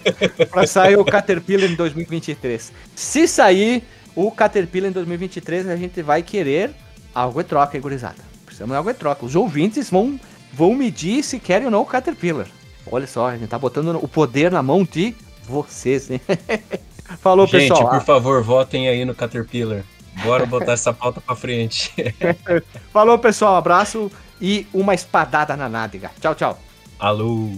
pra 0.49 0.66
sair 0.68 0.97
o 0.97 1.05
Caterpillar 1.05 1.68
em 1.68 1.75
2023. 1.75 2.73
Se 2.95 3.27
sair 3.27 3.83
o 4.14 4.31
Caterpillar 4.31 4.89
em 4.91 4.93
2023, 4.93 5.68
a 5.68 5.75
gente 5.77 6.01
vai 6.01 6.23
querer 6.23 6.71
algo 7.12 7.41
em 7.41 7.45
troca, 7.45 7.77
hein, 7.77 7.81
gurizada? 7.83 8.18
Precisamos 8.47 8.73
de 8.73 8.77
algo 8.77 8.91
em 8.91 8.95
troca. 8.95 9.27
Os 9.27 9.35
ouvintes 9.35 9.91
vão, 9.91 10.18
vão 10.53 10.77
medir 10.77 11.25
se 11.25 11.41
querem 11.41 11.64
ou 11.64 11.71
não 11.73 11.83
o 11.83 11.87
Caterpillar. 11.87 12.47
Olha 12.91 13.07
só, 13.07 13.28
a 13.28 13.36
gente 13.36 13.49
tá 13.49 13.59
botando 13.59 13.97
o 14.03 14.09
poder 14.09 14.51
na 14.51 14.62
mão 14.62 14.84
de 14.84 15.14
vocês, 15.45 16.11
hein? 16.11 16.20
Falou, 17.20 17.47
Gente, 17.47 17.68
pessoal. 17.68 17.91
por 17.91 18.03
favor, 18.03 18.43
votem 18.43 18.88
aí 18.88 19.05
no 19.05 19.14
Caterpillar. 19.14 19.84
Bora 20.24 20.47
botar 20.47 20.72
essa 20.72 20.93
pauta 20.93 21.20
pra 21.20 21.34
frente. 21.34 21.93
Falou, 22.93 23.18
pessoal. 23.18 23.57
Abraço 23.57 24.11
e 24.41 24.66
uma 24.72 24.95
espadada 24.95 25.57
na 25.57 25.68
nádega. 25.68 26.11
Tchau, 26.20 26.34
tchau. 26.34 26.59
Alô. 26.99 27.51